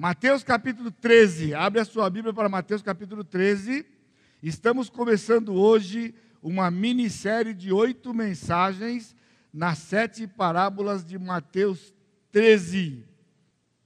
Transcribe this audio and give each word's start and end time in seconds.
Mateus 0.00 0.42
capítulo 0.42 0.90
13. 0.90 1.52
Abre 1.52 1.78
a 1.78 1.84
sua 1.84 2.08
Bíblia 2.08 2.32
para 2.32 2.48
Mateus 2.48 2.80
capítulo 2.80 3.22
13. 3.22 3.84
Estamos 4.42 4.88
começando 4.88 5.52
hoje 5.52 6.14
uma 6.42 6.70
minissérie 6.70 7.52
de 7.52 7.70
oito 7.70 8.14
mensagens 8.14 9.14
nas 9.52 9.76
sete 9.76 10.26
parábolas 10.26 11.04
de 11.04 11.18
Mateus 11.18 11.92
13. 12.32 13.06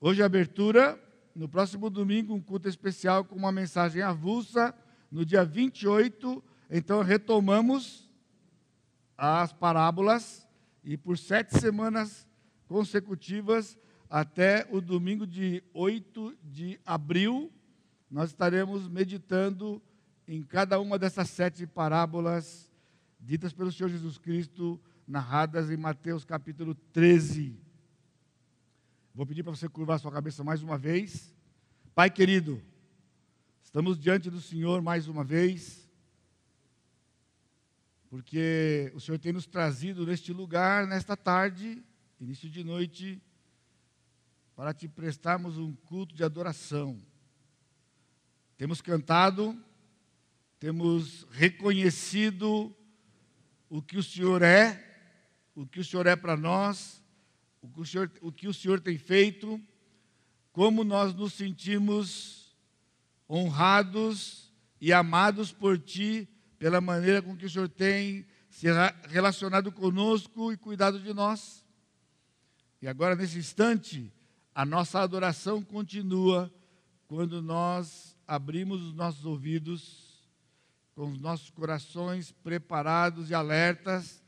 Hoje 0.00 0.22
abertura, 0.22 0.96
no 1.34 1.48
próximo 1.48 1.90
domingo, 1.90 2.32
um 2.32 2.40
culto 2.40 2.68
especial 2.68 3.24
com 3.24 3.34
uma 3.34 3.50
mensagem 3.50 4.00
avulsa, 4.00 4.72
no 5.10 5.26
dia 5.26 5.44
28. 5.44 6.44
Então 6.70 7.02
retomamos 7.02 8.08
as 9.18 9.52
parábolas 9.52 10.46
e 10.84 10.96
por 10.96 11.18
sete 11.18 11.58
semanas 11.58 12.24
consecutivas, 12.68 13.76
até 14.14 14.64
o 14.70 14.80
domingo 14.80 15.26
de 15.26 15.60
8 15.74 16.38
de 16.44 16.78
abril, 16.86 17.52
nós 18.08 18.30
estaremos 18.30 18.86
meditando 18.88 19.82
em 20.28 20.40
cada 20.40 20.78
uma 20.78 20.96
dessas 20.96 21.28
sete 21.28 21.66
parábolas 21.66 22.70
ditas 23.18 23.52
pelo 23.52 23.72
Senhor 23.72 23.88
Jesus 23.88 24.16
Cristo, 24.16 24.80
narradas 25.04 25.68
em 25.68 25.76
Mateus 25.76 26.24
capítulo 26.24 26.76
13. 26.92 27.58
Vou 29.12 29.26
pedir 29.26 29.42
para 29.42 29.50
você 29.50 29.68
curvar 29.68 29.98
sua 29.98 30.12
cabeça 30.12 30.44
mais 30.44 30.62
uma 30.62 30.78
vez. 30.78 31.34
Pai 31.92 32.08
querido, 32.08 32.62
estamos 33.64 33.98
diante 33.98 34.30
do 34.30 34.40
Senhor 34.40 34.80
mais 34.80 35.08
uma 35.08 35.24
vez, 35.24 35.90
porque 38.08 38.92
o 38.94 39.00
Senhor 39.00 39.18
tem 39.18 39.32
nos 39.32 39.44
trazido 39.48 40.06
neste 40.06 40.32
lugar, 40.32 40.86
nesta 40.86 41.16
tarde, 41.16 41.82
início 42.20 42.48
de 42.48 42.62
noite, 42.62 43.20
para 44.54 44.72
te 44.72 44.88
prestarmos 44.88 45.58
um 45.58 45.74
culto 45.74 46.14
de 46.14 46.22
adoração. 46.22 47.00
Temos 48.56 48.80
cantado, 48.80 49.58
temos 50.60 51.26
reconhecido 51.30 52.74
o 53.68 53.82
que 53.82 53.98
o 53.98 54.02
Senhor 54.02 54.42
é, 54.42 54.80
o 55.54 55.66
que 55.66 55.80
o 55.80 55.84
Senhor 55.84 56.06
é 56.06 56.14
para 56.14 56.36
nós, 56.36 57.02
o 57.60 57.68
que 57.68 57.80
o, 57.80 57.84
Senhor, 57.84 58.10
o 58.20 58.30
que 58.30 58.46
o 58.46 58.54
Senhor 58.54 58.80
tem 58.80 58.96
feito, 58.96 59.60
como 60.52 60.84
nós 60.84 61.14
nos 61.14 61.32
sentimos 61.32 62.56
honrados 63.28 64.52
e 64.80 64.92
amados 64.92 65.50
por 65.50 65.78
Ti, 65.78 66.28
pela 66.58 66.80
maneira 66.80 67.20
com 67.20 67.36
que 67.36 67.46
o 67.46 67.50
Senhor 67.50 67.68
tem 67.68 68.26
se 68.48 68.68
relacionado 69.08 69.72
conosco 69.72 70.52
e 70.52 70.56
cuidado 70.56 71.00
de 71.00 71.12
nós. 71.12 71.64
E 72.80 72.86
agora, 72.86 73.16
nesse 73.16 73.36
instante, 73.36 74.12
a 74.54 74.64
nossa 74.64 75.00
adoração 75.00 75.62
continua 75.62 76.52
quando 77.08 77.42
nós 77.42 78.16
abrimos 78.26 78.80
os 78.82 78.94
nossos 78.94 79.24
ouvidos, 79.24 80.22
com 80.94 81.10
os 81.10 81.18
nossos 81.18 81.50
corações 81.50 82.30
preparados 82.30 83.30
e 83.30 83.34
alertas 83.34 84.22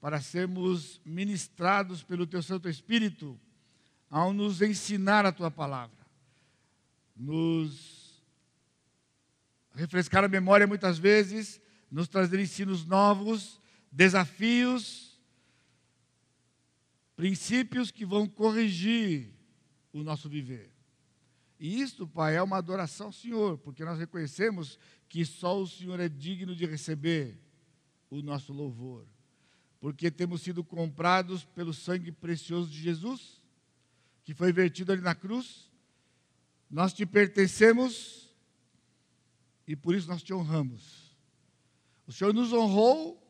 para 0.00 0.20
sermos 0.20 0.98
ministrados 1.04 2.02
pelo 2.02 2.26
Teu 2.26 2.42
Santo 2.42 2.68
Espírito 2.68 3.38
ao 4.08 4.32
nos 4.32 4.62
ensinar 4.62 5.26
a 5.26 5.32
Tua 5.32 5.50
palavra, 5.50 6.06
nos 7.14 8.24
refrescar 9.74 10.24
a 10.24 10.28
memória 10.28 10.66
muitas 10.66 10.98
vezes, 10.98 11.60
nos 11.90 12.08
trazer 12.08 12.40
ensinos 12.40 12.86
novos, 12.86 13.60
desafios 13.92 15.10
princípios 17.14 17.90
que 17.90 18.06
vão 18.06 18.26
corrigir 18.26 19.39
o 19.92 20.02
nosso 20.02 20.28
viver. 20.28 20.70
E 21.58 21.80
isto, 21.80 22.06
Pai, 22.06 22.36
é 22.36 22.42
uma 22.42 22.56
adoração 22.56 23.08
ao 23.08 23.12
Senhor, 23.12 23.58
porque 23.58 23.84
nós 23.84 23.98
reconhecemos 23.98 24.78
que 25.08 25.24
só 25.26 25.60
o 25.60 25.66
Senhor 25.66 26.00
é 26.00 26.08
digno 26.08 26.56
de 26.56 26.64
receber 26.64 27.38
o 28.08 28.22
nosso 28.22 28.52
louvor. 28.52 29.06
Porque 29.78 30.10
temos 30.10 30.40
sido 30.40 30.64
comprados 30.64 31.44
pelo 31.44 31.74
sangue 31.74 32.12
precioso 32.12 32.70
de 32.70 32.80
Jesus, 32.80 33.42
que 34.24 34.34
foi 34.34 34.52
vertido 34.52 34.92
ali 34.92 35.02
na 35.02 35.14
cruz. 35.14 35.70
Nós 36.70 36.92
te 36.92 37.04
pertencemos 37.04 38.34
e 39.66 39.76
por 39.76 39.94
isso 39.94 40.08
nós 40.08 40.22
te 40.22 40.32
honramos. 40.32 41.16
O 42.06 42.12
Senhor 42.12 42.32
nos 42.32 42.52
honrou 42.52 43.22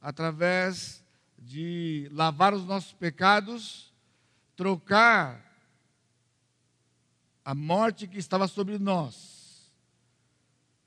através 0.00 1.02
de 1.38 2.08
lavar 2.12 2.54
os 2.54 2.64
nossos 2.64 2.92
pecados, 2.92 3.92
trocar 4.54 5.51
a 7.44 7.54
morte 7.54 8.06
que 8.06 8.18
estava 8.18 8.46
sobre 8.46 8.78
nós, 8.78 9.72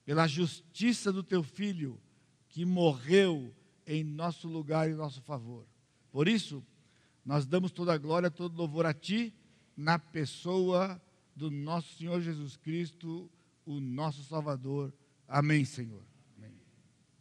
pela 0.06 0.28
justiça 0.28 1.12
do 1.12 1.24
teu 1.24 1.44
filho, 1.44 2.00
que 2.50 2.66
morreu 2.66 3.54
em 3.86 4.04
nosso 4.04 4.48
lugar 4.48 4.88
e 4.88 4.94
em 4.94 4.96
nosso 4.96 5.22
favor. 5.22 5.66
Por 6.12 6.28
isso, 6.28 6.66
nós 7.26 7.46
damos 7.46 7.72
toda 7.72 7.94
a 7.94 7.98
glória, 7.98 8.32
todo 8.32 8.58
louvor 8.58 8.86
a 8.86 8.94
ti, 8.94 9.34
na 9.76 10.00
pessoa 10.00 11.02
do 11.36 11.52
nosso 11.52 11.98
Senhor 11.98 12.22
Jesus 12.22 12.56
Cristo, 12.56 13.30
o 13.66 13.80
nosso 13.80 14.24
Salvador. 14.24 14.94
Amém, 15.28 15.66
Senhor. 15.66 16.04
Amém. 16.38 16.54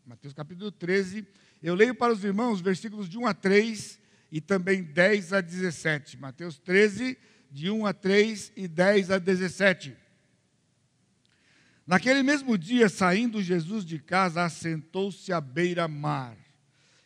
Mateus 0.06 0.33
capítulo 0.33 0.71
13 0.71 1.27
eu 1.65 1.75
leio 1.75 1.95
para 1.95 2.12
os 2.12 2.22
irmãos 2.22 2.61
versículos 2.61 3.09
de 3.09 3.16
1 3.16 3.27
a 3.27 3.33
3 3.33 3.99
e 4.31 4.39
também 4.39 4.83
10 4.83 5.33
a 5.33 5.41
17. 5.41 6.19
Mateus 6.19 6.59
13, 6.59 7.16
de 7.54 7.70
1 7.70 7.87
a 7.87 7.92
3 7.92 8.53
e 8.56 8.66
10 8.66 9.12
a 9.12 9.19
17. 9.20 9.97
Naquele 11.87 12.20
mesmo 12.20 12.59
dia, 12.59 12.88
saindo 12.88 13.41
Jesus 13.41 13.84
de 13.84 14.00
casa, 14.00 14.42
assentou-se 14.42 15.32
à 15.32 15.41
beira-mar. 15.41 16.37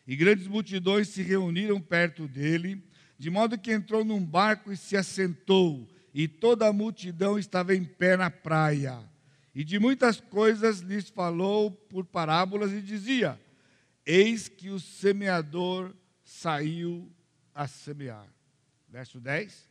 E 0.07 0.15
grandes 0.15 0.47
multidões 0.47 1.09
se 1.09 1.21
reuniram 1.21 1.79
perto 1.79 2.27
dele, 2.27 2.83
de 3.15 3.29
modo 3.29 3.59
que 3.59 3.71
entrou 3.71 4.03
num 4.03 4.25
barco 4.25 4.71
e 4.71 4.77
se 4.77 4.97
assentou, 4.97 5.87
e 6.11 6.27
toda 6.27 6.67
a 6.67 6.73
multidão 6.73 7.37
estava 7.37 7.75
em 7.75 7.83
pé 7.83 8.17
na 8.17 8.31
praia. 8.31 9.07
E 9.53 9.63
de 9.63 9.77
muitas 9.77 10.19
coisas 10.19 10.79
lhes 10.79 11.09
falou 11.09 11.69
por 11.69 12.07
parábolas 12.07 12.71
e 12.71 12.81
dizia: 12.81 13.39
Eis 14.03 14.47
que 14.47 14.71
o 14.71 14.79
semeador 14.79 15.93
saiu 16.23 17.07
a 17.53 17.67
semear. 17.67 18.27
Verso 18.87 19.19
10. 19.19 19.68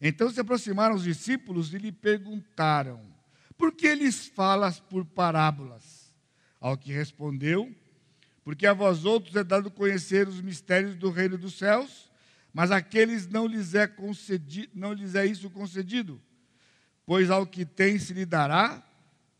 Então 0.00 0.30
se 0.30 0.40
aproximaram 0.40 0.94
os 0.94 1.02
discípulos 1.02 1.74
e 1.74 1.78
lhe 1.78 1.92
perguntaram: 1.92 3.00
Por 3.56 3.72
que 3.72 3.94
lhes 3.94 4.26
falas 4.26 4.78
por 4.78 5.04
parábolas? 5.04 6.12
Ao 6.60 6.76
que 6.76 6.92
respondeu: 6.92 7.74
Porque 8.44 8.66
a 8.66 8.72
vós 8.72 9.04
outros 9.04 9.34
é 9.36 9.44
dado 9.44 9.70
conhecer 9.70 10.28
os 10.28 10.40
mistérios 10.40 10.94
do 10.94 11.10
reino 11.10 11.36
dos 11.36 11.58
céus, 11.58 12.10
mas 12.52 12.70
àqueles 12.70 13.26
não 13.26 13.46
lhes 13.46 13.74
é 13.74 13.86
concedido, 13.86 14.70
não 14.74 14.92
lhes 14.92 15.14
é 15.14 15.26
isso 15.26 15.50
concedido. 15.50 16.20
Pois 17.04 17.30
ao 17.30 17.46
que 17.46 17.64
tem 17.64 17.98
se 17.98 18.12
lhe 18.12 18.26
dará 18.26 18.82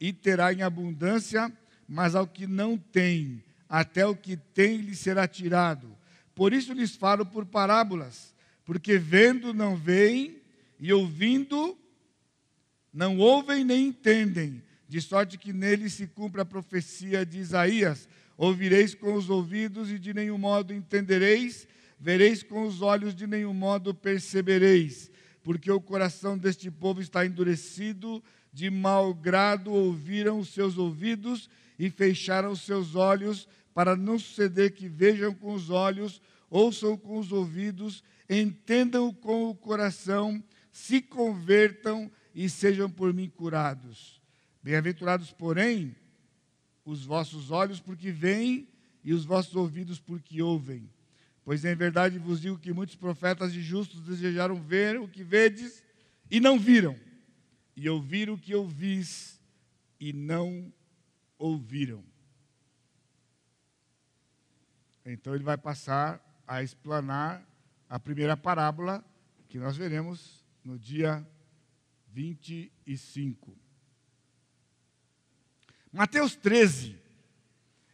e 0.00 0.12
terá 0.12 0.52
em 0.52 0.62
abundância, 0.62 1.52
mas 1.86 2.14
ao 2.14 2.26
que 2.26 2.46
não 2.46 2.76
tem, 2.78 3.42
até 3.68 4.06
o 4.06 4.16
que 4.16 4.36
tem 4.36 4.78
lhe 4.78 4.94
será 4.94 5.28
tirado. 5.28 5.96
Por 6.34 6.52
isso 6.52 6.72
lhes 6.72 6.94
falo 6.94 7.26
por 7.26 7.44
parábolas, 7.44 8.34
porque 8.64 8.96
vendo 8.96 9.52
não 9.52 9.76
veem, 9.76 10.37
e 10.78 10.92
ouvindo 10.92 11.76
não 12.92 13.18
ouvem 13.18 13.64
nem 13.64 13.88
entendem, 13.88 14.62
de 14.88 15.00
sorte 15.00 15.36
que 15.36 15.52
nele 15.52 15.90
se 15.90 16.06
cumpre 16.06 16.40
a 16.40 16.44
profecia 16.44 17.24
de 17.24 17.38
Isaías: 17.38 18.08
Ouvireis 18.36 18.94
com 18.94 19.14
os 19.14 19.28
ouvidos 19.28 19.90
e 19.90 19.98
de 19.98 20.14
nenhum 20.14 20.38
modo 20.38 20.72
entendereis, 20.72 21.66
vereis 21.98 22.42
com 22.42 22.62
os 22.62 22.80
olhos, 22.80 23.14
de 23.14 23.26
nenhum 23.26 23.52
modo 23.52 23.92
percebereis, 23.92 25.10
porque 25.42 25.70
o 25.70 25.80
coração 25.80 26.38
deste 26.38 26.70
povo 26.70 27.00
está 27.00 27.26
endurecido, 27.26 28.22
de 28.52 28.70
mau 28.70 29.12
grado 29.12 29.72
ouviram 29.72 30.38
os 30.38 30.48
seus 30.48 30.78
ouvidos 30.78 31.50
e 31.78 31.90
fecharam 31.90 32.52
os 32.52 32.62
seus 32.62 32.94
olhos 32.94 33.48
para 33.74 33.94
não 33.94 34.18
suceder 34.18 34.72
que 34.72 34.88
vejam 34.88 35.32
com 35.32 35.52
os 35.52 35.70
olhos, 35.70 36.20
ouçam 36.50 36.96
com 36.96 37.18
os 37.18 37.30
ouvidos, 37.30 38.02
entendam 38.28 39.12
com 39.12 39.48
o 39.48 39.54
coração, 39.54 40.42
se 40.78 41.02
convertam 41.02 42.10
e 42.32 42.48
sejam 42.48 42.88
por 42.88 43.12
mim 43.12 43.28
curados. 43.28 44.22
Bem-aventurados, 44.62 45.32
porém, 45.32 45.94
os 46.84 47.04
vossos 47.04 47.50
olhos 47.50 47.80
porque 47.80 48.12
veem 48.12 48.68
e 49.02 49.12
os 49.12 49.24
vossos 49.24 49.56
ouvidos 49.56 49.98
porque 49.98 50.40
ouvem. 50.40 50.88
Pois 51.44 51.64
em 51.64 51.74
verdade 51.74 52.18
vos 52.18 52.40
digo 52.40 52.58
que 52.58 52.72
muitos 52.72 52.94
profetas 52.94 53.52
e 53.54 53.60
justos 53.60 54.02
desejaram 54.02 54.62
ver 54.62 55.00
o 55.00 55.08
que 55.08 55.24
vedes 55.24 55.82
e 56.30 56.38
não 56.38 56.58
viram, 56.58 56.96
e 57.74 57.88
ouvir 57.88 58.30
o 58.30 58.38
que 58.38 58.54
ouvis 58.54 59.40
e 59.98 60.12
não 60.12 60.72
ouviram. 61.36 62.04
Então 65.04 65.34
ele 65.34 65.44
vai 65.44 65.58
passar 65.58 66.22
a 66.46 66.62
explanar 66.62 67.44
a 67.88 67.98
primeira 67.98 68.36
parábola 68.36 69.04
que 69.48 69.58
nós 69.58 69.76
veremos 69.76 70.37
no 70.68 70.78
dia 70.78 71.26
25. 72.12 73.56
Mateus 75.90 76.36
13 76.36 76.94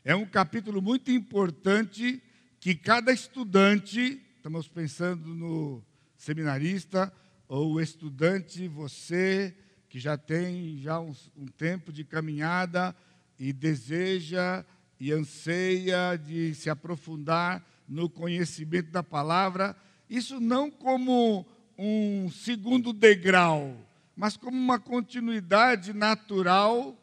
é 0.05 0.17
um 0.17 0.27
capítulo 0.27 0.83
muito 0.83 1.09
importante 1.13 2.21
que 2.59 2.75
cada 2.75 3.13
estudante, 3.13 4.21
estamos 4.37 4.67
pensando 4.67 5.37
no 5.37 5.85
seminarista 6.17 7.15
ou 7.47 7.81
estudante, 7.81 8.67
você 8.67 9.57
que 9.89 10.01
já 10.01 10.19
tem 10.19 10.77
já 10.79 10.99
um, 10.99 11.15
um 11.37 11.47
tempo 11.47 11.93
de 11.93 12.03
caminhada 12.03 12.93
e 13.39 13.53
deseja 13.53 14.67
e 14.99 15.13
anseia 15.13 16.17
de 16.17 16.53
se 16.57 16.69
aprofundar 16.69 17.65
no 17.87 18.11
conhecimento 18.11 18.91
da 18.91 19.05
palavra, 19.05 19.77
isso 20.11 20.41
não 20.41 20.69
como 20.73 21.47
um 21.79 22.31
segundo 22.31 22.93
degrau, 22.93 23.77
mas 24.17 24.37
como 24.37 24.57
uma 24.57 24.79
continuidade 24.79 25.93
natural 25.93 26.97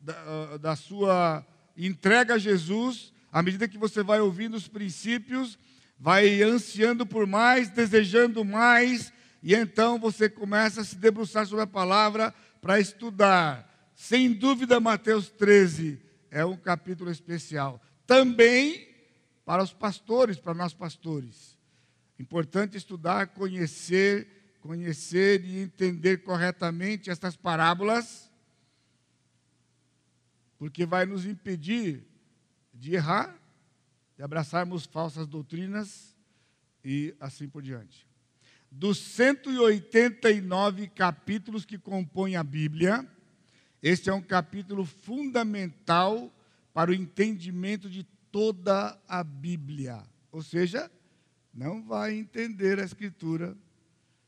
da, 0.00 0.56
da 0.56 0.76
sua 0.76 1.44
entrega 1.76 2.34
a 2.34 2.38
Jesus, 2.38 3.12
à 3.30 3.42
medida 3.42 3.68
que 3.68 3.78
você 3.78 4.02
vai 4.02 4.20
ouvindo 4.20 4.56
os 4.56 4.68
princípios, 4.68 5.58
vai 5.98 6.42
ansiando 6.42 7.06
por 7.06 7.26
mais, 7.26 7.68
desejando 7.68 8.44
mais, 8.44 9.12
e 9.42 9.54
então 9.54 9.98
você 9.98 10.28
começa 10.28 10.80
a 10.80 10.84
se 10.84 10.96
debruçar 10.96 11.46
sobre 11.46 11.64
a 11.64 11.66
palavra 11.66 12.34
para 12.60 12.80
estudar. 12.80 13.90
Sem 13.94 14.32
dúvida, 14.32 14.80
Mateus 14.80 15.30
13 15.30 16.00
é 16.30 16.44
um 16.44 16.56
capítulo 16.56 17.10
especial. 17.10 17.80
Também 18.06 18.88
para 19.44 19.62
os 19.62 19.72
pastores, 19.72 20.38
para 20.38 20.52
nós 20.52 20.74
pastores. 20.74 21.55
Importante 22.18 22.76
estudar, 22.76 23.28
conhecer, 23.28 24.56
conhecer 24.60 25.44
e 25.44 25.58
entender 25.58 26.18
corretamente 26.18 27.10
estas 27.10 27.36
parábolas, 27.36 28.30
porque 30.58 30.86
vai 30.86 31.04
nos 31.04 31.26
impedir 31.26 32.06
de 32.72 32.94
errar, 32.94 33.38
de 34.16 34.22
abraçarmos 34.22 34.86
falsas 34.86 35.26
doutrinas 35.26 36.16
e 36.82 37.14
assim 37.20 37.48
por 37.48 37.62
diante. 37.62 38.06
Dos 38.70 38.98
189 38.98 40.88
capítulos 40.88 41.64
que 41.64 41.78
compõem 41.78 42.36
a 42.36 42.42
Bíblia, 42.42 43.06
este 43.82 44.08
é 44.10 44.14
um 44.14 44.22
capítulo 44.22 44.84
fundamental 44.84 46.32
para 46.72 46.90
o 46.90 46.94
entendimento 46.94 47.88
de 47.88 48.04
toda 48.32 49.00
a 49.06 49.22
Bíblia. 49.22 50.02
Ou 50.32 50.42
seja, 50.42 50.90
não 51.56 51.82
vai 51.82 52.14
entender 52.14 52.78
a 52.78 52.84
Escritura 52.84 53.56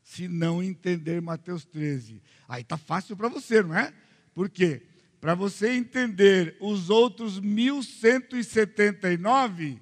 se 0.01 0.27
não 0.27 0.63
entender 0.63 1.21
Mateus 1.21 1.63
13. 1.63 2.23
Aí 2.47 2.63
está 2.63 2.75
fácil 2.75 3.15
para 3.15 3.29
você, 3.29 3.61
não 3.61 3.77
é? 3.77 3.93
Por 4.33 4.49
quê? 4.49 4.81
Para 5.21 5.35
você 5.35 5.69
entender 5.69 6.57
os 6.59 6.89
outros 6.89 7.39
1179, 7.39 9.79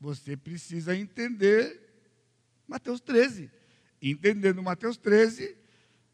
você 0.00 0.34
precisa 0.36 0.96
entender 0.96 1.78
Mateus 2.66 3.00
13. 3.00 3.50
Entendendo 4.00 4.62
Mateus 4.62 4.96
13, 4.96 5.54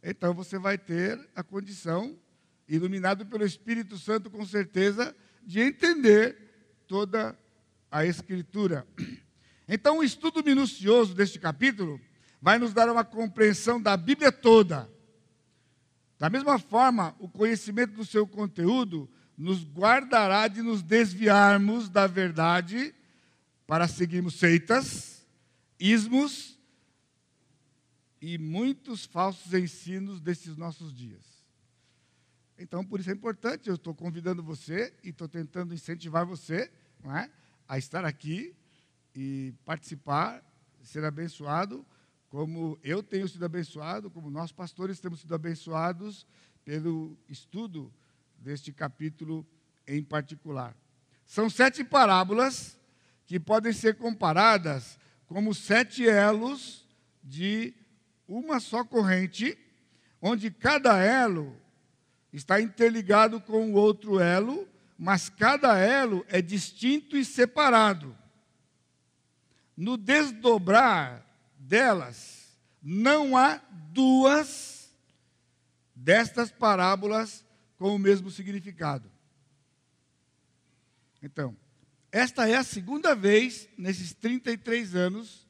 então 0.02 0.34
você 0.34 0.58
vai 0.58 0.76
ter 0.76 1.16
a 1.36 1.44
condição 1.44 2.18
iluminado 2.68 3.24
pelo 3.26 3.44
Espírito 3.44 3.96
Santo, 3.96 4.28
com 4.28 4.44
certeza, 4.44 5.14
de 5.44 5.60
entender 5.60 6.36
toda 6.88 7.38
a 7.88 8.04
Escritura. 8.04 8.84
Então, 9.68 9.98
o 9.98 10.04
estudo 10.04 10.44
minucioso 10.44 11.14
deste 11.14 11.38
capítulo 11.38 12.00
vai 12.40 12.58
nos 12.58 12.72
dar 12.72 12.88
uma 12.88 13.04
compreensão 13.04 13.80
da 13.80 13.96
Bíblia 13.96 14.30
toda. 14.30 14.88
Da 16.18 16.30
mesma 16.30 16.58
forma, 16.58 17.14
o 17.18 17.28
conhecimento 17.28 17.94
do 17.94 18.04
seu 18.04 18.26
conteúdo 18.26 19.10
nos 19.36 19.64
guardará 19.64 20.48
de 20.48 20.62
nos 20.62 20.82
desviarmos 20.82 21.88
da 21.88 22.06
verdade 22.06 22.94
para 23.66 23.88
seguirmos 23.88 24.34
seitas, 24.34 25.26
ismos 25.78 26.58
e 28.20 28.38
muitos 28.38 29.04
falsos 29.04 29.52
ensinos 29.52 30.20
desses 30.20 30.56
nossos 30.56 30.94
dias. 30.94 31.36
Então, 32.58 32.82
por 32.84 33.00
isso 33.00 33.10
é 33.10 33.12
importante, 33.12 33.68
eu 33.68 33.74
estou 33.74 33.94
convidando 33.94 34.42
você 34.42 34.94
e 35.04 35.10
estou 35.10 35.28
tentando 35.28 35.74
incentivar 35.74 36.24
você 36.24 36.70
é? 37.04 37.28
a 37.68 37.76
estar 37.76 38.04
aqui 38.04 38.56
e 39.16 39.54
participar, 39.64 40.42
ser 40.82 41.04
abençoado, 41.04 41.84
como 42.28 42.78
eu 42.82 43.02
tenho 43.02 43.26
sido 43.26 43.44
abençoado, 43.44 44.10
como 44.10 44.30
nós 44.30 44.52
pastores 44.52 45.00
temos 45.00 45.20
sido 45.20 45.34
abençoados 45.34 46.26
pelo 46.64 47.16
estudo 47.28 47.92
deste 48.38 48.72
capítulo 48.72 49.46
em 49.86 50.02
particular. 50.02 50.76
São 51.24 51.48
sete 51.48 51.82
parábolas 51.82 52.78
que 53.26 53.40
podem 53.40 53.72
ser 53.72 53.96
comparadas 53.96 54.98
como 55.26 55.54
sete 55.54 56.06
elos 56.06 56.86
de 57.22 57.74
uma 58.28 58.60
só 58.60 58.84
corrente, 58.84 59.56
onde 60.20 60.50
cada 60.50 60.98
elo 60.98 61.56
está 62.32 62.60
interligado 62.60 63.40
com 63.40 63.72
o 63.72 63.74
outro 63.74 64.20
elo, 64.20 64.68
mas 64.98 65.28
cada 65.28 65.78
elo 65.78 66.24
é 66.28 66.42
distinto 66.42 67.16
e 67.16 67.24
separado. 67.24 68.16
No 69.76 69.96
desdobrar 69.96 71.26
delas, 71.58 72.58
não 72.82 73.36
há 73.36 73.60
duas 73.92 74.90
destas 75.94 76.50
parábolas 76.50 77.44
com 77.76 77.94
o 77.94 77.98
mesmo 77.98 78.30
significado. 78.30 79.10
Então, 81.22 81.56
esta 82.12 82.48
é 82.48 82.54
a 82.56 82.64
segunda 82.64 83.14
vez 83.14 83.68
nesses 83.76 84.14
33 84.14 84.94
anos 84.94 85.46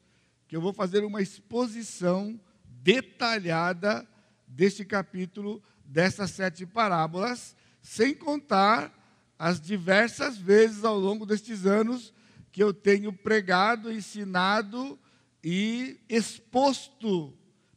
que 0.47 0.55
eu 0.55 0.61
vou 0.61 0.73
fazer 0.73 1.03
uma 1.03 1.21
exposição 1.21 2.39
detalhada 2.65 4.07
deste 4.47 4.83
capítulo 4.83 5.61
dessas 5.85 6.31
sete 6.31 6.65
parábolas, 6.65 7.55
sem 7.81 8.13
contar 8.13 8.93
as 9.39 9.61
diversas 9.61 10.37
vezes 10.37 10.83
ao 10.83 10.97
longo 10.97 11.25
destes 11.25 11.65
anos 11.65 12.13
que 12.57 12.63
eu 12.63 12.73
tenho 12.73 13.13
pregado, 13.13 13.91
ensinado 13.91 14.97
e 15.43 15.99
exposto 16.09 17.31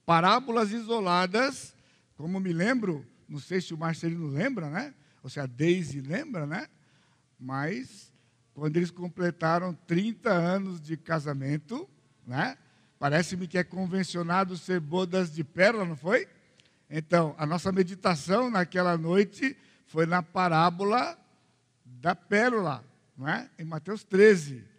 parábolas 0.06 0.71
isoladas, 0.71 1.77
como 2.17 2.41
me 2.41 2.50
lembro, 2.50 3.06
não 3.29 3.38
sei 3.38 3.61
se 3.61 3.75
o 3.75 3.77
Marcelino 3.77 4.29
lembra, 4.29 4.71
né? 4.71 4.94
Ou 5.22 5.29
se 5.29 5.39
a 5.39 5.44
Deise 5.44 6.01
lembra, 6.01 6.46
né? 6.46 6.67
Mas 7.39 8.10
quando 8.55 8.75
eles 8.79 8.91
completaram 8.91 9.75
30 9.87 10.31
anos 10.31 10.81
de 10.81 10.96
casamento, 10.96 11.87
né? 12.27 12.56
Parece-me 12.99 13.46
que 13.46 13.58
é 13.58 13.63
convencionado 13.63 14.56
ser 14.56 14.81
bodas 14.81 15.31
de 15.31 15.44
pérola, 15.44 15.84
não 15.84 15.94
foi? 15.94 16.27
Então, 16.89 17.34
a 17.37 17.44
nossa 17.44 17.70
meditação 17.70 18.51
naquela 18.51 18.96
noite 18.96 19.55
foi 19.84 20.06
na 20.06 20.22
parábola 20.22 21.19
da 21.84 22.15
pérola, 22.15 22.82
não 23.15 23.29
é? 23.29 23.51
em 23.58 23.65
Mateus 23.67 24.05
13. 24.05 24.69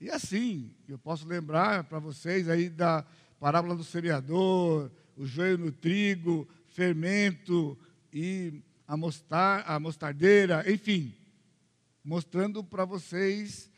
E 0.00 0.10
assim, 0.10 0.74
eu 0.88 0.98
posso 0.98 1.28
lembrar 1.28 1.84
para 1.84 1.98
vocês 1.98 2.48
aí 2.48 2.70
da 2.70 3.04
parábola 3.38 3.76
do 3.76 3.84
semeador, 3.84 4.90
o 5.14 5.26
joio 5.26 5.58
no 5.58 5.70
trigo, 5.70 6.48
fermento 6.68 7.78
e 8.10 8.62
a, 8.88 8.96
mostar, 8.96 9.62
a 9.66 9.78
mostardeira, 9.78 10.64
enfim, 10.72 11.14
mostrando 12.02 12.64
para 12.64 12.86
vocês 12.86 13.70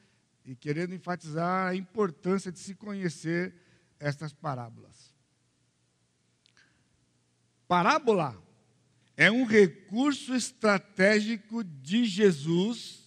e 0.45 0.55
querendo 0.55 0.95
enfatizar 0.95 1.69
a 1.69 1.75
importância 1.75 2.53
de 2.53 2.61
se 2.61 2.77
conhecer 2.77 3.53
estas 3.99 4.33
parábolas. 4.33 5.13
Parábola 7.67 8.41
é 9.17 9.29
um 9.29 9.45
recurso 9.45 10.35
estratégico 10.35 11.65
de 11.65 12.05
Jesus 12.05 13.02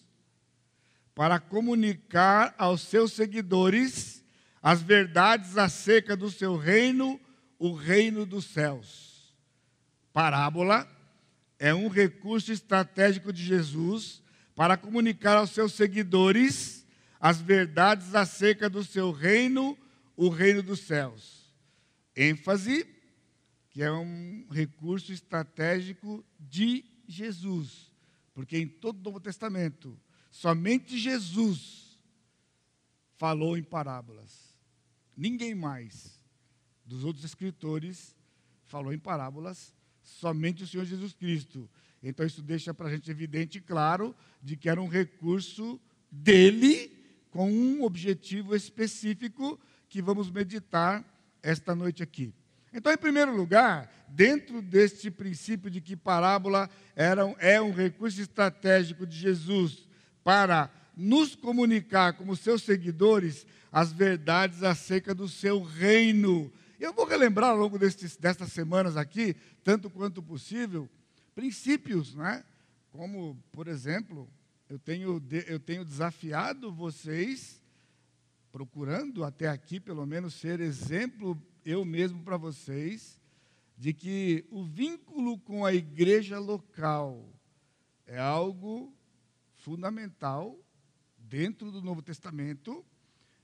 para 1.15 1.39
comunicar 1.39 2.53
aos 2.57 2.81
seus 2.81 3.13
seguidores 3.13 4.23
as 4.61 4.81
verdades 4.81 5.57
acerca 5.57 6.15
do 6.15 6.29
seu 6.29 6.57
reino, 6.57 7.19
o 7.57 7.73
reino 7.73 8.25
dos 8.25 8.45
céus. 8.45 9.33
Parábola 10.11 10.87
é 11.57 11.73
um 11.73 11.87
recurso 11.87 12.51
estratégico 12.51 13.31
de 13.31 13.43
Jesus 13.43 14.21
para 14.53 14.75
comunicar 14.75 15.37
aos 15.37 15.51
seus 15.51 15.73
seguidores 15.73 16.85
as 17.19 17.41
verdades 17.41 18.13
acerca 18.13 18.69
do 18.69 18.83
seu 18.83 19.11
reino, 19.11 19.77
o 20.17 20.29
reino 20.29 20.61
dos 20.61 20.81
céus. 20.81 21.53
ênfase 22.15 22.87
que 23.69 23.83
é 23.83 23.91
um 23.91 24.47
recurso 24.51 25.11
estratégico 25.11 26.23
de 26.39 26.85
Jesus. 27.07 27.91
Porque 28.33 28.57
em 28.57 28.67
todo 28.67 28.99
o 28.99 29.03
Novo 29.03 29.19
Testamento, 29.19 29.99
somente 30.35 30.97
Jesus 30.97 31.97
falou 33.15 33.57
em 33.57 33.63
parábolas. 33.63 34.53
Ninguém 35.15 35.55
mais 35.55 36.21
dos 36.85 37.05
outros 37.05 37.23
escritores 37.23 38.13
falou 38.65 38.93
em 38.93 38.99
parábolas, 38.99 39.73
somente 40.03 40.61
o 40.63 40.67
Senhor 40.67 40.83
Jesus 40.83 41.13
Cristo. 41.13 41.69
Então 42.03 42.25
isso 42.25 42.41
deixa 42.41 42.73
para 42.73 42.89
a 42.89 42.91
gente 42.91 43.09
evidente 43.09 43.59
e 43.59 43.61
claro 43.61 44.13
de 44.41 44.57
que 44.57 44.69
era 44.69 44.81
um 44.81 44.89
recurso 44.89 45.79
dele 46.11 46.91
com 47.31 47.49
um 47.49 47.83
objetivo 47.83 48.53
específico 48.53 49.57
que 49.87 50.01
vamos 50.01 50.29
meditar 50.29 51.03
esta 51.41 51.73
noite 51.73 52.03
aqui. 52.03 52.33
Então, 52.73 52.91
em 52.91 52.97
primeiro 52.97 53.33
lugar, 53.33 53.89
dentro 54.09 54.61
deste 54.61 55.09
princípio 55.09 55.71
de 55.71 55.79
que 55.79 55.95
parábola 55.95 56.69
era, 56.93 57.21
é 57.39 57.61
um 57.61 57.71
recurso 57.71 58.19
estratégico 58.19 59.07
de 59.07 59.17
Jesus 59.17 59.84
para 60.25 60.71
nos 60.97 61.35
comunicar 61.35 62.13
como 62.13 62.35
seus 62.35 62.63
seguidores 62.63 63.45
as 63.71 63.93
verdades 63.93 64.63
acerca 64.63 65.13
do 65.13 65.29
seu 65.29 65.61
reino. 65.61 66.51
Eu 66.79 66.91
vou 66.91 67.05
relembrar 67.05 67.51
ao 67.51 67.57
longo 67.57 67.77
destes, 67.77 68.17
destas 68.17 68.51
semanas 68.51 68.97
aqui, 68.97 69.35
tanto 69.63 69.87
quanto 69.87 70.23
possível, 70.23 70.89
princípios, 71.35 72.15
né? 72.15 72.43
como, 72.89 73.37
por 73.51 73.67
exemplo, 73.67 74.27
eu 74.67 74.79
tenho, 74.79 75.21
eu 75.47 75.59
tenho 75.59 75.85
desafiado 75.85 76.73
vocês, 76.73 77.61
procurando 78.51 79.23
até 79.23 79.47
aqui, 79.47 79.79
pelo 79.79 80.07
menos, 80.07 80.33
ser 80.33 80.59
exemplo 80.59 81.39
eu 81.63 81.85
mesmo 81.85 82.23
para 82.23 82.37
vocês, 82.37 83.21
de 83.77 83.93
que 83.93 84.43
o 84.49 84.63
vínculo 84.63 85.37
com 85.37 85.63
a 85.63 85.73
igreja 85.73 86.39
local 86.39 87.29
é 88.07 88.17
algo 88.17 88.91
fundamental 89.65 90.55
dentro 91.17 91.71
do 91.71 91.81
Novo 91.81 92.03
Testamento 92.03 92.85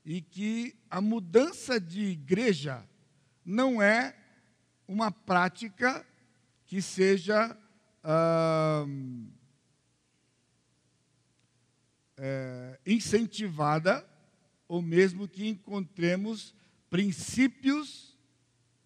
e 0.06 0.22
que 0.22 0.76
a 0.88 1.02
mudança 1.02 1.80
de 1.80 2.04
igreja 2.04 2.88
não 3.44 3.82
é 3.82 4.16
uma 4.88 5.12
prática 5.12 6.06
que 6.68 6.80
seja 6.80 7.58
ah, 8.04 8.86
é, 12.18 12.80
incentivada 12.86 14.08
ou 14.68 14.80
mesmo 14.80 15.28
que 15.28 15.48
encontremos 15.48 16.54
princípios 16.88 18.16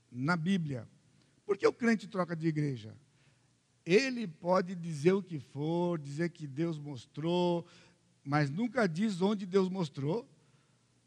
na 0.10 0.38
Bíblia. 0.38 0.88
Por 1.46 1.58
que 1.58 1.68
o 1.68 1.74
crente 1.74 2.08
troca 2.08 2.34
de 2.34 2.48
igreja? 2.48 2.96
Ele 3.86 4.28
pode 4.28 4.74
dizer 4.74 5.14
o 5.14 5.22
que 5.22 5.40
for, 5.40 6.00
dizer 6.00 6.30
que 6.30 6.48
Deus 6.48 6.80
mostrou, 6.80 7.68
mas 8.24 8.50
nunca 8.50 8.88
diz 8.88 9.22
onde 9.22 9.46
Deus 9.46 9.70
mostrou, 9.70 10.28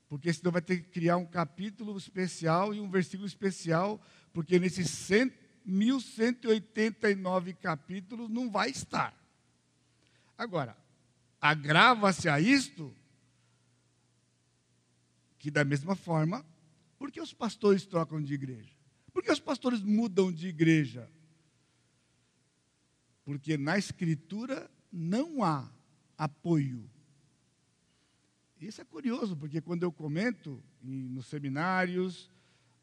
porque 0.08 0.32
senão 0.32 0.52
vai 0.52 0.62
ter 0.62 0.78
que 0.78 0.88
criar 0.88 1.16
um 1.16 1.26
capítulo 1.26 1.98
especial 1.98 2.72
e 2.72 2.80
um 2.80 2.88
versículo 2.88 3.26
especial, 3.26 4.00
porque 4.32 4.58
nesses 4.58 4.88
100, 4.90 5.32
1189 5.66 7.54
capítulos 7.54 8.30
não 8.30 8.48
vai 8.50 8.70
estar. 8.70 9.14
Agora, 10.36 10.76
agrava-se 11.40 12.28
a 12.28 12.40
isto 12.40 12.94
que 15.38 15.50
da 15.50 15.64
mesma 15.64 15.94
forma, 15.94 16.44
por 16.98 17.10
que 17.10 17.20
os 17.20 17.32
pastores 17.32 17.84
trocam 17.84 18.22
de 18.22 18.34
igreja? 18.34 18.72
Por 19.12 19.22
que 19.22 19.30
os 19.30 19.40
pastores 19.40 19.82
mudam 19.82 20.32
de 20.32 20.48
igreja? 20.48 21.10
Porque 23.28 23.58
na 23.58 23.76
escritura 23.76 24.70
não 24.90 25.44
há 25.44 25.70
apoio 26.16 26.88
isso 28.60 28.80
é 28.80 28.84
curioso, 28.84 29.36
porque 29.36 29.60
quando 29.60 29.84
eu 29.84 29.92
comento 29.92 30.62
em, 30.82 31.08
nos 31.08 31.26
seminários 31.26 32.28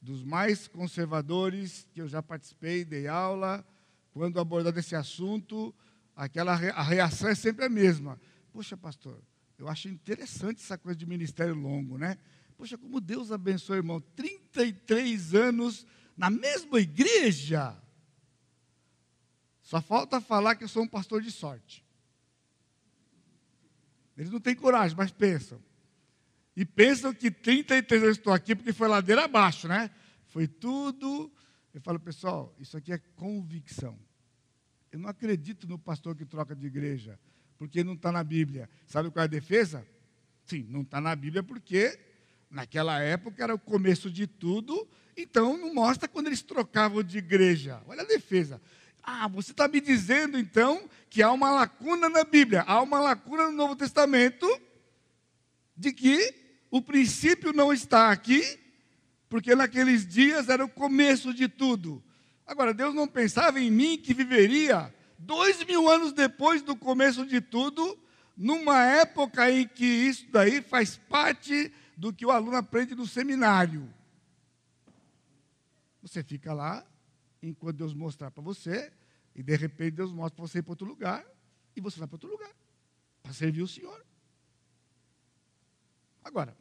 dos 0.01 0.23
mais 0.23 0.67
conservadores 0.67 1.85
que 1.91 2.01
eu 2.01 2.07
já 2.07 2.23
participei, 2.23 2.85
dei 2.85 3.07
aula, 3.07 3.65
quando 4.13 4.39
abordado 4.39 4.79
esse 4.79 4.95
assunto, 4.95 5.75
aquela 6.15 6.53
a 6.53 6.83
reação 6.83 7.27
é 7.27 7.35
sempre 7.35 7.65
a 7.65 7.69
mesma. 7.69 8.19
Poxa, 8.53 8.77
pastor, 8.77 9.21
eu 9.57 9.67
acho 9.67 9.89
interessante 9.89 10.61
essa 10.61 10.77
coisa 10.77 10.97
de 10.97 11.05
ministério 11.05 11.55
longo, 11.55 11.97
né? 11.97 12.17
Poxa, 12.55 12.77
como 12.77 13.01
Deus 13.01 13.31
abençoe, 13.31 13.77
irmão. 13.77 13.99
33 14.15 15.33
anos 15.35 15.85
na 16.15 16.29
mesma 16.29 16.79
igreja. 16.79 17.75
Só 19.65 19.81
falta 19.81 20.21
falar 20.21 20.55
que 20.55 20.63
eu 20.63 20.67
sou 20.67 20.83
um 20.83 20.87
pastor 20.87 21.23
de 21.23 21.31
sorte. 21.31 21.83
Eles 24.15 24.31
não 24.31 24.39
têm 24.39 24.53
coragem, 24.55 24.95
mas 24.95 25.11
pensam. 25.11 25.59
E 26.55 26.63
pensam 26.63 27.11
que 27.11 27.31
33 27.31 28.03
anos 28.03 28.17
estou 28.17 28.31
aqui 28.31 28.55
porque 28.55 28.71
foi 28.71 28.87
ladeira 28.87 29.25
abaixo, 29.25 29.67
né? 29.67 29.89
Foi 30.27 30.47
tudo. 30.47 31.33
Eu 31.73 31.81
falo, 31.81 31.99
pessoal, 31.99 32.55
isso 32.59 32.77
aqui 32.77 32.93
é 32.93 32.99
convicção. 33.15 33.97
Eu 34.91 34.99
não 34.99 35.09
acredito 35.09 35.67
no 35.67 35.79
pastor 35.79 36.15
que 36.15 36.25
troca 36.25 36.55
de 36.55 36.67
igreja, 36.67 37.19
porque 37.57 37.83
não 37.83 37.93
está 37.93 38.11
na 38.11 38.23
Bíblia. 38.23 38.69
Sabe 38.85 39.09
qual 39.09 39.23
é 39.23 39.25
a 39.25 39.27
defesa? 39.27 39.85
Sim, 40.45 40.67
não 40.69 40.81
está 40.81 41.01
na 41.01 41.15
Bíblia 41.15 41.41
porque 41.41 41.99
naquela 42.51 42.99
época 42.99 43.43
era 43.43 43.55
o 43.55 43.59
começo 43.59 44.11
de 44.11 44.27
tudo, 44.27 44.87
então 45.17 45.57
não 45.57 45.73
mostra 45.73 46.07
quando 46.07 46.27
eles 46.27 46.43
trocavam 46.43 47.01
de 47.01 47.17
igreja. 47.17 47.81
Olha 47.87 48.03
a 48.03 48.05
defesa. 48.05 48.61
Ah, 49.07 49.27
você 49.27 49.51
está 49.51 49.67
me 49.67 49.79
dizendo 49.79 50.35
então 50.35 50.89
que 51.11 51.21
há 51.21 51.31
uma 51.31 51.51
lacuna 51.51 52.09
na 52.09 52.23
Bíblia, 52.23 52.63
há 52.65 52.81
uma 52.81 52.99
lacuna 52.99 53.45
no 53.45 53.51
Novo 53.51 53.75
Testamento 53.75 54.47
de 55.77 55.93
que 55.93 56.33
o 56.71 56.81
princípio 56.81 57.53
não 57.53 57.71
está 57.71 58.09
aqui, 58.09 58.59
porque 59.29 59.53
naqueles 59.53 60.07
dias 60.07 60.49
era 60.49 60.65
o 60.65 60.69
começo 60.69 61.35
de 61.35 61.47
tudo. 61.47 62.03
Agora, 62.47 62.73
Deus 62.73 62.95
não 62.95 63.07
pensava 63.07 63.59
em 63.59 63.69
mim 63.69 63.95
que 63.97 64.11
viveria 64.11 64.91
dois 65.19 65.63
mil 65.65 65.87
anos 65.87 66.11
depois 66.11 66.63
do 66.63 66.75
começo 66.75 67.27
de 67.27 67.39
tudo, 67.39 67.97
numa 68.35 68.83
época 68.83 69.51
em 69.51 69.67
que 69.67 69.85
isso 69.85 70.25
daí 70.31 70.63
faz 70.63 70.97
parte 70.97 71.71
do 71.95 72.11
que 72.11 72.25
o 72.25 72.31
aluno 72.31 72.57
aprende 72.57 72.95
no 72.95 73.05
seminário. 73.05 73.87
Você 76.01 76.23
fica 76.23 76.53
lá 76.53 76.83
enquanto 77.47 77.77
Deus 77.77 77.93
mostrar 77.93 78.31
para 78.31 78.43
você, 78.43 78.91
e 79.35 79.43
de 79.43 79.55
repente 79.55 79.91
Deus 79.91 80.11
mostra 80.11 80.35
para 80.35 80.47
você 80.47 80.59
ir 80.59 80.63
para 80.63 80.71
outro 80.71 80.87
lugar, 80.87 81.25
e 81.75 81.81
você 81.81 81.99
vai 81.99 82.07
para 82.07 82.15
outro 82.15 82.29
lugar, 82.29 82.51
para 83.21 83.33
servir 83.33 83.61
o 83.61 83.67
Senhor. 83.67 84.05
Agora, 86.23 86.57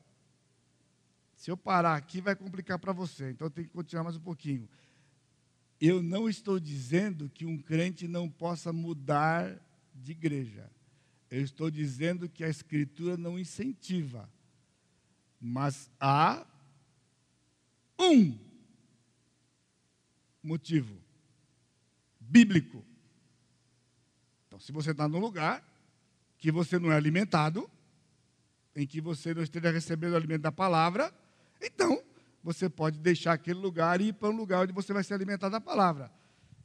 se 1.37 1.50
eu 1.50 1.57
parar 1.57 1.97
aqui, 1.97 2.21
vai 2.21 2.35
complicar 2.35 2.79
para 2.79 2.93
você, 2.93 3.31
então 3.31 3.50
tenho 3.50 3.67
que 3.67 3.73
continuar 3.75 4.05
mais 4.05 4.17
um 4.17 4.21
pouquinho. 4.21 4.69
Eu 5.81 6.03
não 6.03 6.29
estou 6.29 6.59
dizendo 6.59 7.29
que 7.29 7.45
um 7.45 7.59
crente 7.59 8.09
não 8.09 8.31
possa 8.31 8.73
mudar 8.73 9.61
de 9.95 10.12
igreja. 10.12 10.71
Eu 11.31 11.43
estou 11.43 11.71
dizendo 11.71 12.29
que 12.29 12.45
a 12.45 12.49
Escritura 12.49 13.17
não 13.17 13.38
incentiva. 13.38 14.31
Mas 15.41 15.91
há 16.00 16.47
um 17.99 18.38
motivo 20.45 20.97
bíblico. 22.21 22.85
Então, 24.47 24.59
se 24.61 24.71
você 24.71 24.93
está 24.93 25.09
num 25.09 25.19
lugar 25.19 25.63
que 26.39 26.53
você 26.53 26.79
não 26.79 26.93
é 26.93 26.97
alimentado, 26.97 27.71
em 28.77 28.87
que 28.87 29.01
você 29.01 29.33
não 29.33 29.43
esteja 29.43 29.71
recebendo 29.71 30.13
o 30.13 30.17
alimento 30.17 30.43
da 30.43 30.53
palavra, 30.53 31.13
então 31.61 32.03
você 32.43 32.69
pode 32.69 32.99
deixar 32.99 33.33
aquele 33.33 33.59
lugar 33.59 34.01
e 34.01 34.09
ir 34.09 34.13
para 34.13 34.29
um 34.29 34.37
lugar 34.37 34.63
onde 34.63 34.73
você 34.73 34.93
vai 34.93 35.03
ser 35.03 35.15
alimentado 35.15 35.53
da 35.53 35.61
palavra. 35.61 36.13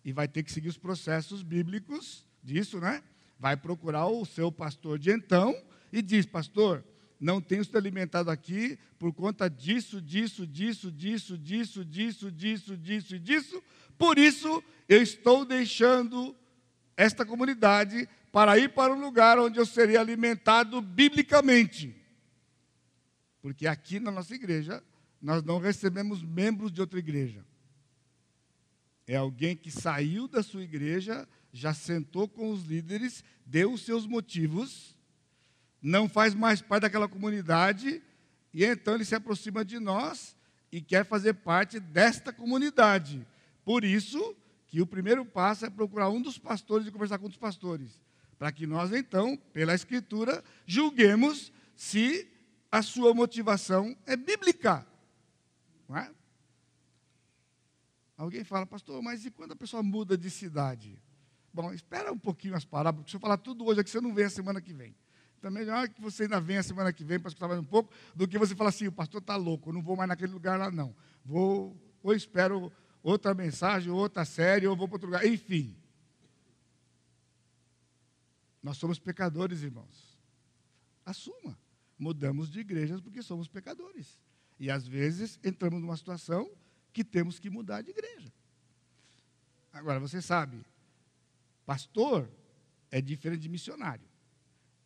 E 0.04 0.12
vai 0.12 0.28
ter 0.28 0.44
que 0.44 0.52
seguir 0.52 0.70
os 0.70 0.78
processos 0.78 1.44
bíblicos 1.44 2.26
disso, 2.44 2.80
né? 2.80 3.04
Vai 3.40 3.56
procurar 3.56 4.08
o 4.08 4.26
seu 4.26 4.52
pastor 4.52 5.00
de 5.00 5.12
então 5.12 5.56
e 5.92 6.02
diz: 6.02 6.26
Pastor, 6.26 6.84
não 7.20 7.42
tenho 7.42 7.66
sido 7.66 7.78
alimentado 7.78 8.32
aqui 8.32 8.80
por 8.98 9.14
conta 9.14 9.50
disso, 9.50 10.02
disso, 10.02 10.48
disso, 10.48 10.90
disso, 10.90 11.38
disso, 11.38 11.84
disso, 11.84 12.32
disso, 12.32 12.78
disso 12.78 13.16
e 13.16 13.20
disso. 13.20 13.64
Por 13.98 14.18
isso, 14.18 14.64
eu 14.88 15.02
estou 15.02 15.44
deixando 15.44 16.34
esta 16.96 17.26
comunidade 17.26 18.08
para 18.32 18.58
ir 18.58 18.70
para 18.70 18.94
um 18.94 19.02
lugar 19.02 19.38
onde 19.38 19.60
eu 19.60 19.66
seria 19.66 20.00
alimentado 20.00 20.82
biblicamente. 20.82 21.94
Porque 23.42 23.68
aqui 23.68 24.00
na 24.00 24.12
nossa 24.12 24.34
igreja, 24.34 24.82
nós 25.22 25.44
não 25.44 25.60
recebemos 25.60 26.24
membros 26.24 26.72
de 26.72 26.80
outra 26.80 27.00
igreja. 27.00 27.46
É 29.06 29.18
alguém 29.18 29.56
que 29.56 29.72
saiu 29.72 30.28
da 30.28 30.42
sua 30.42 30.64
igreja, 30.64 31.28
já 31.52 31.74
sentou 31.74 32.28
com 32.28 32.52
os 32.52 32.64
líderes, 32.66 33.24
deu 33.46 33.74
os 33.74 33.82
seus 33.82 34.06
motivos 34.06 34.96
não 35.82 36.10
faz 36.10 36.34
mais 36.34 36.62
parte 36.62 36.82
daquela 36.84 37.08
comunidade, 37.08 38.02
e 38.54 38.66
então 38.66 38.96
ele 38.96 39.06
se 39.06 39.16
aproxima 39.16 39.64
de 39.64 39.80
nós 39.80 40.36
e 40.72 40.82
quer 40.82 41.06
fazer 41.06 41.34
parte 41.34 41.80
desta 41.80 42.34
comunidade. 42.34 43.26
Por 43.64 43.84
isso 43.84 44.36
que 44.68 44.82
o 44.82 44.88
primeiro 44.88 45.26
passo 45.26 45.66
é 45.66 45.70
procurar 45.70 46.10
um 46.10 46.22
dos 46.22 46.38
pastores 46.38 46.88
e 46.88 46.92
conversar 46.92 47.18
com 47.18 47.28
os 47.28 47.38
pastores, 47.38 48.02
para 48.38 48.52
que 48.52 48.68
nós 48.68 48.92
então, 48.92 49.38
pela 49.52 49.74
escritura, 49.74 50.44
julguemos 50.66 51.52
se 51.76 52.28
a 52.72 52.82
sua 52.82 53.14
motivação 53.14 53.98
é 54.06 54.16
bíblica. 54.16 54.86
Não 55.88 55.98
é? 55.98 56.12
Alguém 58.16 58.44
fala, 58.44 58.66
pastor, 58.66 59.02
mas 59.02 59.26
e 59.26 59.32
quando 59.32 59.54
a 59.54 59.56
pessoa 59.56 59.82
muda 59.82 60.18
de 60.18 60.30
cidade? 60.30 61.02
Bom, 61.54 61.74
espera 61.74 62.12
um 62.12 62.18
pouquinho 62.18 62.56
as 62.56 62.66
parábolas, 62.66 63.04
porque 63.04 63.12
se 63.12 63.16
eu 63.16 63.22
falar 63.22 63.38
tudo 63.38 63.66
hoje 63.66 63.80
aqui, 63.80 63.90
você 63.90 64.02
não 64.02 64.14
vem 64.14 64.26
a 64.26 64.30
semana 64.30 64.62
que 64.62 64.74
vem. 64.74 64.94
Então, 65.40 65.50
melhor 65.50 65.88
que 65.88 66.02
você 66.02 66.24
ainda 66.24 66.40
venha 66.42 66.62
semana 66.62 66.92
que 66.92 67.02
vem 67.02 67.18
para 67.18 67.30
escutar 67.30 67.48
mais 67.48 67.62
um 67.62 67.64
pouco, 67.64 67.94
do 68.14 68.28
que 68.28 68.38
você 68.38 68.54
falar 68.54 68.72
assim, 68.72 68.88
o 68.88 68.92
pastor 68.92 69.22
está 69.22 69.38
louco, 69.38 69.70
eu 69.70 69.74
não 69.74 69.82
vou 69.82 69.96
mais 69.96 70.10
naquele 70.10 70.34
lugar 70.34 70.60
lá, 70.60 70.70
não. 70.70 70.94
Vou, 71.24 71.82
ou 72.04 72.14
espero 72.14 72.70
outra 73.02 73.34
mensagem, 73.34 73.90
outra 73.90 74.26
série, 74.26 74.68
ou 74.68 74.76
vou 74.76 74.86
para 74.86 74.96
outro 74.96 75.08
lugar. 75.08 75.26
Enfim. 75.26 75.78
Nós 78.62 78.76
somos 78.76 79.00
pecadores, 79.00 79.64
irmãos. 79.64 80.20
Assuma. 81.06 81.58
Mudamos 81.98 82.50
de 82.50 82.60
igrejas 82.60 83.00
porque 83.00 83.24
somos 83.24 83.48
pecadores. 83.48 84.22
E 84.60 84.70
às 84.70 84.86
vezes 84.86 85.40
entramos 85.42 85.80
numa 85.80 85.96
situação 85.96 86.52
que 86.92 87.02
temos 87.02 87.40
que 87.40 87.50
mudar 87.50 87.82
de 87.82 87.92
igreja. 87.92 88.34
Agora, 89.72 90.02
você 90.02 90.22
sabe, 90.22 90.66
pastor 91.66 92.30
é 92.92 93.00
diferente 93.00 93.44
de 93.44 93.48
missionário. 93.48 94.09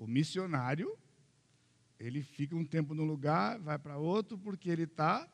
O 0.03 0.07
missionário, 0.07 0.97
ele 1.97 2.21
fica 2.21 2.53
um 2.53 2.65
tempo 2.65 2.93
num 2.93 3.05
lugar, 3.05 3.57
vai 3.59 3.79
para 3.79 3.97
outro, 3.97 4.37
porque 4.37 4.69
ele 4.69 4.83
está 4.83 5.25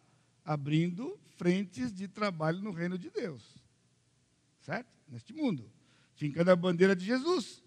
abrindo 0.45 1.19
frentes 1.37 1.91
de 1.91 2.07
trabalho 2.07 2.61
no 2.61 2.69
reino 2.69 2.95
de 2.95 3.09
Deus. 3.09 3.41
Certo? 4.61 4.87
Neste 5.07 5.33
mundo. 5.33 5.67
Fincando 6.13 6.51
a 6.51 6.55
bandeira 6.55 6.95
de 6.95 7.03
Jesus. 7.03 7.63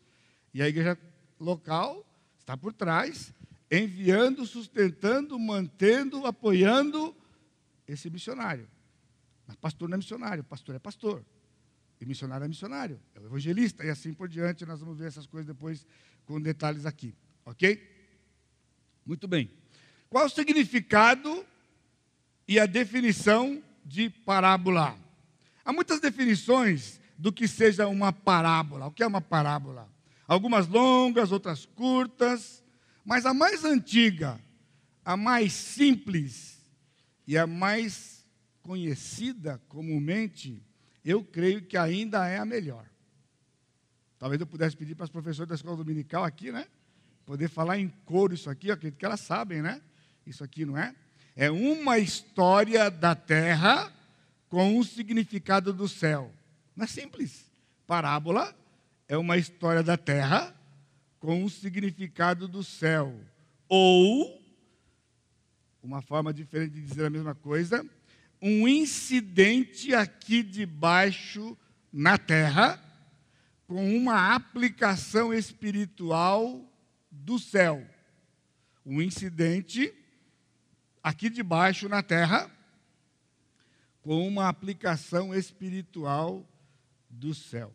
E 0.54 0.62
a 0.62 0.68
igreja 0.68 0.96
local 1.40 2.06
está 2.38 2.56
por 2.56 2.72
trás, 2.72 3.34
enviando, 3.68 4.46
sustentando, 4.46 5.36
mantendo, 5.40 6.24
apoiando 6.24 7.16
esse 7.84 8.08
missionário. 8.08 8.70
Mas 9.44 9.56
pastor 9.56 9.88
não 9.88 9.96
é 9.96 9.98
missionário, 9.98 10.44
pastor 10.44 10.76
é 10.76 10.78
pastor. 10.78 11.24
E 12.02 12.04
missionário 12.04 12.44
é 12.44 12.48
missionário, 12.48 13.00
é 13.14 13.20
o 13.20 13.26
evangelista, 13.26 13.84
e 13.84 13.88
assim 13.88 14.12
por 14.12 14.28
diante. 14.28 14.66
Nós 14.66 14.80
vamos 14.80 14.98
ver 14.98 15.06
essas 15.06 15.24
coisas 15.24 15.46
depois 15.46 15.86
com 16.26 16.40
detalhes 16.40 16.84
aqui, 16.84 17.14
ok? 17.46 17.80
Muito 19.06 19.28
bem. 19.28 19.48
Qual 20.10 20.26
o 20.26 20.28
significado 20.28 21.46
e 22.48 22.58
a 22.58 22.66
definição 22.66 23.62
de 23.84 24.10
parábola? 24.10 24.98
Há 25.64 25.72
muitas 25.72 26.00
definições 26.00 27.00
do 27.16 27.32
que 27.32 27.46
seja 27.46 27.86
uma 27.86 28.12
parábola. 28.12 28.86
O 28.86 28.90
que 28.90 29.04
é 29.04 29.06
uma 29.06 29.20
parábola? 29.20 29.88
Algumas 30.26 30.66
longas, 30.66 31.30
outras 31.30 31.64
curtas, 31.64 32.64
mas 33.04 33.24
a 33.24 33.32
mais 33.32 33.64
antiga, 33.64 34.40
a 35.04 35.16
mais 35.16 35.52
simples 35.52 36.60
e 37.28 37.38
a 37.38 37.46
mais 37.46 38.26
conhecida 38.60 39.62
comumente, 39.68 40.60
eu 41.04 41.24
creio 41.24 41.62
que 41.62 41.76
ainda 41.76 42.26
é 42.26 42.38
a 42.38 42.44
melhor. 42.44 42.86
Talvez 44.18 44.40
eu 44.40 44.46
pudesse 44.46 44.76
pedir 44.76 44.94
para 44.94 45.04
as 45.04 45.10
professoras 45.10 45.48
da 45.48 45.54
escola 45.54 45.76
dominical 45.76 46.24
aqui, 46.24 46.52
né? 46.52 46.66
Poder 47.24 47.48
falar 47.48 47.78
em 47.78 47.88
coro 48.04 48.34
isso 48.34 48.48
aqui, 48.48 48.68
eu 48.68 48.74
acredito 48.74 48.98
que 48.98 49.04
elas 49.04 49.20
sabem, 49.20 49.60
né? 49.60 49.80
Isso 50.26 50.44
aqui 50.44 50.64
não 50.64 50.78
é? 50.78 50.94
É 51.34 51.50
uma 51.50 51.98
história 51.98 52.90
da 52.90 53.14
terra 53.14 53.92
com 54.48 54.76
um 54.76 54.84
significado 54.84 55.72
do 55.72 55.88
céu. 55.88 56.30
Não 56.76 56.84
é 56.84 56.86
simples. 56.86 57.50
Parábola 57.86 58.54
é 59.08 59.16
uma 59.16 59.36
história 59.36 59.82
da 59.82 59.96
terra 59.96 60.54
com 61.18 61.42
um 61.42 61.48
significado 61.48 62.46
do 62.46 62.62
céu. 62.62 63.14
Ou, 63.68 64.40
uma 65.82 66.02
forma 66.02 66.32
diferente 66.32 66.74
de 66.74 66.82
dizer 66.82 67.06
a 67.06 67.10
mesma 67.10 67.34
coisa, 67.34 67.84
um 68.42 68.66
incidente 68.66 69.94
aqui 69.94 70.42
debaixo 70.42 71.56
na 71.92 72.18
terra, 72.18 72.82
com 73.68 73.96
uma 73.96 74.34
aplicação 74.34 75.32
espiritual 75.32 76.60
do 77.08 77.38
céu. 77.38 77.86
Um 78.84 79.00
incidente 79.00 79.94
aqui 81.00 81.30
debaixo 81.30 81.88
na 81.88 82.02
terra, 82.02 82.50
com 84.02 84.26
uma 84.26 84.48
aplicação 84.48 85.32
espiritual 85.32 86.44
do 87.08 87.32
céu. 87.32 87.72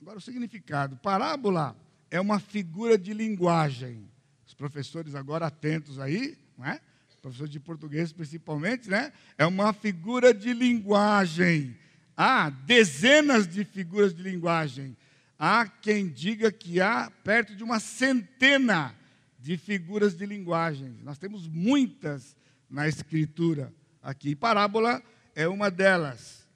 Agora, 0.00 0.16
o 0.16 0.22
significado: 0.22 0.96
parábola 0.96 1.76
é 2.10 2.18
uma 2.18 2.40
figura 2.40 2.96
de 2.96 3.12
linguagem. 3.12 4.10
Os 4.46 4.54
professores 4.54 5.14
agora 5.14 5.46
atentos 5.46 5.98
aí, 5.98 6.38
não 6.56 6.64
é? 6.64 6.80
Professor 7.24 7.48
de 7.48 7.58
português 7.58 8.12
principalmente, 8.12 8.90
né? 8.90 9.10
É 9.38 9.46
uma 9.46 9.72
figura 9.72 10.34
de 10.34 10.52
linguagem. 10.52 11.74
Há 12.14 12.50
dezenas 12.50 13.48
de 13.48 13.64
figuras 13.64 14.12
de 14.12 14.22
linguagem. 14.22 14.94
Há 15.38 15.66
quem 15.66 16.06
diga 16.06 16.52
que 16.52 16.82
há 16.82 17.10
perto 17.24 17.56
de 17.56 17.64
uma 17.64 17.80
centena 17.80 18.94
de 19.38 19.56
figuras 19.56 20.14
de 20.14 20.26
linguagem. 20.26 20.98
Nós 21.02 21.16
temos 21.16 21.48
muitas 21.48 22.36
na 22.68 22.86
Escritura 22.86 23.72
aqui. 24.02 24.36
Parábola 24.36 25.02
é 25.34 25.48
uma 25.48 25.70
delas. 25.70 26.46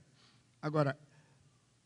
Agora, 0.61 0.99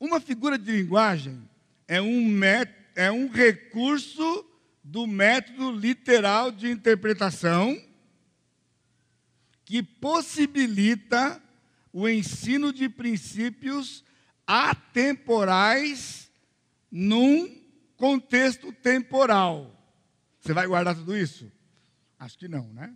uma 0.00 0.20
figura 0.20 0.58
de 0.58 0.72
linguagem 0.72 1.48
é 1.86 2.02
um, 2.02 2.26
met, 2.26 2.72
é 2.96 3.12
um 3.12 3.30
recurso 3.30 4.44
do 4.82 5.06
método 5.06 5.70
literal 5.70 6.50
de 6.50 6.68
interpretação 6.68 7.80
que 9.72 9.82
possibilita 9.82 11.42
o 11.94 12.06
ensino 12.06 12.74
de 12.74 12.90
princípios 12.90 14.04
atemporais 14.46 16.30
num 16.90 17.58
contexto 17.96 18.70
temporal. 18.70 19.74
Você 20.38 20.52
vai 20.52 20.66
guardar 20.66 20.94
tudo 20.94 21.16
isso? 21.16 21.50
Acho 22.18 22.36
que 22.36 22.48
não, 22.48 22.70
né? 22.74 22.94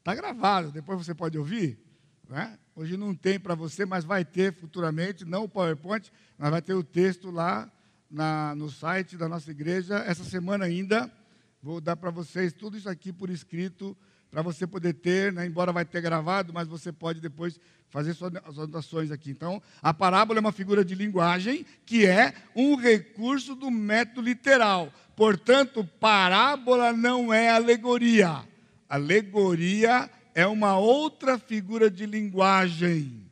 Está 0.00 0.12
gravado, 0.12 0.72
depois 0.72 1.06
você 1.06 1.14
pode 1.14 1.38
ouvir. 1.38 1.78
Né? 2.28 2.58
Hoje 2.74 2.96
não 2.96 3.14
tem 3.14 3.38
para 3.38 3.54
você, 3.54 3.86
mas 3.86 4.04
vai 4.04 4.24
ter 4.24 4.52
futuramente, 4.52 5.24
não 5.24 5.44
o 5.44 5.48
PowerPoint, 5.48 6.10
mas 6.36 6.50
vai 6.50 6.60
ter 6.60 6.74
o 6.74 6.82
texto 6.82 7.30
lá 7.30 7.70
na, 8.10 8.56
no 8.56 8.68
site 8.68 9.16
da 9.16 9.28
nossa 9.28 9.52
igreja. 9.52 9.98
Essa 9.98 10.24
semana 10.24 10.64
ainda, 10.64 11.08
vou 11.62 11.80
dar 11.80 11.94
para 11.94 12.10
vocês 12.10 12.52
tudo 12.52 12.76
isso 12.76 12.88
aqui 12.88 13.12
por 13.12 13.30
escrito 13.30 13.96
para 14.30 14.42
você 14.42 14.66
poder 14.66 14.94
ter, 14.94 15.32
né, 15.32 15.46
embora 15.46 15.72
vai 15.72 15.84
ter 15.84 16.00
gravado, 16.00 16.52
mas 16.52 16.68
você 16.68 16.92
pode 16.92 17.20
depois 17.20 17.58
fazer 17.88 18.14
suas 18.14 18.34
anotações 18.34 19.10
aqui. 19.10 19.30
Então, 19.30 19.62
a 19.82 19.94
parábola 19.94 20.38
é 20.38 20.40
uma 20.40 20.52
figura 20.52 20.84
de 20.84 20.94
linguagem 20.94 21.64
que 21.86 22.06
é 22.06 22.34
um 22.54 22.76
recurso 22.76 23.54
do 23.54 23.70
método 23.70 24.22
literal. 24.22 24.92
Portanto, 25.16 25.88
parábola 25.98 26.92
não 26.92 27.32
é 27.32 27.50
alegoria. 27.50 28.44
Alegoria 28.88 30.10
é 30.34 30.46
uma 30.46 30.78
outra 30.78 31.38
figura 31.38 31.90
de 31.90 32.06
linguagem. 32.06 33.26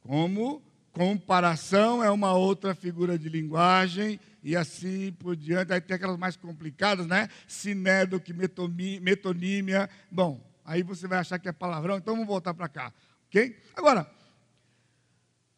Como 0.00 0.62
comparação 0.92 2.02
é 2.02 2.10
uma 2.10 2.34
outra 2.34 2.74
figura 2.74 3.18
de 3.18 3.28
linguagem 3.28 4.20
e 4.44 4.54
assim 4.54 5.10
por 5.12 5.34
diante. 5.34 5.72
Aí 5.72 5.80
tem 5.80 5.96
aquelas 5.96 6.18
mais 6.18 6.36
complicadas, 6.36 7.06
né? 7.06 7.28
Sinédoque, 7.48 8.34
metonímia. 8.34 9.88
Bom, 10.10 10.38
aí 10.64 10.82
você 10.82 11.08
vai 11.08 11.18
achar 11.18 11.38
que 11.38 11.48
é 11.48 11.52
palavrão, 11.52 11.96
então 11.96 12.14
vamos 12.14 12.28
voltar 12.28 12.52
para 12.52 12.68
cá, 12.68 12.92
ok? 13.26 13.56
Agora, 13.74 14.08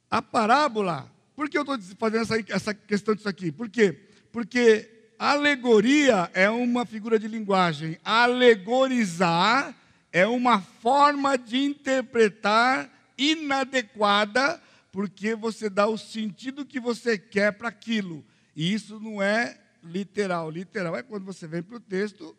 a 0.08 0.22
parábola, 0.22 1.12
por 1.34 1.50
que 1.50 1.58
eu 1.58 1.62
estou 1.62 1.78
fazendo 1.98 2.22
essa, 2.22 2.36
essa 2.48 2.72
questão 2.72 3.14
disso 3.14 3.28
aqui? 3.28 3.50
Por 3.50 3.68
quê? 3.68 3.92
Porque 4.30 4.88
alegoria 5.18 6.30
é 6.32 6.48
uma 6.48 6.86
figura 6.86 7.18
de 7.18 7.26
linguagem. 7.26 7.98
Alegorizar 8.04 9.74
é 10.12 10.26
uma 10.26 10.60
forma 10.60 11.36
de 11.36 11.58
interpretar 11.58 12.88
inadequada, 13.18 14.62
porque 14.92 15.34
você 15.34 15.68
dá 15.68 15.86
o 15.88 15.98
sentido 15.98 16.64
que 16.64 16.78
você 16.78 17.18
quer 17.18 17.52
para 17.52 17.68
aquilo. 17.68 18.24
E 18.56 18.72
isso 18.72 18.98
não 18.98 19.22
é 19.22 19.60
literal. 19.82 20.50
Literal 20.50 20.96
é 20.96 21.02
quando 21.02 21.24
você 21.24 21.46
vem 21.46 21.62
para 21.62 21.76
o 21.76 21.80
texto 21.80 22.34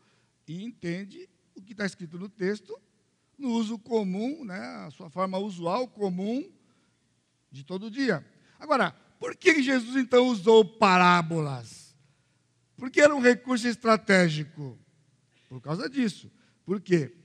e 0.48 0.64
entende 0.64 1.30
o 1.56 1.62
que 1.62 1.74
está 1.74 1.86
escrito 1.86 2.18
no 2.18 2.28
texto, 2.28 2.76
no 3.38 3.50
uso 3.52 3.78
comum, 3.78 4.44
né, 4.44 4.60
a 4.88 4.90
sua 4.90 5.12
forma 5.12 5.38
usual, 5.38 5.88
comum, 5.88 6.52
de 7.52 7.64
todo 7.64 7.92
dia. 7.92 8.26
Agora, 8.60 8.92
por 9.20 9.36
que 9.36 9.62
Jesus 9.62 9.96
então 9.96 10.28
usou 10.28 10.66
parábolas? 10.66 11.96
Porque 12.76 13.00
era 13.00 13.16
um 13.16 13.22
recurso 13.22 13.68
estratégico. 13.68 14.78
Por 15.48 15.62
causa 15.62 15.90
disso. 15.90 16.32
Por 16.66 16.82
quê? 16.82 17.16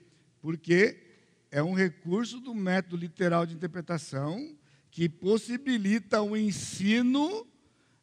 Porque 0.41 1.03
é 1.51 1.63
um 1.63 1.73
recurso 1.73 2.41
do 2.41 2.55
método 2.55 2.97
literal 2.97 3.45
de 3.47 3.55
interpretação 3.55 4.57
que 4.91 5.09
possibilita 5.09 6.21
o 6.21 6.37
ensino 6.37 7.47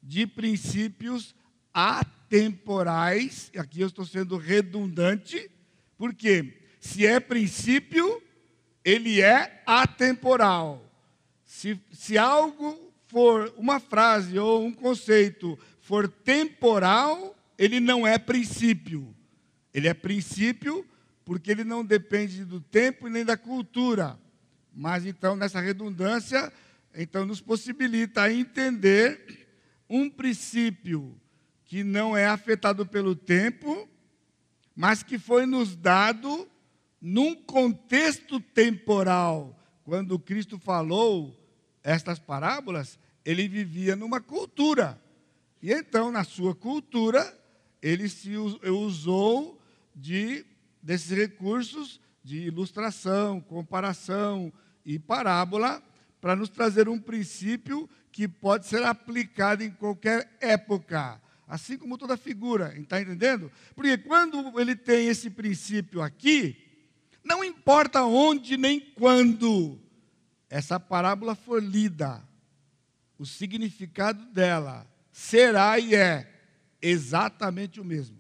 de 0.02 0.26
princípios 0.26 1.36
atemporais. 1.74 3.52
Aqui 3.58 3.82
eu 3.82 3.88
estou 3.88 4.06
sendo 4.06 4.38
redundante, 4.38 5.50
porque 5.98 6.58
se 6.80 7.06
é 7.06 7.20
princípio, 7.20 8.22
ele 8.84 9.22
é 9.22 9.62
atemporal. 9.66 10.86
Se, 11.44 11.80
se 11.92 12.18
algo 12.18 12.92
for 13.08 13.54
uma 13.58 13.80
frase 13.80 14.38
ou 14.38 14.64
um 14.64 14.72
conceito 14.72 15.58
for 15.82 16.08
temporal, 16.08 17.36
ele 17.58 17.80
não 17.80 18.06
é 18.06 18.18
princípio. 18.18 19.16
Ele 19.74 19.88
é 19.88 19.94
princípio 19.94 20.86
porque 21.26 21.52
ele 21.52 21.64
não 21.64 21.86
depende 21.86 22.44
do 22.44 22.60
tempo 22.60 23.08
nem 23.08 23.24
da 23.24 23.38
cultura. 23.38 24.18
Mas 24.74 25.06
então, 25.06 25.36
nessa 25.36 25.60
redundância, 25.60 26.52
então 26.96 27.26
nos 27.26 27.42
possibilita 27.42 28.32
entender 28.32 29.38
um 29.89 30.10
princípio 30.10 31.19
que 31.65 31.84
não 31.84 32.15
é 32.15 32.25
afetado 32.25 32.86
pelo 32.86 33.15
tempo, 33.15 33.88
mas 34.75 35.04
que 35.04 35.17
foi 35.17 35.45
nos 35.45 35.75
dado 35.75 36.47
num 37.02 37.36
contexto 37.36 38.39
temporal. 38.39 39.58
Quando 39.84 40.19
Cristo 40.19 40.60
falou 40.60 41.36
estas 41.84 42.19
parábolas, 42.19 42.99
ele 43.25 43.47
vivia 43.47 43.95
numa 43.95 44.21
cultura. 44.21 45.02
E 45.62 45.71
então, 45.71 46.12
na 46.12 46.23
sua 46.23 46.56
cultura, 46.56 47.38
ele 47.82 48.08
se 48.08 48.36
usou 48.38 49.60
de 49.95 50.45
desses 50.82 51.12
recursos 51.12 51.99
de 52.23 52.38
ilustração, 52.47 53.41
comparação 53.41 54.52
e 54.86 54.97
parábola 54.97 55.84
para 56.21 56.36
nos 56.36 56.49
trazer 56.49 56.88
um 56.88 56.99
princípio 56.99 57.89
que 58.12 58.28
pode 58.28 58.67
ser 58.67 58.84
aplicado 58.84 59.63
em 59.63 59.72
qualquer 59.72 60.30
época, 60.39 61.22
assim 61.48 61.78
como 61.78 61.98
toda 61.98 62.17
figura, 62.17 62.78
está 62.78 63.02
entendendo? 63.02 63.52
Porque 63.76 63.98
quando 63.98 64.60
ele 64.60 64.76
tem 64.76 65.08
esse 65.08 65.30
princípio 65.30 66.02
aqui, 66.02 66.58
não 67.24 67.43
importa 67.43 68.04
onde 68.04 68.58
nem 68.58 68.80
quando 68.80 69.80
essa 70.50 70.80
parábola 70.80 71.36
for 71.36 71.63
lida, 71.63 72.24
o 73.17 73.26
significado 73.26 74.26
dela 74.28 74.88
será 75.12 75.78
e 75.78 75.93
é 75.93 76.28
exatamente 76.82 77.80
o 77.80 77.86
mesmo. 77.86 78.17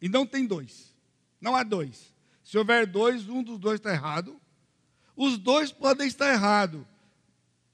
E 0.00 0.08
não 0.08 0.24
tem 0.24 0.46
dois. 0.46 0.94
Não 1.40 1.56
há 1.56 1.62
dois. 1.62 2.14
Se 2.42 2.56
houver 2.56 2.86
dois, 2.86 3.28
um 3.28 3.42
dos 3.42 3.58
dois 3.58 3.80
está 3.80 3.92
errado. 3.92 4.40
Os 5.16 5.36
dois 5.38 5.72
podem 5.72 6.06
estar 6.06 6.32
errados, 6.32 6.86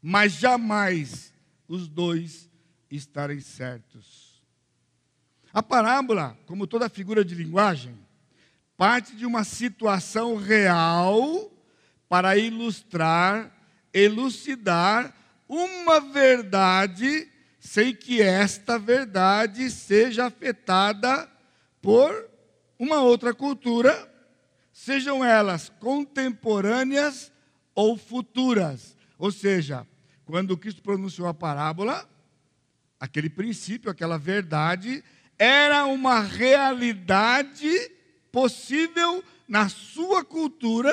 mas 0.02 0.32
jamais 0.34 1.32
os 1.66 1.88
dois 1.88 2.48
estarem 2.90 3.40
certos. 3.40 4.42
A 5.52 5.62
parábola, 5.62 6.38
como 6.46 6.66
toda 6.66 6.88
figura 6.88 7.24
de 7.24 7.34
linguagem, 7.34 7.98
parte 8.76 9.16
de 9.16 9.26
uma 9.26 9.44
situação 9.44 10.36
real 10.36 11.50
para 12.08 12.36
ilustrar, 12.36 13.52
elucidar 13.92 15.14
uma 15.48 16.00
verdade 16.00 17.28
sem 17.58 17.94
que 17.94 18.22
esta 18.22 18.78
verdade 18.78 19.70
seja 19.70 20.26
afetada 20.26 21.28
por 21.82 22.28
uma 22.78 23.00
outra 23.00 23.34
cultura, 23.34 24.10
sejam 24.72 25.24
elas 25.24 25.68
contemporâneas 25.80 27.32
ou 27.74 27.96
futuras. 27.96 28.96
Ou 29.18 29.32
seja, 29.32 29.86
quando 30.24 30.56
Cristo 30.56 30.80
pronunciou 30.80 31.26
a 31.28 31.34
parábola, 31.34 32.08
aquele 33.00 33.28
princípio, 33.28 33.90
aquela 33.90 34.18
verdade, 34.18 35.02
era 35.38 35.84
uma 35.86 36.20
realidade 36.20 37.68
possível 38.30 39.22
na 39.48 39.68
sua 39.68 40.24
cultura, 40.24 40.92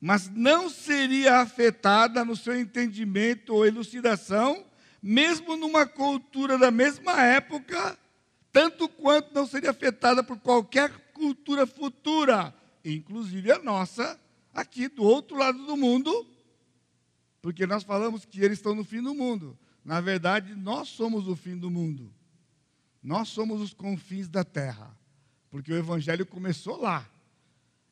mas 0.00 0.28
não 0.28 0.68
seria 0.68 1.40
afetada 1.40 2.24
no 2.24 2.34
seu 2.34 2.58
entendimento 2.58 3.54
ou 3.54 3.64
elucidação 3.64 4.66
mesmo 5.02 5.56
numa 5.56 5.84
cultura 5.84 6.56
da 6.56 6.70
mesma 6.70 7.20
época, 7.20 7.98
tanto 8.52 8.88
quanto 8.88 9.34
não 9.34 9.46
seria 9.46 9.70
afetada 9.70 10.22
por 10.22 10.38
qualquer 10.38 10.92
cultura 11.12 11.66
futura, 11.66 12.54
inclusive 12.84 13.50
a 13.50 13.58
nossa, 13.58 14.18
aqui 14.54 14.86
do 14.86 15.02
outro 15.02 15.36
lado 15.36 15.66
do 15.66 15.76
mundo, 15.76 16.26
porque 17.42 17.66
nós 17.66 17.82
falamos 17.82 18.24
que 18.24 18.40
eles 18.40 18.58
estão 18.58 18.72
no 18.72 18.84
fim 18.84 19.02
do 19.02 19.12
mundo. 19.12 19.58
Na 19.84 20.00
verdade, 20.00 20.54
nós 20.54 20.88
somos 20.88 21.26
o 21.26 21.34
fim 21.34 21.58
do 21.58 21.68
mundo. 21.68 22.14
Nós 23.02 23.28
somos 23.28 23.60
os 23.60 23.74
confins 23.74 24.28
da 24.28 24.44
terra, 24.44 24.96
porque 25.50 25.72
o 25.72 25.76
evangelho 25.76 26.24
começou 26.24 26.80
lá. 26.80 27.10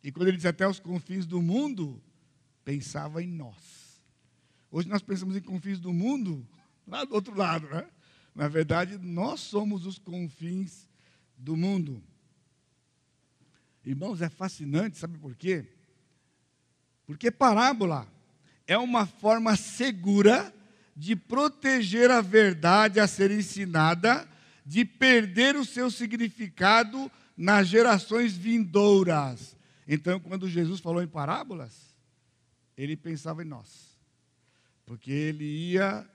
E 0.04 0.12
quando 0.12 0.28
ele 0.28 0.36
diz 0.36 0.46
até 0.46 0.66
os 0.68 0.78
confins 0.78 1.26
do 1.26 1.42
mundo, 1.42 2.00
pensava 2.64 3.20
em 3.20 3.26
nós. 3.26 4.00
Hoje 4.70 4.88
nós 4.88 5.02
pensamos 5.02 5.36
em 5.36 5.40
confins 5.40 5.80
do 5.80 5.92
mundo, 5.92 6.46
lá 6.86 7.04
do 7.04 7.12
outro 7.12 7.36
lado, 7.36 7.68
né? 7.68 7.90
Na 8.32 8.46
verdade, 8.46 8.96
nós 8.98 9.40
somos 9.40 9.84
os 9.84 9.98
confins 9.98 10.88
do 11.36 11.56
mundo. 11.56 12.00
Irmãos, 13.84 14.22
é 14.22 14.28
fascinante, 14.28 14.96
sabe 14.96 15.18
por 15.18 15.34
quê? 15.34 15.66
Porque 17.04 17.32
parábola 17.32 18.06
é 18.70 18.78
uma 18.78 19.04
forma 19.04 19.56
segura 19.56 20.54
de 20.94 21.16
proteger 21.16 22.08
a 22.08 22.20
verdade 22.20 23.00
a 23.00 23.06
ser 23.08 23.32
ensinada, 23.32 24.28
de 24.64 24.84
perder 24.84 25.56
o 25.56 25.64
seu 25.64 25.90
significado 25.90 27.10
nas 27.36 27.66
gerações 27.66 28.36
vindouras. 28.36 29.56
Então, 29.88 30.20
quando 30.20 30.48
Jesus 30.48 30.78
falou 30.78 31.02
em 31.02 31.08
parábolas, 31.08 31.96
ele 32.76 32.96
pensava 32.96 33.42
em 33.42 33.44
nós, 33.44 33.98
porque 34.86 35.10
ele 35.10 35.72
ia 35.72 36.08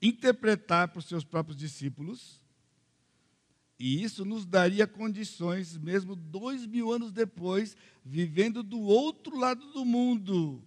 interpretar 0.00 0.86
para 0.86 1.00
os 1.00 1.06
seus 1.06 1.24
próprios 1.24 1.58
discípulos, 1.58 2.40
e 3.76 4.04
isso 4.04 4.24
nos 4.24 4.46
daria 4.46 4.86
condições, 4.86 5.76
mesmo 5.76 6.14
dois 6.14 6.64
mil 6.64 6.92
anos 6.92 7.10
depois, 7.10 7.76
vivendo 8.04 8.62
do 8.62 8.78
outro 8.78 9.36
lado 9.36 9.72
do 9.72 9.84
mundo, 9.84 10.62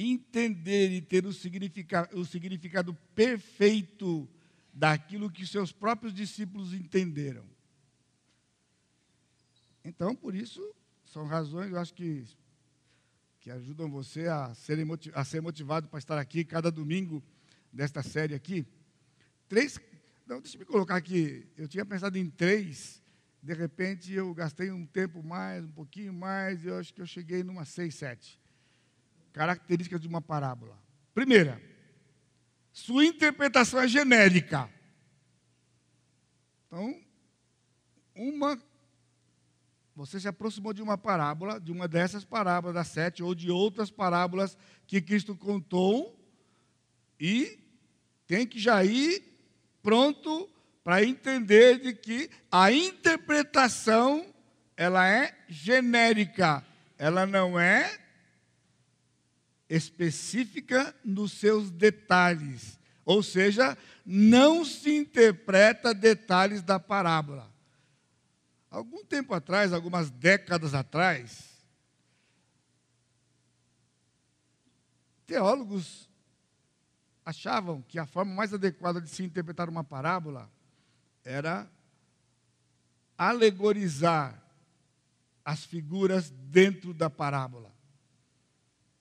entender 0.00 0.90
e 0.90 1.00
ter 1.00 1.26
o 1.26 1.32
significado, 1.32 2.18
o 2.18 2.24
significado 2.24 2.94
perfeito 3.14 4.28
daquilo 4.72 5.30
que 5.30 5.46
seus 5.46 5.72
próprios 5.72 6.14
discípulos 6.14 6.72
entenderam. 6.72 7.44
Então, 9.84 10.14
por 10.14 10.34
isso, 10.34 10.62
são 11.04 11.26
razões, 11.26 11.70
eu 11.70 11.78
acho 11.78 11.92
que, 11.92 12.24
que 13.40 13.50
ajudam 13.50 13.90
você 13.90 14.26
a, 14.26 14.54
ser, 14.54 14.78
a 15.14 15.24
ser 15.24 15.42
motivado 15.42 15.88
para 15.88 15.98
estar 15.98 16.18
aqui 16.18 16.44
cada 16.44 16.70
domingo 16.70 17.22
desta 17.72 18.02
série 18.02 18.34
aqui. 18.34 18.66
Três. 19.48 19.78
Não, 20.26 20.40
deixa 20.40 20.56
eu 20.56 20.60
me 20.60 20.64
colocar 20.64 20.96
aqui. 20.96 21.46
Eu 21.56 21.66
tinha 21.66 21.84
pensado 21.84 22.16
em 22.16 22.30
três. 22.30 23.02
De 23.42 23.52
repente 23.52 24.12
eu 24.12 24.32
gastei 24.34 24.70
um 24.70 24.86
tempo 24.86 25.22
mais, 25.22 25.64
um 25.64 25.72
pouquinho 25.72 26.12
mais, 26.12 26.62
e 26.64 26.68
eu 26.68 26.78
acho 26.78 26.94
que 26.94 27.00
eu 27.00 27.06
cheguei 27.06 27.42
numa 27.42 27.64
seis, 27.64 27.94
sete. 27.94 28.39
Características 29.32 30.00
de 30.00 30.08
uma 30.08 30.20
parábola. 30.20 30.78
Primeira, 31.14 31.60
sua 32.72 33.04
interpretação 33.04 33.80
é 33.80 33.88
genérica. 33.88 34.68
Então, 36.66 37.00
uma 38.14 38.60
você 39.94 40.18
se 40.18 40.28
aproximou 40.28 40.72
de 40.72 40.80
uma 40.80 40.96
parábola, 40.96 41.60
de 41.60 41.70
uma 41.70 41.86
dessas 41.86 42.24
parábolas 42.24 42.74
das 42.74 42.88
sete, 42.88 43.22
ou 43.22 43.34
de 43.34 43.50
outras 43.50 43.90
parábolas 43.90 44.56
que 44.86 44.98
Cristo 44.98 45.36
contou, 45.36 46.18
e 47.18 47.58
tem 48.26 48.46
que 48.46 48.58
já 48.58 48.82
ir 48.82 49.22
pronto 49.82 50.48
para 50.82 51.04
entender 51.04 51.78
de 51.80 51.92
que 51.92 52.30
a 52.50 52.72
interpretação 52.72 54.32
ela 54.74 55.06
é 55.06 55.36
genérica, 55.48 56.64
ela 56.96 57.26
não 57.26 57.60
é 57.60 57.99
específica 59.70 60.92
nos 61.04 61.32
seus 61.32 61.70
detalhes. 61.70 62.78
Ou 63.04 63.22
seja, 63.22 63.78
não 64.04 64.64
se 64.64 64.90
interpreta 64.90 65.94
detalhes 65.94 66.60
da 66.60 66.80
parábola. 66.80 67.48
Algum 68.68 69.04
tempo 69.04 69.32
atrás, 69.32 69.72
algumas 69.72 70.10
décadas 70.10 70.74
atrás, 70.74 71.50
teólogos 75.26 76.08
achavam 77.24 77.82
que 77.82 77.98
a 77.98 78.06
forma 78.06 78.34
mais 78.34 78.52
adequada 78.52 79.00
de 79.00 79.08
se 79.08 79.22
interpretar 79.22 79.68
uma 79.68 79.84
parábola 79.84 80.50
era 81.24 81.70
alegorizar 83.16 84.42
as 85.44 85.64
figuras 85.64 86.30
dentro 86.30 86.92
da 86.92 87.08
parábola. 87.08 87.79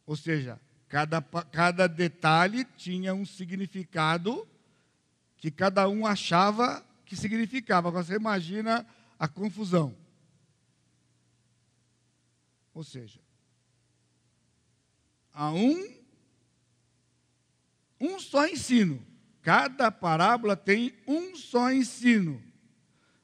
Ou 0.09 0.15
seja, 0.15 0.59
cada, 0.87 1.21
cada 1.21 1.85
detalhe 1.85 2.65
tinha 2.75 3.13
um 3.13 3.23
significado 3.23 4.49
que 5.37 5.51
cada 5.51 5.87
um 5.87 6.03
achava 6.03 6.83
que 7.05 7.15
significava. 7.15 7.89
Agora 7.89 8.03
você 8.03 8.15
imagina 8.15 8.87
a 9.19 9.27
confusão. 9.27 9.95
Ou 12.73 12.83
seja, 12.83 13.19
há 15.31 15.51
um, 15.51 15.93
um 18.01 18.19
só 18.19 18.47
ensino. 18.47 19.05
Cada 19.43 19.91
parábola 19.91 20.57
tem 20.57 20.97
um 21.05 21.35
só 21.35 21.71
ensino. 21.71 22.41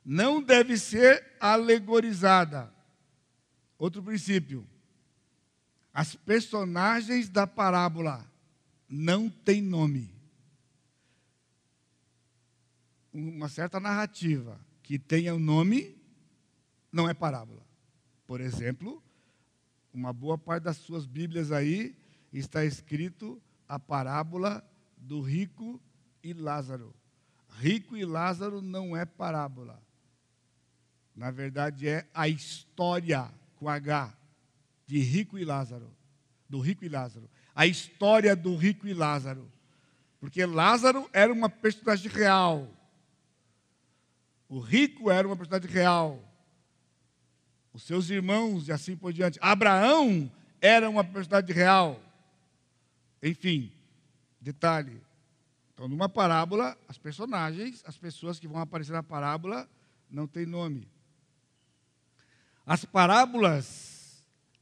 Não 0.06 0.40
deve 0.40 0.78
ser 0.78 1.36
alegorizada. 1.40 2.72
Outro 3.76 4.04
princípio. 4.04 4.70
As 5.96 6.14
personagens 6.14 7.30
da 7.30 7.48
parábola 7.48 8.30
não 8.90 9.30
têm 9.30 9.62
nome. 9.62 10.14
Uma 13.14 13.48
certa 13.48 13.80
narrativa 13.80 14.60
que 14.84 15.00
tenha 15.00 15.34
um 15.34 15.40
nome 15.40 15.96
não 16.92 17.10
é 17.10 17.14
parábola. 17.14 17.66
Por 18.28 18.42
exemplo, 18.42 19.02
uma 19.94 20.12
boa 20.12 20.38
parte 20.38 20.64
das 20.64 20.76
suas 20.76 21.06
Bíblias 21.06 21.50
aí 21.50 21.96
está 22.34 22.66
escrito 22.66 23.42
a 23.66 23.80
parábola 23.80 24.70
do 24.98 25.22
rico 25.22 25.82
e 26.22 26.34
Lázaro. 26.34 26.94
Rico 27.58 27.96
e 27.96 28.04
Lázaro 28.04 28.62
não 28.62 28.98
é 28.98 29.06
parábola. 29.06 29.82
Na 31.16 31.32
verdade, 31.32 31.88
é 31.88 32.06
a 32.14 32.28
história 32.28 33.32
com 33.56 33.70
H 33.70 34.25
de 34.86 35.00
rico 35.00 35.38
e 35.38 35.46
Lázaro. 35.46 35.90
Do 36.50 36.60
rico 36.60 36.86
e 36.86 36.90
Lázaro. 36.90 37.30
A 37.54 37.66
história 37.66 38.36
do 38.36 38.56
rico 38.56 38.88
e 38.88 38.94
Lázaro. 38.94 39.52
Porque 40.20 40.46
Lázaro 40.46 41.10
era 41.12 41.32
uma 41.32 41.50
personagem 41.50 42.12
real. 42.12 42.70
O 44.48 44.60
rico 44.60 45.10
era 45.10 45.28
uma 45.28 45.36
personagem 45.36 45.70
real 45.70 46.22
os 47.76 47.84
seus 47.84 48.10
irmãos 48.10 48.70
e 48.70 48.72
assim 48.72 48.96
por 48.96 49.12
diante. 49.12 49.38
Abraão 49.42 50.32
era 50.62 50.90
uma 50.90 51.04
personalidade 51.04 51.52
real. 51.52 52.02
Enfim, 53.22 53.70
detalhe. 54.40 55.02
Então, 55.74 55.86
numa 55.90 56.08
parábola, 56.08 56.78
as 56.88 56.98
personagens, 56.98 57.84
as 57.86 57.98
pessoas 57.98 58.40
que 58.40 58.48
vão 58.48 58.62
aparecer 58.62 58.94
na 58.94 59.04
parábola, 59.04 59.70
não 60.10 60.26
têm 60.26 60.46
nome. 60.46 60.88
As 62.66 62.86
parábolas 62.86 63.95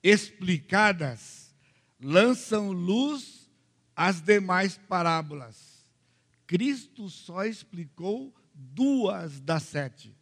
explicadas 0.03 1.55
lançam 1.99 2.71
luz 2.71 3.49
às 3.95 4.19
demais 4.21 4.77
parábolas. 4.77 5.87
Cristo 6.45 7.09
só 7.09 7.45
explicou 7.45 8.33
duas 8.53 9.39
das 9.39 9.63
sete. 9.63 10.15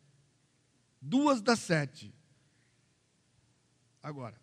Duas 1.01 1.41
das 1.41 1.59
sete. 1.59 2.13
Agora, 4.03 4.39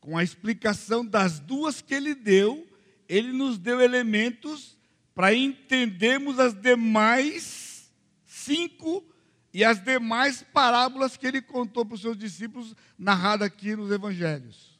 com 0.00 0.16
a 0.16 0.24
explicação 0.24 1.04
das 1.04 1.38
duas 1.38 1.82
que 1.82 1.94
ele 1.94 2.14
deu, 2.14 2.66
ele 3.06 3.32
nos 3.32 3.58
deu 3.58 3.80
elementos 3.80 4.78
para 5.14 5.34
entendermos 5.34 6.38
as 6.38 6.54
demais 6.54 7.92
cinco 8.24 9.04
e 9.52 9.64
as 9.64 9.82
demais 9.82 10.42
parábolas 10.42 11.16
que 11.16 11.26
ele 11.26 11.42
contou 11.42 11.84
para 11.84 11.94
os 11.94 12.00
seus 12.00 12.16
discípulos, 12.16 12.74
narrada 12.98 13.44
aqui 13.44 13.74
nos 13.74 13.90
evangelhos. 13.90 14.78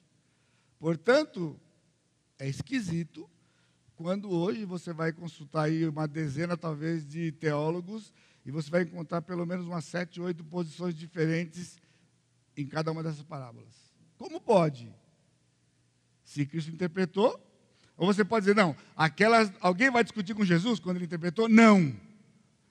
Portanto, 0.79 1.59
é 2.39 2.49
esquisito 2.49 3.29
quando 3.97 4.31
hoje 4.31 4.65
você 4.65 4.93
vai 4.93 5.13
consultar 5.13 5.65
aí 5.65 5.87
uma 5.87 6.09
dezena, 6.09 6.57
talvez, 6.57 7.07
de 7.07 7.33
teólogos, 7.33 8.13
e 8.47 8.51
você 8.51 8.71
vai 8.71 8.83
encontrar 8.83 9.21
pelo 9.21 9.45
menos 9.45 9.67
umas 9.67 9.85
sete, 9.85 10.21
oito 10.21 10.43
posições 10.45 10.95
diferentes 10.95 11.79
em 12.57 12.67
cada 12.67 12.91
uma 12.91 13.03
dessas 13.03 13.23
parábolas. 13.23 13.75
Como 14.17 14.41
pode? 14.41 14.91
Se 16.25 16.47
Cristo 16.47 16.71
interpretou, 16.71 17.39
ou 17.97 18.07
você 18.07 18.25
pode 18.25 18.45
dizer, 18.45 18.57
não, 18.57 18.75
aquelas, 18.97 19.53
alguém 19.61 19.91
vai 19.91 20.03
discutir 20.03 20.35
com 20.35 20.45
Jesus 20.45 20.81
quando 20.81 20.97
ele 20.97 21.05
interpretou? 21.05 21.49
Não. 21.49 21.95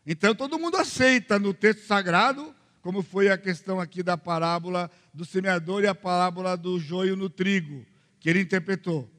Então 0.05 0.33
todo 0.33 0.59
mundo 0.59 0.77
aceita 0.77 1.37
no 1.37 1.53
texto 1.53 1.85
sagrado, 1.85 2.55
como 2.81 3.01
foi 3.01 3.29
a 3.29 3.37
questão 3.37 3.79
aqui 3.79 4.01
da 4.01 4.17
parábola 4.17 4.89
do 5.13 5.25
semeador 5.25 5.83
e 5.83 5.87
a 5.87 5.95
parábola 5.95 6.55
do 6.55 6.79
joio 6.79 7.15
no 7.15 7.29
trigo, 7.29 7.85
que 8.19 8.29
ele 8.29 8.41
interpretou. 8.41 9.09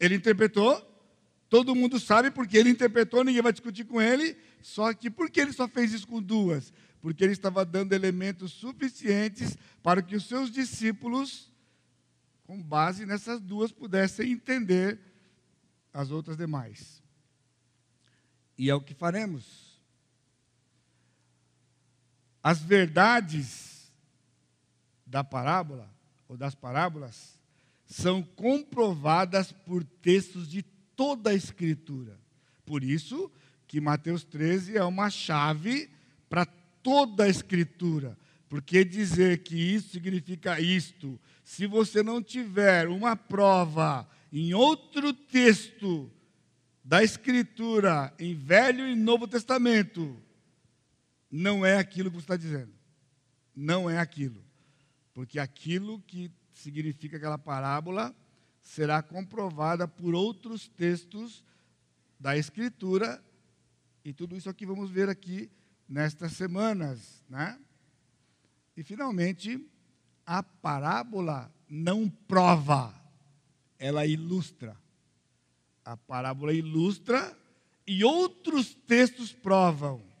Ele 0.00 0.16
interpretou, 0.16 0.82
todo 1.48 1.74
mundo 1.74 2.00
sabe 2.00 2.30
porque 2.30 2.56
ele 2.56 2.70
interpretou, 2.70 3.22
ninguém 3.22 3.42
vai 3.42 3.52
discutir 3.52 3.84
com 3.84 4.00
ele, 4.00 4.36
só 4.62 4.92
que 4.92 5.10
por 5.10 5.30
que 5.30 5.40
ele 5.40 5.52
só 5.52 5.68
fez 5.68 5.92
isso 5.92 6.08
com 6.08 6.20
duas? 6.20 6.72
porque 7.04 7.22
ele 7.22 7.34
estava 7.34 7.66
dando 7.66 7.92
elementos 7.92 8.50
suficientes 8.50 9.58
para 9.82 10.00
que 10.00 10.16
os 10.16 10.24
seus 10.24 10.50
discípulos, 10.50 11.52
com 12.44 12.62
base 12.62 13.04
nessas 13.04 13.42
duas, 13.42 13.70
pudessem 13.70 14.32
entender 14.32 14.98
as 15.92 16.10
outras 16.10 16.34
demais. 16.34 17.02
E 18.56 18.70
é 18.70 18.74
o 18.74 18.80
que 18.80 18.94
faremos. 18.94 19.63
As 22.44 22.60
verdades 22.60 23.90
da 25.06 25.24
parábola, 25.24 25.90
ou 26.28 26.36
das 26.36 26.54
parábolas, 26.54 27.40
são 27.86 28.22
comprovadas 28.22 29.50
por 29.50 29.82
textos 29.82 30.46
de 30.46 30.62
toda 30.94 31.30
a 31.30 31.34
Escritura. 31.34 32.20
Por 32.66 32.84
isso 32.84 33.32
que 33.66 33.80
Mateus 33.80 34.24
13 34.24 34.76
é 34.76 34.84
uma 34.84 35.08
chave 35.08 35.88
para 36.28 36.44
toda 36.44 37.24
a 37.24 37.28
Escritura. 37.30 38.14
Porque 38.46 38.84
dizer 38.84 39.42
que 39.42 39.56
isso 39.56 39.88
significa 39.88 40.60
isto, 40.60 41.18
se 41.42 41.66
você 41.66 42.02
não 42.02 42.22
tiver 42.22 42.88
uma 42.88 43.16
prova 43.16 44.06
em 44.30 44.52
outro 44.52 45.14
texto 45.14 46.12
da 46.84 47.02
Escritura, 47.02 48.12
em 48.18 48.34
Velho 48.34 48.86
e 48.86 48.94
Novo 48.94 49.26
Testamento, 49.26 50.22
não 51.36 51.66
é 51.66 51.78
aquilo 51.78 52.10
que 52.10 52.16
você 52.16 52.22
está 52.22 52.36
dizendo. 52.36 52.72
Não 53.56 53.90
é 53.90 53.98
aquilo. 53.98 54.40
Porque 55.12 55.40
aquilo 55.40 56.00
que 56.02 56.30
significa 56.52 57.16
aquela 57.16 57.36
parábola 57.36 58.14
será 58.62 59.02
comprovada 59.02 59.88
por 59.88 60.14
outros 60.14 60.68
textos 60.68 61.44
da 62.20 62.38
Escritura, 62.38 63.20
e 64.04 64.12
tudo 64.12 64.36
isso 64.36 64.48
aqui 64.48 64.64
vamos 64.64 64.92
ver 64.92 65.08
aqui 65.08 65.50
nestas 65.88 66.34
semanas, 66.34 67.24
né? 67.28 67.58
E 68.76 68.84
finalmente, 68.84 69.60
a 70.24 70.40
parábola 70.40 71.52
não 71.68 72.08
prova, 72.08 72.94
ela 73.76 74.06
ilustra. 74.06 74.80
A 75.84 75.96
parábola 75.96 76.52
ilustra 76.52 77.36
e 77.84 78.04
outros 78.04 78.72
textos 78.72 79.32
provam. 79.32 80.13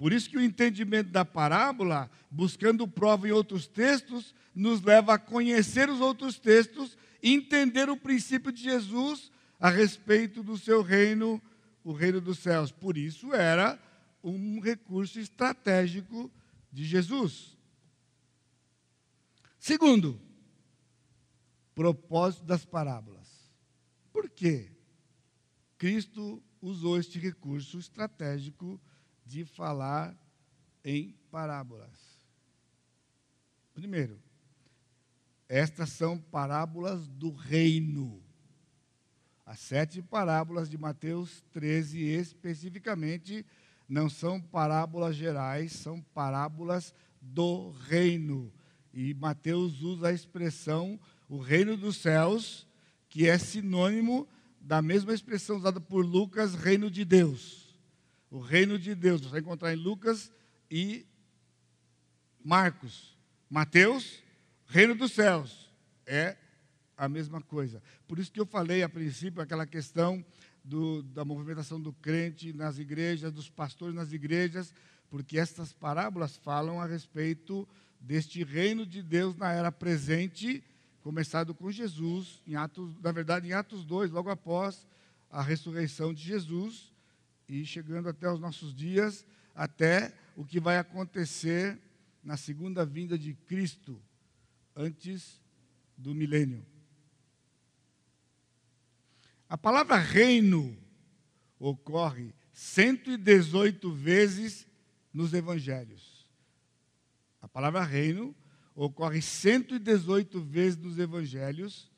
Por 0.00 0.14
isso 0.14 0.30
que 0.30 0.38
o 0.38 0.42
entendimento 0.42 1.10
da 1.10 1.26
parábola, 1.26 2.10
buscando 2.30 2.88
prova 2.88 3.28
em 3.28 3.32
outros 3.32 3.66
textos, 3.66 4.34
nos 4.54 4.80
leva 4.80 5.12
a 5.12 5.18
conhecer 5.18 5.90
os 5.90 6.00
outros 6.00 6.38
textos 6.38 6.96
entender 7.22 7.90
o 7.90 7.98
princípio 7.98 8.50
de 8.50 8.62
Jesus 8.62 9.30
a 9.60 9.68
respeito 9.68 10.42
do 10.42 10.56
seu 10.56 10.80
reino, 10.80 11.38
o 11.84 11.92
reino 11.92 12.18
dos 12.18 12.38
céus. 12.38 12.72
Por 12.72 12.96
isso 12.96 13.34
era 13.34 13.78
um 14.24 14.58
recurso 14.58 15.20
estratégico 15.20 16.32
de 16.72 16.82
Jesus. 16.82 17.58
Segundo, 19.58 20.18
propósito 21.74 22.44
das 22.44 22.64
parábolas. 22.64 23.28
Por 24.10 24.30
quê? 24.30 24.70
Cristo 25.76 26.42
usou 26.62 26.98
este 26.98 27.18
recurso 27.18 27.78
estratégico 27.78 28.80
de 29.30 29.44
falar 29.44 30.12
em 30.84 31.14
parábolas. 31.30 31.96
Primeiro, 33.72 34.20
estas 35.48 35.90
são 35.90 36.18
parábolas 36.18 37.06
do 37.06 37.30
reino. 37.30 38.20
As 39.46 39.60
sete 39.60 40.02
parábolas 40.02 40.68
de 40.68 40.76
Mateus 40.76 41.44
13, 41.52 42.00
especificamente, 42.00 43.46
não 43.88 44.10
são 44.10 44.40
parábolas 44.40 45.14
gerais, 45.14 45.74
são 45.74 46.00
parábolas 46.12 46.92
do 47.20 47.70
reino. 47.70 48.52
E 48.92 49.14
Mateus 49.14 49.80
usa 49.80 50.08
a 50.08 50.12
expressão 50.12 50.98
o 51.28 51.38
reino 51.38 51.76
dos 51.76 51.98
céus, 51.98 52.66
que 53.08 53.28
é 53.28 53.38
sinônimo 53.38 54.26
da 54.60 54.82
mesma 54.82 55.14
expressão 55.14 55.56
usada 55.56 55.80
por 55.80 56.04
Lucas, 56.04 56.56
reino 56.56 56.90
de 56.90 57.04
Deus. 57.04 57.59
O 58.30 58.38
reino 58.38 58.78
de 58.78 58.94
Deus, 58.94 59.20
você 59.20 59.28
vai 59.28 59.40
encontrar 59.40 59.72
em 59.72 59.76
Lucas 59.76 60.32
e 60.70 61.04
Marcos. 62.44 63.18
Mateus, 63.48 64.22
reino 64.66 64.94
dos 64.94 65.12
céus. 65.12 65.68
É 66.06 66.36
a 66.96 67.08
mesma 67.08 67.40
coisa. 67.40 67.82
Por 68.06 68.18
isso 68.18 68.30
que 68.30 68.40
eu 68.40 68.46
falei 68.46 68.82
a 68.82 68.88
princípio 68.88 69.42
aquela 69.42 69.66
questão 69.66 70.24
do, 70.62 71.02
da 71.02 71.24
movimentação 71.24 71.80
do 71.80 71.92
crente 71.92 72.52
nas 72.52 72.78
igrejas, 72.78 73.32
dos 73.32 73.48
pastores 73.48 73.94
nas 73.94 74.12
igrejas, 74.12 74.72
porque 75.08 75.38
estas 75.38 75.72
parábolas 75.72 76.36
falam 76.36 76.80
a 76.80 76.86
respeito 76.86 77.66
deste 78.00 78.44
reino 78.44 78.86
de 78.86 79.02
Deus 79.02 79.36
na 79.36 79.52
era 79.52 79.72
presente, 79.72 80.62
começado 81.02 81.54
com 81.54 81.70
Jesus, 81.70 82.42
em 82.46 82.54
Atos, 82.54 82.94
na 83.02 83.10
verdade 83.10 83.48
em 83.48 83.52
Atos 83.52 83.84
2, 83.84 84.10
logo 84.10 84.30
após 84.30 84.86
a 85.30 85.42
ressurreição 85.42 86.14
de 86.14 86.22
Jesus, 86.22 86.89
e 87.50 87.66
chegando 87.66 88.08
até 88.08 88.30
os 88.30 88.38
nossos 88.38 88.72
dias, 88.72 89.26
até 89.52 90.14
o 90.36 90.44
que 90.44 90.60
vai 90.60 90.78
acontecer 90.78 91.76
na 92.22 92.36
segunda 92.36 92.86
vinda 92.86 93.18
de 93.18 93.34
Cristo, 93.34 94.00
antes 94.76 95.42
do 95.98 96.14
milênio. 96.14 96.64
A 99.48 99.58
palavra 99.58 99.96
reino 99.96 100.78
ocorre 101.58 102.32
118 102.52 103.92
vezes 103.94 104.64
nos 105.12 105.34
evangelhos. 105.34 106.30
A 107.42 107.48
palavra 107.48 107.82
reino 107.82 108.32
ocorre 108.76 109.20
118 109.20 110.40
vezes 110.40 110.78
nos 110.78 111.00
evangelhos, 111.00 111.90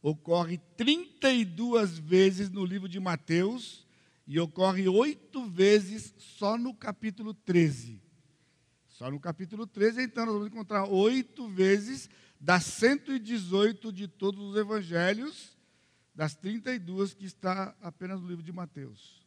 ocorre 0.00 0.56
32 0.78 1.98
vezes 1.98 2.48
no 2.48 2.64
livro 2.64 2.88
de 2.88 2.98
Mateus 2.98 3.83
e 4.26 4.40
ocorre 4.40 4.88
oito 4.88 5.44
vezes 5.50 6.14
só 6.18 6.56
no 6.56 6.74
capítulo 6.74 7.34
13. 7.34 8.02
Só 8.88 9.10
no 9.10 9.18
capítulo 9.18 9.66
13, 9.66 10.02
então, 10.02 10.24
nós 10.24 10.34
vamos 10.34 10.48
encontrar 10.48 10.84
oito 10.84 11.48
vezes 11.48 12.08
das 12.40 12.64
118 12.64 13.92
de 13.92 14.06
todos 14.06 14.50
os 14.50 14.56
evangelhos, 14.56 15.56
das 16.14 16.34
32 16.36 17.12
que 17.12 17.24
está 17.26 17.74
apenas 17.80 18.20
no 18.20 18.28
livro 18.28 18.42
de 18.42 18.52
Mateus. 18.52 19.26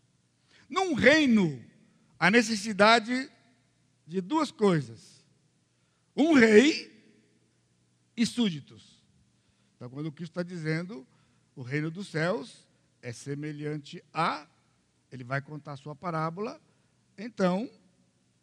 Num 0.69 0.93
reino, 0.93 1.61
a 2.17 2.31
necessidade 2.31 3.29
de 4.05 4.21
duas 4.21 4.51
coisas: 4.51 5.25
um 6.15 6.33
rei 6.33 6.95
e 8.15 8.25
súditos. 8.25 9.03
Então, 9.75 9.89
quando 9.89 10.11
Cristo 10.11 10.31
está 10.31 10.43
dizendo 10.43 11.05
o 11.55 11.61
reino 11.61 11.91
dos 11.91 12.07
céus 12.07 12.67
é 13.01 13.11
semelhante 13.11 14.03
a, 14.13 14.47
ele 15.11 15.23
vai 15.23 15.41
contar 15.41 15.73
a 15.73 15.77
sua 15.77 15.95
parábola, 15.95 16.59
então, 17.17 17.69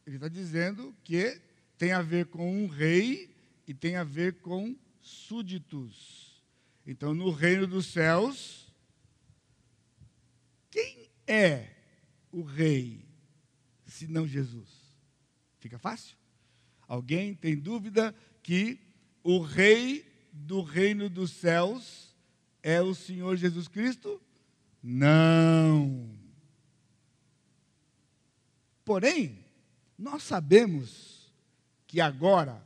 ele 0.07 0.16
está 0.16 0.29
dizendo 0.29 0.94
que 1.05 1.40
tem 1.79 1.92
a 1.92 2.03
ver 2.03 2.27
com 2.27 2.64
um 2.64 2.66
rei 2.66 3.35
e 3.66 3.72
tem 3.72 3.96
a 3.96 4.05
ver 4.05 4.40
com 4.40 4.77
súditos. 5.00 6.42
Então, 6.87 7.14
no 7.14 7.31
reino 7.31 7.66
dos 7.66 7.87
céus, 7.87 8.72
quem 10.70 11.09
é 11.27 11.70
o 12.33 12.42
rei, 12.42 13.07
se 13.87 14.09
não 14.09 14.27
Jesus? 14.27 14.68
Fica 15.61 15.79
fácil? 15.79 16.16
Alguém 16.88 17.35
tem 17.35 17.57
dúvida 17.57 18.14
que 18.42 18.79
o 19.22 19.40
rei 19.40 20.05
do 20.33 20.62
reino 20.62 21.09
dos 21.09 21.31
céus 21.31 22.14
é 22.62 22.83
o 22.83 22.94
Senhor 22.94 23.37
Jesus 23.37 23.68
Cristo? 23.68 24.20
Não. 24.83 26.13
Porém, 28.85 29.44
nós 29.99 30.23
sabemos 30.23 31.33
que 31.87 32.01
agora, 32.01 32.62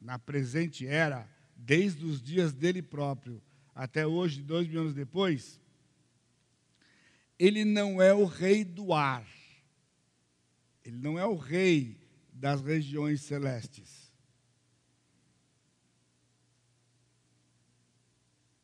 na 0.00 0.18
presente 0.18 0.86
era, 0.86 1.28
desde 1.56 2.04
os 2.04 2.20
dias 2.20 2.52
dele 2.52 2.82
próprio 2.82 3.42
até 3.74 4.06
hoje, 4.06 4.42
dois 4.42 4.66
mil 4.68 4.80
anos 4.80 4.94
depois, 4.94 5.60
ele 7.38 7.64
não 7.64 8.00
é 8.00 8.12
o 8.12 8.24
rei 8.24 8.64
do 8.64 8.92
ar, 8.92 9.26
ele 10.84 10.96
não 10.96 11.18
é 11.18 11.26
o 11.26 11.36
rei 11.36 12.00
das 12.32 12.60
regiões 12.60 13.22
celestes. 13.22 14.12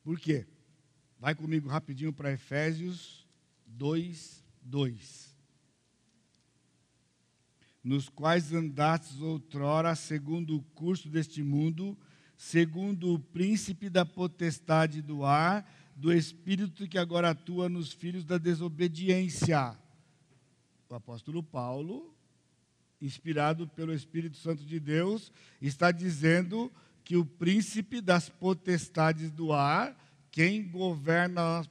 Por 0.02 0.18
quê? 0.18 0.46
Vai 1.18 1.34
comigo 1.34 1.68
rapidinho 1.68 2.12
para 2.12 2.32
Efésios 2.32 3.26
2, 3.66 4.44
2. 4.62 5.29
Nos 7.82 8.08
quais 8.08 8.52
andastes 8.52 9.20
outrora, 9.20 9.94
segundo 9.94 10.56
o 10.56 10.62
curso 10.74 11.08
deste 11.08 11.42
mundo, 11.42 11.96
segundo 12.36 13.14
o 13.14 13.18
príncipe 13.18 13.88
da 13.88 14.04
potestade 14.04 15.00
do 15.00 15.24
ar, 15.24 15.66
do 15.96 16.12
espírito 16.12 16.86
que 16.88 16.98
agora 16.98 17.30
atua 17.30 17.68
nos 17.68 17.92
filhos 17.92 18.24
da 18.24 18.38
desobediência. 18.38 19.76
O 20.88 20.94
apóstolo 20.94 21.42
Paulo, 21.42 22.14
inspirado 23.00 23.66
pelo 23.68 23.94
Espírito 23.94 24.36
Santo 24.36 24.64
de 24.64 24.78
Deus, 24.78 25.32
está 25.60 25.90
dizendo 25.90 26.70
que 27.02 27.16
o 27.16 27.24
príncipe 27.24 28.00
das 28.00 28.28
potestades 28.28 29.30
do 29.30 29.52
ar, 29.52 29.96
quem 30.30 30.68
governa 30.68 31.62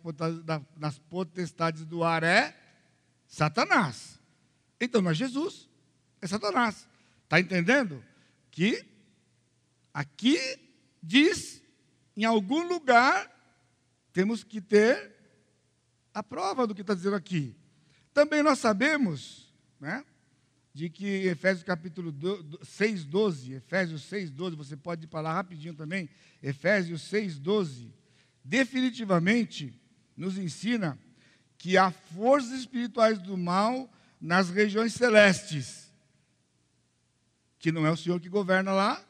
nas 0.76 0.98
potestades 0.98 1.86
do 1.86 2.04
ar 2.04 2.24
é 2.24 2.58
Satanás. 3.28 4.19
Então 4.82 5.02
não 5.02 5.12
é 5.12 5.13
Jesus, 5.13 5.69
é 6.22 6.28
Satanás. 6.28 6.88
Está 7.24 7.40
entendendo? 7.40 8.04
Que 8.52 8.86
aqui 9.94 10.38
diz, 11.02 11.62
em 12.16 12.26
algum 12.26 12.68
lugar, 12.68 13.32
temos 14.12 14.44
que 14.44 14.60
ter 14.60 15.16
a 16.14 16.24
prova 16.24 16.66
do 16.66 16.76
que 16.76 16.82
está 16.82 16.94
dizendo 16.94 17.16
aqui. 17.16 17.56
Também 18.14 18.44
nós 18.44 18.60
sabemos, 18.60 19.54
né? 19.80 20.04
de 20.74 20.90
que 20.90 21.28
Efésios 21.28 21.64
capítulo 21.64 22.16
6, 22.64 23.04
12, 23.06 23.54
Efésios 23.54 24.04
6, 24.04 24.32
12, 24.32 24.56
você 24.56 24.78
pode 24.78 25.08
lá 25.12 25.34
rapidinho 25.34 25.74
também, 25.74 26.10
Efésios 26.42 27.02
6, 27.04 27.40
12, 27.40 27.94
definitivamente 28.44 29.74
nos 30.16 30.38
ensina 30.38 30.98
que 31.58 31.78
há 31.78 31.92
forças 31.92 32.52
espirituais 32.52 33.20
do 33.20 33.38
mal 33.38 33.92
nas 34.22 34.50
regiões 34.50 34.94
celestes, 34.94 35.88
que 37.60 37.72
não 37.72 37.86
é 37.86 37.91
o 37.91 37.98
Senhor 37.98 38.19
que 38.19 38.30
governa 38.30 38.72
lá, 38.72 39.06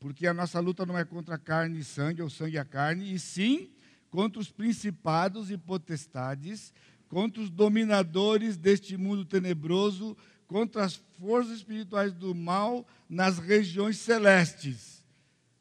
porque 0.00 0.26
a 0.26 0.34
nossa 0.34 0.58
luta 0.58 0.84
não 0.84 0.98
é 0.98 1.04
contra 1.04 1.38
carne 1.38 1.78
e 1.78 1.84
sangue, 1.84 2.22
ou 2.22 2.30
sangue 2.30 2.56
e 2.56 2.58
a 2.58 2.64
carne, 2.64 3.14
e 3.14 3.18
sim 3.18 3.70
contra 4.10 4.40
os 4.40 4.50
principados 4.50 5.50
e 5.50 5.56
potestades, 5.56 6.74
contra 7.08 7.40
os 7.40 7.48
dominadores 7.48 8.56
deste 8.56 8.96
mundo 8.96 9.24
tenebroso, 9.24 10.16
contra 10.46 10.84
as 10.84 10.96
forças 11.18 11.58
espirituais 11.58 12.12
do 12.12 12.34
mal 12.34 12.86
nas 13.08 13.38
regiões 13.38 13.98
celestes. 13.98 15.06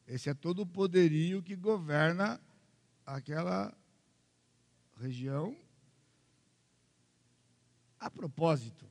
Esse 0.07 0.29
é 0.29 0.33
todo 0.33 0.63
o 0.63 0.65
poderio 0.65 1.41
que 1.41 1.55
governa 1.55 2.41
aquela 3.05 3.73
região. 4.99 5.55
A 7.97 8.09
propósito, 8.09 8.90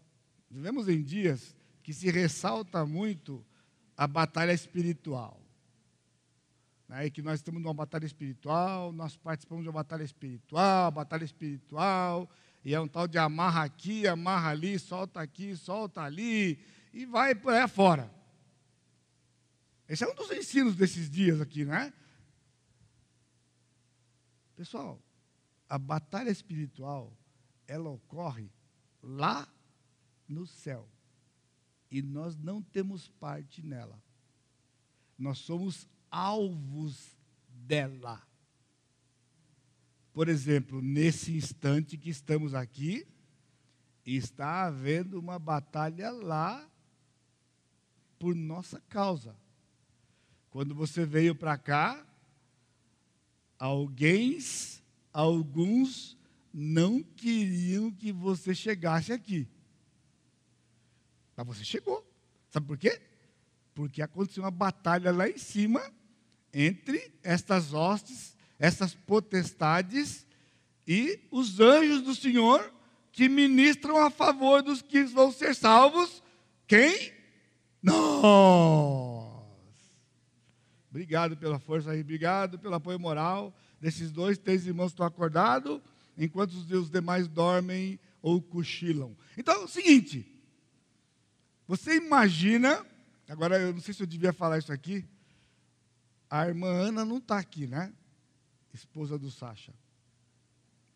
vivemos 0.51 0.89
em 0.89 1.03
dias 1.03 1.55
que 1.83 1.93
se 1.93 2.11
ressalta 2.11 2.85
muito 2.85 3.45
a 3.97 4.07
batalha 4.07 4.53
espiritual. 4.53 5.41
Né? 6.89 7.07
E 7.07 7.11
que 7.11 7.23
nós 7.23 7.39
estamos 7.39 7.63
numa 7.63 7.73
batalha 7.75 8.05
espiritual, 8.05 8.93
nós 8.93 9.17
participamos 9.17 9.63
de 9.63 9.69
uma 9.69 9.75
batalha 9.75 10.03
espiritual, 10.03 10.91
batalha 10.91 11.25
espiritual, 11.25 12.29
e 12.65 12.75
é 12.75 12.81
um 12.81 12.89
tal 12.89 13.07
de 13.07 13.17
amarra 13.17 13.63
aqui, 13.63 14.07
amarra 14.07 14.51
ali, 14.51 14.79
solta 14.79 15.21
aqui, 15.21 15.57
solta 15.57 16.03
ali, 16.03 16.59
e 16.93 17.07
vai 17.07 17.35
por 17.35 17.53
aí 17.53 17.61
afora. 17.61 18.13
Esse 19.89 20.05
é 20.05 20.09
um 20.09 20.15
dos 20.15 20.31
ensinos 20.31 20.77
desses 20.77 21.09
dias 21.09 21.41
aqui, 21.41 21.65
né? 21.65 21.93
Pessoal, 24.57 25.01
a 25.69 25.79
batalha 25.79 26.31
espiritual, 26.31 27.17
ela 27.67 27.89
ocorre 27.89 28.51
lá 29.03 29.49
no 30.31 30.47
céu. 30.47 30.89
E 31.91 32.01
nós 32.01 32.37
não 32.37 32.63
temos 32.63 33.09
parte 33.09 33.63
nela. 33.63 34.01
Nós 35.19 35.39
somos 35.39 35.89
alvos 36.11 37.17
dela. 37.49 38.23
Por 40.13 40.29
exemplo, 40.29 40.81
nesse 40.81 41.37
instante 41.37 41.97
que 41.97 42.11
estamos 42.11 42.55
aqui, 42.55 43.07
está 44.05 44.67
havendo 44.67 45.19
uma 45.19 45.39
batalha 45.39 46.11
lá 46.11 46.69
por 48.19 48.35
nossa 48.35 48.81
causa. 48.89 49.37
Quando 50.51 50.75
você 50.75 51.07
veio 51.07 51.35
para 51.35 51.57
cá, 51.57 52.05
alguém, 53.59 54.39
alguns 55.13 56.19
não 56.53 57.03
queriam 57.03 57.91
que 57.91 58.11
você 58.13 58.55
chegasse 58.55 59.13
aqui. 59.13 59.49
Mas 61.45 61.59
você 61.59 61.65
chegou. 61.65 62.07
Sabe 62.51 62.67
por 62.67 62.77
quê? 62.79 63.01
Porque 63.75 64.03
aconteceu 64.03 64.43
uma 64.43 64.51
batalha 64.51 65.13
lá 65.13 65.29
em 65.29 65.39
cima 65.39 65.83
entre 66.53 67.13
estas 67.23 67.73
hostes 67.73 68.37
essas 68.61 68.95
potestades 68.95 70.27
e 70.87 71.19
os 71.31 71.59
anjos 71.59 72.03
do 72.03 72.15
Senhor 72.15 72.71
que 73.11 73.27
ministram 73.27 73.97
a 73.97 74.11
favor 74.11 74.63
dos 74.63 74.83
que 74.83 75.03
vão 75.05 75.33
ser 75.33 75.55
salvos. 75.55 76.23
Quem? 76.69 77.11
Nós. 77.83 79.41
Obrigado 80.91 81.37
pela 81.39 81.59
força 81.59 81.93
aí, 81.93 82.03
obrigado 82.03 82.59
pelo 82.59 82.75
apoio 82.75 83.01
moral 83.01 83.57
desses 83.81 84.13
dois, 84.13 84.37
três 84.37 84.67
irmãos 84.67 84.93
estão 84.93 85.07
acordados, 85.07 85.81
enquanto 86.19 86.53
os 86.53 86.91
demais 86.91 87.27
dormem 87.27 87.99
ou 88.21 88.43
cochilam. 88.43 89.17
Então 89.39 89.55
é 89.55 89.65
o 89.65 89.69
seguinte: 89.69 90.30
você 91.71 91.95
imagina, 91.95 92.85
agora 93.29 93.57
eu 93.57 93.73
não 93.73 93.81
sei 93.81 93.95
se 93.95 94.03
eu 94.03 94.07
devia 94.07 94.33
falar 94.33 94.59
isso 94.59 94.73
aqui, 94.73 95.09
a 96.29 96.49
irmã 96.49 96.67
Ana 96.67 97.05
não 97.05 97.19
está 97.19 97.39
aqui, 97.39 97.65
né? 97.65 97.95
Esposa 98.75 99.17
do 99.17 99.31
Sacha. 99.31 99.73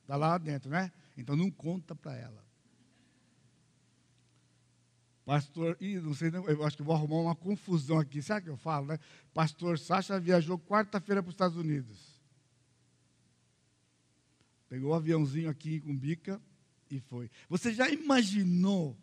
Está 0.03 0.17
lá 0.17 0.37
dentro, 0.37 0.69
né? 0.69 0.91
Então 1.17 1.37
não 1.37 1.49
conta 1.49 1.95
para 1.95 2.17
ela. 2.17 2.45
Pastor, 5.25 5.77
ih, 5.81 6.01
não 6.01 6.13
sei, 6.13 6.33
eu 6.35 6.65
acho 6.65 6.77
que 6.77 6.83
vou 6.83 6.97
arrumar 6.97 7.21
uma 7.21 7.37
confusão 7.37 8.01
aqui. 8.01 8.21
Sabe 8.21 8.41
o 8.41 8.43
que 8.43 8.51
eu 8.51 8.57
falo, 8.57 8.89
né? 8.89 8.99
Pastor 9.33 9.79
Sacha 9.79 10.19
viajou 10.19 10.59
quarta-feira 10.59 11.23
para 11.23 11.29
os 11.29 11.35
Estados 11.35 11.57
Unidos. 11.57 12.21
Pegou 14.69 14.91
o 14.91 14.93
um 14.93 14.97
aviãozinho 14.97 15.49
aqui 15.49 15.81
com 15.81 15.97
bica 15.97 16.43
e 16.91 16.99
foi. 16.99 17.31
Você 17.49 17.73
já 17.73 17.89
imaginou 17.89 18.99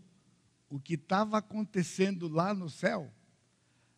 o 0.72 0.80
que 0.80 0.94
estava 0.94 1.38
acontecendo 1.38 2.30
lá 2.30 2.54
no 2.54 2.70
céu? 2.70 3.12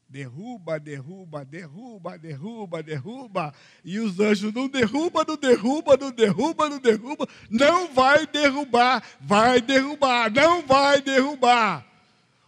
Derruba, 0.09 0.80
derruba, 0.80 1.45
derruba, 1.45 2.17
derruba, 2.17 2.84
derruba. 2.84 3.53
E 3.86 3.99
os 3.99 4.19
anjos 4.19 4.51
não 4.53 4.67
derruba, 4.67 5.24
não 5.28 5.38
derruba, 5.38 5.95
não 5.95 6.11
derruba, 6.11 6.69
não 6.69 6.80
derruba. 6.80 7.28
Não 7.49 7.93
vai 7.93 8.26
derrubar, 8.26 9.03
vai 9.21 9.61
derrubar, 9.61 10.32
não 10.32 10.65
vai 10.65 11.01
derrubar. 11.01 11.86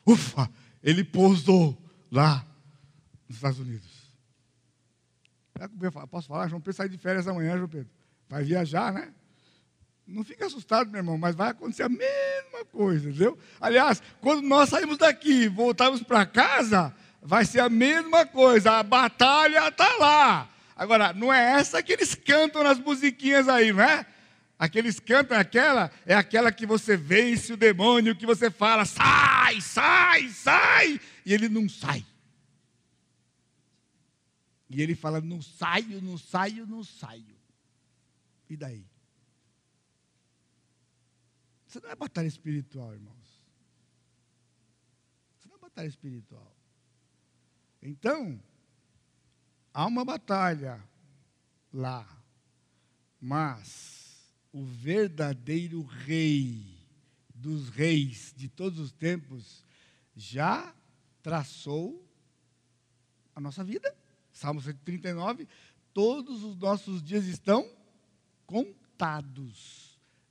Ufa, 0.06 0.50
ele 0.84 1.04
pousou 1.04 1.78
lá 2.12 2.46
nos 3.28 3.38
Estados 3.38 3.60
Unidos. 3.60 4.12
Posso 6.10 6.28
falar? 6.28 6.48
João 6.48 6.62
Pedro 6.62 6.78
sai 6.78 6.90
de 6.90 6.98
férias 6.98 7.28
amanhã, 7.28 7.58
João 7.58 7.70
Pedro. 7.70 7.90
Vai 8.28 8.44
viajar, 8.44 8.92
né? 8.92 9.14
Não 10.08 10.24
fica 10.24 10.46
assustado, 10.46 10.90
meu 10.90 11.00
irmão, 11.00 11.18
mas 11.18 11.36
vai 11.36 11.50
acontecer 11.50 11.84
a 11.84 11.90
mesma 11.90 12.64
coisa, 12.72 13.10
entendeu? 13.10 13.38
Aliás, 13.60 14.02
quando 14.22 14.44
nós 14.44 14.70
saímos 14.70 14.98
daqui 14.98 15.44
e 15.44 15.48
voltarmos 15.48 16.04
para 16.04 16.26
casa, 16.26 16.96
vai 17.22 17.44
ser 17.44 17.62
a 17.62 17.70
mesma 17.70 18.26
coisa, 18.26 18.74
a 18.74 18.84
batalha 18.84 19.68
está 19.68 19.98
lá. 19.98 20.50
Agora, 20.76 21.12
não 21.12 21.34
é 21.34 21.60
essa 21.60 21.82
que 21.82 21.94
eles 21.94 22.14
cantam 22.14 22.64
nas 22.64 22.78
musiquinhas 22.78 23.50
aí, 23.50 23.74
não 23.74 23.82
é? 23.82 24.06
Aqueles 24.60 25.00
cantam 25.00 25.38
aquela, 25.38 25.92
é 26.06 26.14
aquela 26.14 26.52
que 26.52 26.66
você 26.66 26.96
vence 26.96 27.54
o 27.54 27.58
demônio, 27.58 28.16
que 28.16 28.26
você 28.26 28.52
fala, 28.52 28.86
sai, 28.86 29.60
sai, 29.60 30.30
sai, 30.30 31.02
e 31.26 31.34
ele 31.34 31.50
não 31.50 31.68
sai. 31.68 32.06
E 34.70 34.82
ele 34.82 34.96
fala, 34.96 35.20
não 35.20 35.42
saio, 35.42 36.02
não 36.02 36.18
saio, 36.18 36.68
não 36.68 36.84
saio. 36.84 37.36
E 38.50 38.56
daí? 38.56 38.86
Isso 41.76 41.84
não 41.84 41.92
é 41.92 41.96
batalha 41.98 42.28
espiritual, 42.28 42.94
irmãos. 42.94 43.44
Isso 45.38 45.50
não 45.50 45.58
é 45.58 45.60
batalha 45.60 45.88
espiritual. 45.88 46.56
Então, 47.82 48.42
há 49.74 49.86
uma 49.86 50.06
batalha 50.06 50.82
lá, 51.74 52.08
mas 53.20 54.34
o 54.54 54.64
verdadeiro 54.64 55.84
rei 55.84 56.78
dos 57.28 57.68
reis 57.68 58.34
de 58.38 58.48
todos 58.48 58.80
os 58.80 58.94
tempos 58.94 59.62
já 60.16 60.74
traçou 61.22 62.10
a 63.36 63.42
nossa 63.42 63.66
vida. 63.66 63.94
Salmo 64.32 64.62
139, 64.62 65.46
todos 65.94 66.42
os 66.42 66.56
nossos 66.56 67.04
dias 67.04 67.26
estão 67.26 67.70
contados 68.46 69.85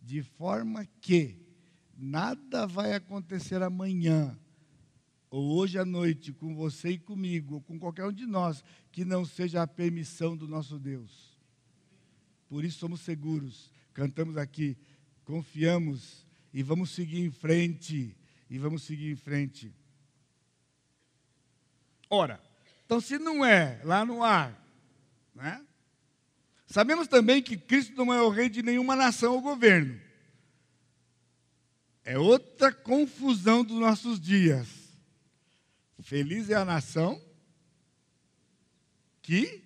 de 0.04 0.22
forma 0.22 0.84
que 1.00 1.36
nada 1.96 2.66
vai 2.66 2.92
acontecer 2.92 3.62
amanhã, 3.62 4.38
ou 5.30 5.56
hoje 5.56 5.78
à 5.78 5.84
noite, 5.84 6.32
com 6.32 6.54
você 6.54 6.90
e 6.90 6.98
comigo, 6.98 7.54
ou 7.54 7.60
com 7.60 7.78
qualquer 7.78 8.06
um 8.06 8.12
de 8.12 8.26
nós, 8.26 8.62
que 8.92 9.04
não 9.04 9.24
seja 9.24 9.62
a 9.62 9.66
permissão 9.66 10.36
do 10.36 10.46
nosso 10.46 10.78
Deus. 10.78 11.36
Por 12.48 12.64
isso 12.64 12.78
somos 12.78 13.00
seguros, 13.00 13.72
cantamos 13.92 14.36
aqui, 14.36 14.76
confiamos 15.24 16.26
e 16.52 16.62
vamos 16.62 16.90
seguir 16.90 17.20
em 17.20 17.30
frente, 17.30 18.16
e 18.48 18.58
vamos 18.58 18.82
seguir 18.82 19.10
em 19.10 19.16
frente. 19.16 19.74
Ora, 22.10 22.40
então 22.84 23.00
se 23.00 23.18
não 23.18 23.44
é 23.44 23.80
lá 23.84 24.04
no 24.04 24.22
ar, 24.22 24.62
né? 25.34 25.66
Sabemos 26.66 27.08
também 27.08 27.42
que 27.42 27.56
Cristo 27.56 27.94
não 27.94 28.12
é 28.12 28.20
o 28.22 28.30
rei 28.30 28.48
de 28.48 28.62
nenhuma 28.62 28.96
nação 28.96 29.34
ou 29.34 29.42
governo. 29.42 30.00
É 32.04 32.18
outra 32.18 32.72
confusão 32.72 33.64
dos 33.64 33.78
nossos 33.78 34.20
dias. 34.20 34.68
Feliz 36.00 36.50
é 36.50 36.54
a 36.54 36.64
nação 36.64 37.22
que 39.22 39.64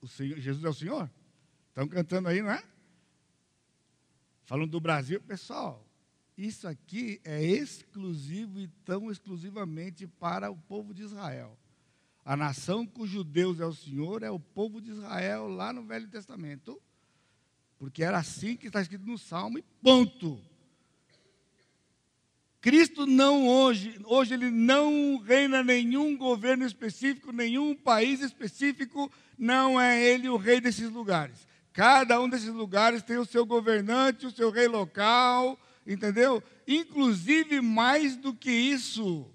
o 0.00 0.06
Senhor, 0.06 0.38
Jesus 0.38 0.64
é 0.64 0.68
o 0.68 0.74
Senhor. 0.74 1.10
Estão 1.68 1.88
cantando 1.88 2.28
aí, 2.28 2.40
não 2.40 2.52
é? 2.52 2.62
Falando 4.44 4.70
do 4.70 4.80
Brasil, 4.80 5.20
pessoal, 5.20 5.84
isso 6.36 6.68
aqui 6.68 7.20
é 7.24 7.42
exclusivo 7.42 8.60
e 8.60 8.68
tão 8.84 9.10
exclusivamente 9.10 10.06
para 10.06 10.50
o 10.50 10.56
povo 10.56 10.94
de 10.94 11.02
Israel. 11.02 11.58
A 12.28 12.36
nação 12.36 12.84
cujo 12.84 13.24
Deus 13.24 13.58
é 13.58 13.64
o 13.64 13.72
Senhor 13.72 14.22
é 14.22 14.30
o 14.30 14.38
povo 14.38 14.82
de 14.82 14.90
Israel 14.90 15.48
lá 15.48 15.72
no 15.72 15.82
Velho 15.82 16.06
Testamento, 16.08 16.78
porque 17.78 18.04
era 18.04 18.18
assim 18.18 18.54
que 18.54 18.66
está 18.66 18.82
escrito 18.82 19.06
no 19.06 19.16
Salmo 19.16 19.58
e 19.58 19.64
ponto. 19.82 20.38
Cristo 22.60 23.06
não 23.06 23.48
hoje, 23.48 23.98
hoje 24.04 24.34
ele 24.34 24.50
não 24.50 25.16
reina 25.16 25.64
nenhum 25.64 26.18
governo 26.18 26.66
específico, 26.66 27.32
nenhum 27.32 27.74
país 27.74 28.20
específico, 28.20 29.10
não 29.38 29.80
é 29.80 29.98
ele 30.04 30.28
o 30.28 30.36
rei 30.36 30.60
desses 30.60 30.90
lugares. 30.90 31.48
Cada 31.72 32.20
um 32.20 32.28
desses 32.28 32.52
lugares 32.52 33.02
tem 33.02 33.16
o 33.16 33.24
seu 33.24 33.46
governante, 33.46 34.26
o 34.26 34.30
seu 34.30 34.50
rei 34.50 34.68
local, 34.68 35.58
entendeu? 35.86 36.42
Inclusive 36.66 37.62
mais 37.62 38.18
do 38.18 38.34
que 38.34 38.50
isso, 38.50 39.26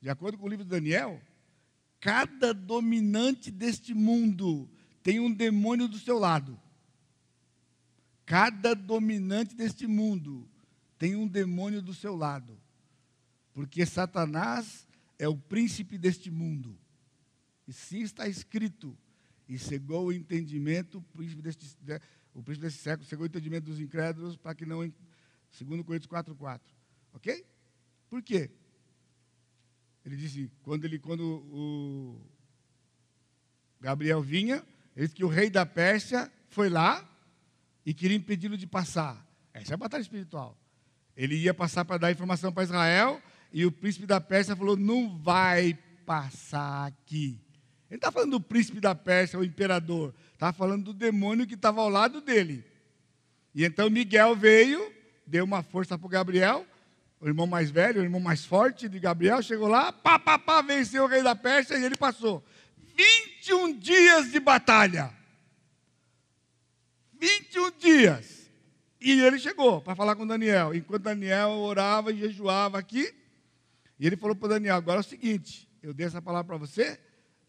de 0.00 0.08
acordo 0.08 0.38
com 0.38 0.46
o 0.46 0.48
livro 0.48 0.64
de 0.64 0.70
Daniel, 0.70 1.20
Cada 2.00 2.54
dominante 2.54 3.50
deste 3.50 3.92
mundo 3.92 4.68
tem 5.02 5.18
um 5.18 5.32
demônio 5.32 5.88
do 5.88 5.98
seu 5.98 6.18
lado. 6.18 6.60
Cada 8.24 8.74
dominante 8.74 9.54
deste 9.54 9.86
mundo 9.86 10.48
tem 10.98 11.16
um 11.16 11.26
demônio 11.26 11.80
do 11.80 11.94
seu 11.94 12.14
lado. 12.14 12.60
Porque 13.52 13.84
Satanás 13.86 14.86
é 15.18 15.26
o 15.26 15.36
príncipe 15.36 15.98
deste 15.98 16.30
mundo. 16.30 16.78
E 17.66 17.72
sim 17.72 18.02
está 18.02 18.28
escrito. 18.28 18.96
E 19.48 19.58
cegou 19.58 20.06
o 20.06 20.12
entendimento, 20.12 20.98
o 20.98 21.02
príncipe 21.02 21.42
deste, 21.42 21.66
o 22.34 22.42
príncipe 22.42 22.66
desse 22.66 22.78
século, 22.78 23.08
cegou 23.08 23.24
o 23.24 23.26
entendimento 23.26 23.64
dos 23.64 23.80
incrédulos 23.80 24.36
para 24.36 24.54
que 24.54 24.66
não. 24.66 24.80
Segundo 25.50 25.82
Coríntios 25.82 26.10
4,4. 26.12 26.60
Ok? 27.14 27.44
Por 28.10 28.22
quê? 28.22 28.50
Ele 30.04 30.16
disse, 30.16 30.50
quando, 30.62 30.84
ele, 30.84 30.98
quando 30.98 31.22
o 31.22 32.20
Gabriel 33.80 34.22
vinha, 34.22 34.64
ele 34.96 35.06
disse 35.06 35.16
que 35.16 35.24
o 35.24 35.28
rei 35.28 35.50
da 35.50 35.66
Pérsia 35.66 36.30
foi 36.48 36.68
lá 36.68 37.08
e 37.84 37.92
queria 37.94 38.16
impedi-lo 38.16 38.56
de 38.56 38.66
passar. 38.66 39.26
Essa 39.52 39.72
é 39.72 39.74
a 39.74 39.78
batalha 39.78 40.02
espiritual. 40.02 40.56
Ele 41.16 41.34
ia 41.34 41.52
passar 41.52 41.84
para 41.84 41.98
dar 41.98 42.12
informação 42.12 42.52
para 42.52 42.62
Israel, 42.62 43.20
e 43.52 43.66
o 43.66 43.72
príncipe 43.72 44.06
da 44.06 44.20
Pérsia 44.20 44.54
falou: 44.54 44.76
não 44.76 45.18
vai 45.18 45.76
passar 46.06 46.86
aqui. 46.86 47.40
Ele 47.90 47.96
está 47.96 48.12
falando 48.12 48.32
do 48.32 48.40
príncipe 48.40 48.80
da 48.80 48.94
Pérsia, 48.94 49.38
o 49.38 49.44
imperador. 49.44 50.14
Estava 50.32 50.52
falando 50.52 50.84
do 50.84 50.92
demônio 50.92 51.46
que 51.46 51.54
estava 51.54 51.80
ao 51.80 51.88
lado 51.88 52.20
dele. 52.20 52.64
E 53.54 53.64
então 53.64 53.90
Miguel 53.90 54.36
veio, 54.36 54.92
deu 55.26 55.44
uma 55.44 55.62
força 55.62 55.98
para 55.98 56.06
o 56.06 56.10
Gabriel, 56.10 56.66
o 57.20 57.26
irmão 57.26 57.46
mais 57.46 57.70
velho, 57.70 58.00
o 58.00 58.04
irmão 58.04 58.20
mais 58.20 58.44
forte 58.44 58.88
de 58.88 58.98
Gabriel, 59.00 59.42
chegou 59.42 59.68
lá, 59.68 59.92
pá, 59.92 60.18
pá, 60.18 60.38
pá, 60.38 60.62
venceu 60.62 61.04
o 61.04 61.06
rei 61.06 61.22
da 61.22 61.34
Pérsia 61.34 61.76
e 61.76 61.84
ele 61.84 61.96
passou. 61.96 62.44
21 62.96 63.78
dias 63.78 64.30
de 64.30 64.38
batalha. 64.38 65.12
21 67.20 67.70
dias. 67.78 68.50
E 69.00 69.20
ele 69.20 69.38
chegou 69.38 69.80
para 69.80 69.94
falar 69.94 70.16
com 70.16 70.26
Daniel. 70.26 70.74
Enquanto 70.74 71.04
Daniel 71.04 71.50
orava 71.50 72.12
e 72.12 72.18
jejuava 72.18 72.78
aqui, 72.78 73.12
e 73.98 74.06
ele 74.06 74.16
falou 74.16 74.36
para 74.36 74.50
Daniel: 74.50 74.76
agora 74.76 74.98
é 74.98 75.00
o 75.00 75.04
seguinte, 75.04 75.68
eu 75.82 75.92
dei 75.92 76.06
essa 76.06 76.22
palavra 76.22 76.46
para 76.46 76.56
você, 76.56 76.98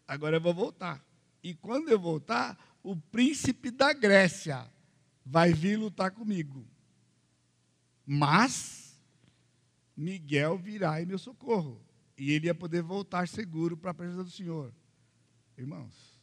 agora 0.06 0.36
eu 0.36 0.40
vou 0.40 0.54
voltar. 0.54 1.04
E 1.42 1.54
quando 1.54 1.88
eu 1.88 1.98
voltar, 1.98 2.58
o 2.82 2.96
príncipe 2.96 3.70
da 3.70 3.92
Grécia 3.92 4.66
vai 5.24 5.52
vir 5.52 5.76
lutar 5.76 6.10
comigo. 6.10 6.66
Mas 8.06 8.79
Miguel 10.00 10.56
virá 10.56 11.00
em 11.02 11.04
meu 11.04 11.18
socorro. 11.18 11.84
e 12.16 12.32
ele 12.32 12.46
ia 12.46 12.54
poder 12.54 12.82
voltar 12.82 13.26
seguro 13.26 13.78
para 13.78 13.92
a 13.92 13.94
presença 13.94 14.22
do 14.22 14.30
Senhor. 14.30 14.74
Irmãos, 15.56 16.20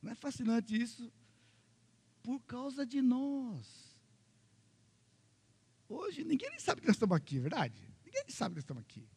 não 0.00 0.12
é 0.12 0.14
fascinante 0.14 0.80
isso? 0.80 1.12
Por 2.22 2.40
causa 2.42 2.86
de 2.86 3.02
nós. 3.02 3.96
Hoje 5.88 6.22
ninguém 6.22 6.50
nem 6.50 6.60
sabe 6.60 6.80
que 6.80 6.86
nós 6.86 6.94
estamos 6.94 7.16
aqui, 7.16 7.38
é 7.38 7.40
verdade? 7.40 7.94
Ninguém 8.04 8.24
sabe 8.28 8.54
que 8.54 8.58
nós 8.58 8.64
estamos 8.64 8.82
aqui. 8.82 9.08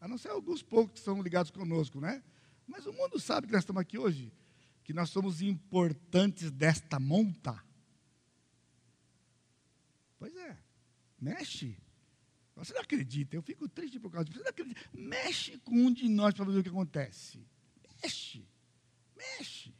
A 0.00 0.08
não 0.08 0.16
ser 0.16 0.28
alguns 0.28 0.62
poucos 0.62 0.94
que 0.94 1.00
são 1.00 1.20
ligados 1.22 1.50
conosco, 1.50 2.00
né? 2.00 2.22
Mas 2.66 2.86
o 2.86 2.92
mundo 2.94 3.20
sabe 3.20 3.46
que 3.46 3.52
nós 3.52 3.62
estamos 3.62 3.80
aqui 3.80 3.98
hoje, 3.98 4.32
que 4.84 4.94
nós 4.94 5.10
somos 5.10 5.42
importantes 5.42 6.50
desta 6.50 6.98
monta. 6.98 7.62
Pois 10.18 10.34
é, 10.34 10.58
mexe. 11.18 11.76
Você 12.56 12.72
não 12.72 12.80
acredita, 12.80 13.36
eu 13.36 13.42
fico 13.42 13.68
triste 13.68 14.00
por 14.00 14.10
causa 14.10 14.24
disso. 14.24 14.38
Você 14.38 14.44
não 14.44 14.50
acredita. 14.50 14.80
Mexe 14.94 15.58
com 15.58 15.74
um 15.74 15.92
de 15.92 16.08
nós 16.08 16.32
para 16.32 16.44
ver 16.46 16.58
o 16.58 16.62
que 16.62 16.70
acontece. 16.70 17.38
Mexe, 18.02 18.44
mexe. 19.14 19.74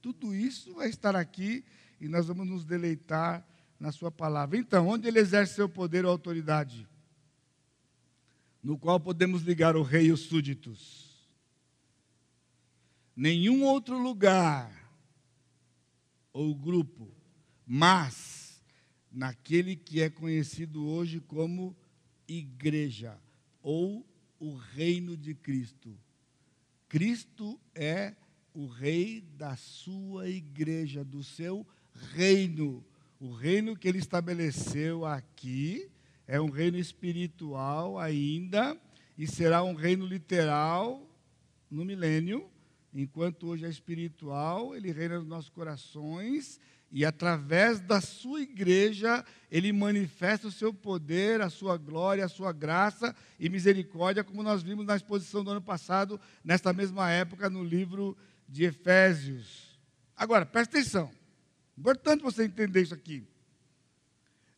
Tudo 0.00 0.34
isso 0.34 0.74
vai 0.74 0.88
estar 0.88 1.14
aqui 1.14 1.62
e 2.00 2.08
nós 2.08 2.26
vamos 2.26 2.48
nos 2.48 2.64
deleitar 2.64 3.46
na 3.78 3.92
Sua 3.92 4.10
palavra. 4.10 4.56
Então, 4.56 4.88
onde 4.88 5.06
Ele 5.06 5.18
exerce 5.18 5.54
seu 5.54 5.68
poder 5.68 6.06
ou 6.06 6.10
autoridade? 6.10 6.88
No 8.62 8.78
qual 8.78 8.98
podemos 8.98 9.42
ligar 9.42 9.76
o 9.76 9.82
rei 9.82 10.06
e 10.06 10.12
os 10.12 10.20
súditos. 10.20 11.28
Nenhum 13.14 13.64
outro 13.64 13.98
lugar 13.98 14.90
ou 16.32 16.54
grupo, 16.54 17.14
mas 17.66 18.29
naquele 19.10 19.74
que 19.74 20.00
é 20.00 20.08
conhecido 20.08 20.86
hoje 20.86 21.20
como 21.20 21.76
igreja 22.28 23.18
ou 23.62 24.06
o 24.38 24.54
reino 24.54 25.16
de 25.16 25.34
Cristo. 25.34 25.98
Cristo 26.88 27.60
é 27.74 28.14
o 28.54 28.66
rei 28.66 29.20
da 29.36 29.56
sua 29.56 30.28
igreja, 30.28 31.04
do 31.04 31.22
seu 31.22 31.66
reino. 32.14 32.84
O 33.18 33.32
reino 33.32 33.76
que 33.76 33.86
ele 33.86 33.98
estabeleceu 33.98 35.04
aqui 35.04 35.90
é 36.26 36.40
um 36.40 36.48
reino 36.48 36.78
espiritual 36.78 37.98
ainda 37.98 38.80
e 39.18 39.26
será 39.26 39.62
um 39.62 39.74
reino 39.74 40.06
literal 40.06 41.06
no 41.70 41.84
milênio. 41.84 42.48
Enquanto 42.92 43.48
hoje 43.48 43.66
é 43.66 43.68
espiritual, 43.68 44.74
ele 44.74 44.90
reina 44.90 45.18
nos 45.18 45.28
nossos 45.28 45.50
corações 45.50 46.58
e 46.92 47.04
através 47.04 47.78
da 47.78 48.00
sua 48.00 48.40
igreja, 48.40 49.24
ele 49.50 49.72
manifesta 49.72 50.48
o 50.48 50.52
seu 50.52 50.74
poder, 50.74 51.40
a 51.40 51.48
sua 51.48 51.76
glória, 51.76 52.24
a 52.24 52.28
sua 52.28 52.52
graça 52.52 53.14
e 53.38 53.48
misericórdia, 53.48 54.24
como 54.24 54.42
nós 54.42 54.62
vimos 54.62 54.84
na 54.84 54.96
exposição 54.96 55.44
do 55.44 55.52
ano 55.52 55.62
passado, 55.62 56.20
nesta 56.42 56.72
mesma 56.72 57.08
época, 57.10 57.48
no 57.48 57.62
livro 57.62 58.16
de 58.48 58.64
Efésios. 58.64 59.78
Agora, 60.16 60.44
presta 60.44 60.78
atenção. 60.78 61.10
Importante 61.78 62.22
você 62.22 62.44
entender 62.44 62.82
isso 62.82 62.94
aqui. 62.94 63.24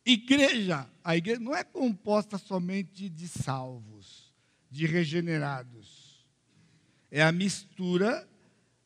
Igreja, 0.03 0.89
a 1.03 1.15
igreja 1.15 1.39
não 1.39 1.55
é 1.55 1.63
composta 1.63 2.37
somente 2.37 3.07
de 3.07 3.27
salvos, 3.27 4.33
de 4.69 4.87
regenerados. 4.87 6.25
É 7.11 7.21
a 7.21 7.31
mistura 7.31 8.27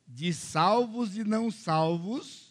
de 0.05 0.33
salvos 0.33 1.17
e 1.17 1.23
não 1.23 1.49
salvos 1.49 2.46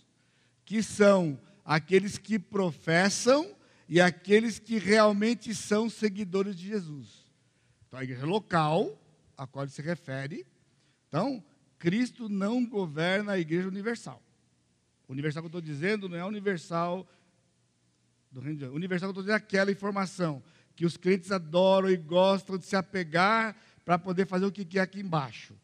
que 0.66 0.82
são 0.82 1.40
aqueles 1.64 2.18
que 2.18 2.38
professam 2.38 3.56
e 3.88 4.00
aqueles 4.00 4.58
que 4.58 4.78
realmente 4.78 5.54
são 5.54 5.88
seguidores 5.88 6.56
de 6.56 6.66
Jesus. 6.66 7.24
Então, 7.86 8.00
a 8.00 8.04
igreja 8.04 8.26
local, 8.26 9.00
a 9.38 9.46
qual 9.46 9.64
ele 9.64 9.72
se 9.72 9.80
refere. 9.80 10.44
Então, 11.08 11.42
Cristo 11.78 12.28
não 12.28 12.66
governa 12.66 13.32
a 13.32 13.38
igreja 13.38 13.68
universal. 13.68 14.20
Universal 15.08 15.42
que 15.42 15.46
eu 15.46 15.58
estou 15.58 15.60
dizendo 15.60 16.08
não 16.08 16.18
é 16.18 16.24
universal 16.24 17.08
do 18.30 18.40
reino 18.40 18.56
de 18.56 18.64
Deus. 18.64 18.74
Universal 18.74 19.08
que 19.08 19.18
eu 19.18 19.22
estou 19.22 19.22
dizendo 19.22 19.40
é 19.40 19.44
aquela 19.44 19.70
informação 19.70 20.42
que 20.74 20.84
os 20.84 20.96
crentes 20.96 21.30
adoram 21.30 21.88
e 21.88 21.96
gostam 21.96 22.58
de 22.58 22.66
se 22.66 22.74
apegar 22.74 23.56
para 23.84 23.98
poder 23.98 24.26
fazer 24.26 24.44
o 24.44 24.52
que 24.52 24.64
quer 24.64 24.80
aqui 24.80 25.00
embaixo. 25.00 25.54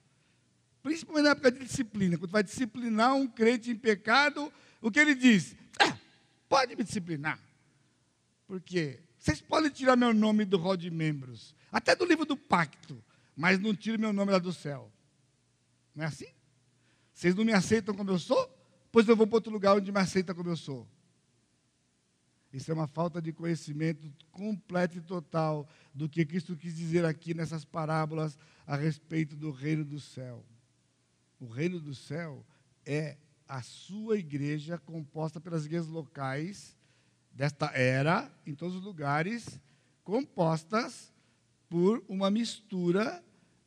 Principalmente 0.83 1.25
na 1.25 1.31
época 1.31 1.53
de 1.53 1.59
disciplina. 1.65 2.17
Quando 2.17 2.31
vai 2.31 2.43
disciplinar 2.43 3.15
um 3.15 3.27
crente 3.27 3.71
em 3.71 3.77
pecado, 3.77 4.53
o 4.83 4.91
que 4.91 4.99
ele 4.99 5.15
diz? 5.15 5.57
Ah, 5.81 5.97
pode 6.49 6.77
me 6.77 6.85
disciplinar. 6.85 7.41
Porque 8.47 9.01
vocês 9.19 9.41
podem 9.41 9.71
tirar 9.71 9.97
meu 9.97 10.13
nome 10.13 10.45
do 10.45 10.59
rol 10.59 10.77
de 10.77 10.91
membros, 10.91 11.55
até 11.71 11.95
do 11.95 12.05
livro 12.05 12.27
do 12.27 12.37
pacto, 12.37 13.03
mas 13.37 13.59
não 13.59 13.75
tirem 13.75 13.99
meu 13.99 14.13
nome 14.13 14.33
lá 14.33 14.39
do 14.39 14.53
céu. 14.53 14.93
Não 15.95 16.05
é 16.05 16.09
assim? 16.09 16.27
Vocês 17.15 17.35
não 17.35 17.45
me 17.45 17.53
aceitam 17.53 17.95
como 17.95 18.11
eu 18.11 18.19
sou? 18.19 18.53
Pois 18.91 19.09
eu 19.09 19.17
vou 19.17 19.27
para 19.27 19.37
outro 19.37 19.53
lugar 19.53 19.77
onde 19.77 19.93
me 19.93 20.01
aceita 20.01 20.35
como 20.35 20.51
eu 20.51 20.57
sou. 20.57 20.87
Isso 22.53 22.71
é 22.71 22.75
uma 22.75 22.87
falta 22.87 23.23
de 23.23 23.33
conhecimento 23.33 24.13
completo 24.31 24.99
e 24.99 25.01
total 25.01 25.67
do 25.95 26.09
que 26.09 26.27
Cristo 26.27 26.55
quis 26.55 26.77
dizer 26.77 27.05
aqui 27.05 27.33
nessas 27.33 27.65
parábolas 27.65 28.39
a 28.67 28.77
respeito 28.77 29.35
do 29.37 29.51
reino 29.51 29.85
do 29.85 29.99
céu. 29.99 30.45
O 31.41 31.47
reino 31.47 31.81
do 31.81 31.95
céu 31.95 32.45
é 32.85 33.17
a 33.53 33.61
sua 33.61 34.17
igreja, 34.17 34.79
composta 34.79 35.39
pelas 35.39 35.67
igrejas 35.67 35.87
locais 35.87 36.75
desta 37.31 37.67
era, 37.75 38.35
em 38.47 38.55
todos 38.55 38.77
os 38.77 38.83
lugares, 38.83 39.61
compostas 40.03 41.13
por 41.69 42.03
uma 42.09 42.31
mistura 42.31 43.23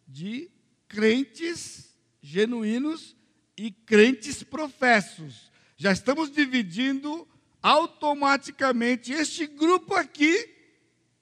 de 0.07 0.49
crentes 0.87 1.95
genuínos 2.19 3.15
e 3.55 3.69
crentes 3.69 4.41
professos. 4.41 5.51
Já 5.77 5.91
estamos 5.91 6.31
dividindo 6.31 7.27
automaticamente 7.61 9.13
este 9.13 9.45
grupo 9.45 9.93
aqui 9.93 10.49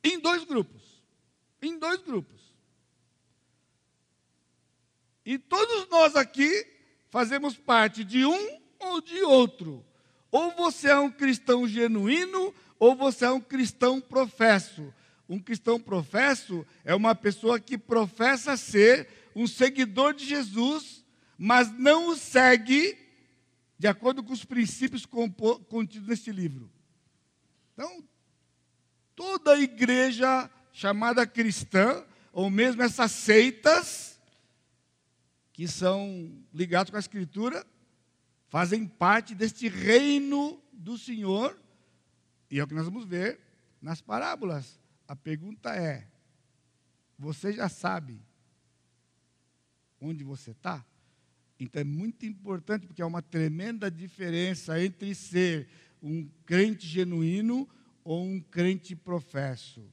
em 0.02 0.18
dois 0.22 0.46
grupos. 0.46 1.04
Em 1.62 1.78
dois 1.78 2.02
grupos. 2.02 2.42
E 5.26 5.38
todos 5.38 5.90
nós 5.90 6.16
aqui 6.16 6.73
fazemos 7.14 7.56
parte 7.56 8.04
de 8.04 8.26
um 8.26 8.60
ou 8.80 9.00
de 9.00 9.22
outro. 9.22 9.86
Ou 10.32 10.50
você 10.56 10.90
é 10.90 10.98
um 10.98 11.12
cristão 11.12 11.68
genuíno, 11.68 12.52
ou 12.80 12.96
você 12.96 13.26
é 13.26 13.30
um 13.30 13.40
cristão 13.40 14.02
professo. 14.02 14.92
Um 15.30 15.38
cristão 15.38 15.80
professo 15.80 16.66
é 16.84 16.96
uma 16.96 17.14
pessoa 17.14 17.60
que 17.60 17.78
professa 17.78 18.58
ser 18.58 19.08
um 19.36 19.46
seguidor 19.46 20.16
de 20.16 20.26
Jesus, 20.26 21.06
mas 21.38 21.72
não 21.78 22.08
o 22.08 22.18
segue 22.18 22.98
de 23.78 23.86
acordo 23.86 24.24
com 24.24 24.34
os 24.34 24.44
princípios 24.44 25.06
contidos 25.06 26.08
neste 26.08 26.32
livro. 26.32 26.68
Então, 27.74 28.04
toda 29.16 29.60
igreja 29.60 30.50
chamada 30.72 31.28
cristã, 31.28 32.04
ou 32.32 32.50
mesmo 32.50 32.82
essas 32.82 33.12
seitas, 33.12 34.13
que 35.54 35.68
são 35.68 36.44
ligados 36.52 36.90
com 36.90 36.98
a 36.98 37.00
Escritura, 37.00 37.66
fazem 38.48 38.88
parte 38.88 39.36
deste 39.36 39.70
reino 39.70 40.60
do 40.74 40.98
Senhor, 40.98 41.58
e 42.50 42.60
é 42.60 42.64
o 42.64 42.68
que 42.68 42.74
nós 42.74 42.86
vamos 42.86 43.06
ver 43.06 43.40
nas 43.80 44.02
parábolas. 44.02 44.80
A 45.08 45.16
pergunta 45.16 45.74
é: 45.76 46.08
você 47.18 47.54
já 47.54 47.70
sabe 47.70 48.20
onde 50.02 50.24
você 50.24 50.52
está? 50.52 50.84
Então 51.60 51.82
é 51.82 51.86
muito 51.86 52.26
importante, 52.26 52.88
porque 52.88 53.02
há 53.02 53.08
uma 53.08 53.22
tremenda 53.22 53.90
diferença 53.90 54.84
entre 54.84 55.14
ser 55.14 55.70
um 56.02 56.28
crente 56.46 56.86
genuíno 56.88 57.70
ou 58.04 58.26
um 58.26 58.42
crente 58.42 58.96
professo. 58.96 59.84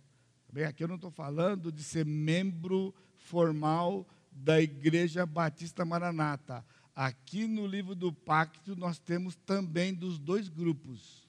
Bem, 0.52 0.64
aqui 0.64 0.82
eu 0.82 0.88
não 0.88 0.96
estou 0.96 1.10
falando 1.10 1.70
de 1.70 1.84
ser 1.84 2.04
membro 2.04 2.92
formal 3.16 4.08
da 4.30 4.60
Igreja 4.60 5.26
Batista 5.26 5.84
Maranata. 5.84 6.64
Aqui 6.94 7.46
no 7.46 7.66
livro 7.66 7.94
do 7.94 8.12
Pacto 8.12 8.76
nós 8.76 8.98
temos 8.98 9.36
também 9.36 9.94
dos 9.94 10.18
dois 10.18 10.48
grupos. 10.48 11.28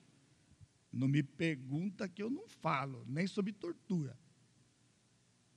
Não 0.91 1.07
me 1.07 1.23
pergunta 1.23 2.07
que 2.07 2.21
eu 2.21 2.29
não 2.29 2.47
falo, 2.47 3.03
nem 3.07 3.25
sobre 3.25 3.53
tortura. 3.53 4.17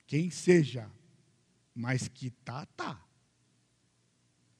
Quem 0.07 0.29
seja, 0.29 0.89
mas 1.73 2.07
que 2.07 2.29
tá, 2.29 2.65
tá. 2.77 3.03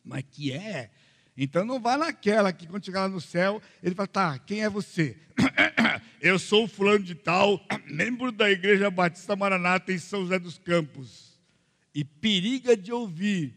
Mas 0.03 0.23
que 0.29 0.51
é. 0.51 0.91
Então 1.37 1.65
não 1.65 1.79
vá 1.79 1.97
naquela 1.97 2.51
que 2.51 2.67
quando 2.67 2.85
chegar 2.85 3.01
lá 3.01 3.09
no 3.09 3.21
céu, 3.21 3.61
ele 3.81 3.95
fala, 3.95 4.07
tá, 4.07 4.39
quem 4.39 4.63
é 4.63 4.69
você? 4.69 5.17
eu 6.21 6.37
sou 6.39 6.65
o 6.65 6.67
fulano 6.67 7.03
de 7.03 7.15
tal, 7.15 7.65
membro 7.87 8.31
da 8.31 8.49
Igreja 8.49 8.89
Batista 8.89 9.35
Maranata 9.35 9.93
em 9.93 9.97
São 9.97 10.21
José 10.21 10.39
dos 10.39 10.57
Campos 10.57 11.34
e 11.95 12.03
periga 12.03 12.75
de 12.75 12.91
ouvir: 12.91 13.55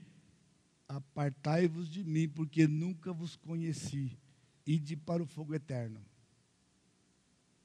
Apartai-vos 0.87 1.91
de 1.91 2.05
mim, 2.05 2.29
porque 2.29 2.69
nunca 2.69 3.13
vos 3.13 3.35
conheci, 3.35 4.17
ide 4.65 4.97
para 4.97 5.21
o 5.21 5.27
fogo 5.27 5.55
eterno. 5.55 6.01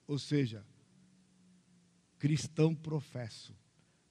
Ou 0.08 0.18
seja, 0.18 0.66
cristão 2.18 2.76
professo, 2.76 3.56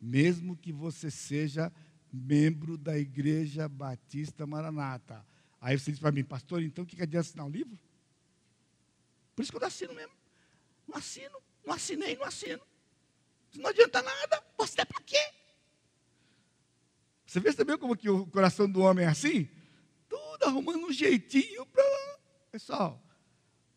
mesmo 0.01 0.57
que 0.57 0.73
você 0.73 1.11
seja 1.11 1.71
membro 2.11 2.79
da 2.79 2.97
Igreja 2.97 3.69
Batista 3.69 4.47
Maranata. 4.47 5.27
Aí 5.61 5.79
você 5.79 5.91
diz 5.91 6.01
para 6.01 6.13
mim, 6.13 6.25
pastor, 6.25 6.63
então 6.63 6.85
o 6.85 6.87
que 6.87 7.01
adianta 7.03 7.29
assinar 7.29 7.45
o 7.45 7.49
um 7.49 7.53
livro? 7.53 7.79
Por 9.35 9.43
isso 9.43 9.51
que 9.51 9.57
eu 9.57 9.61
não 9.61 9.69
assino 9.69 9.95
mesmo. 9.95 10.15
Não 10.87 10.97
assino, 10.97 11.39
não 11.65 11.75
assinei, 11.75 12.17
não 12.17 12.25
assino. 12.25 12.63
Não 13.57 13.71
adianta 13.71 14.03
nada, 14.03 14.45
você 14.57 14.81
é 14.81 14.85
para 14.85 15.03
quê? 15.03 15.42
Você 17.33 17.41
vê 17.41 17.51
também 17.55 17.79
como 17.79 17.97
que 17.97 18.11
o 18.11 18.27
coração 18.27 18.71
do 18.71 18.83
homem 18.83 19.07
é 19.07 19.09
assim? 19.09 19.49
Tudo 20.07 20.45
arrumando 20.45 20.85
um 20.85 20.93
jeitinho 20.93 21.65
para. 21.65 21.83
Pessoal, 22.51 23.03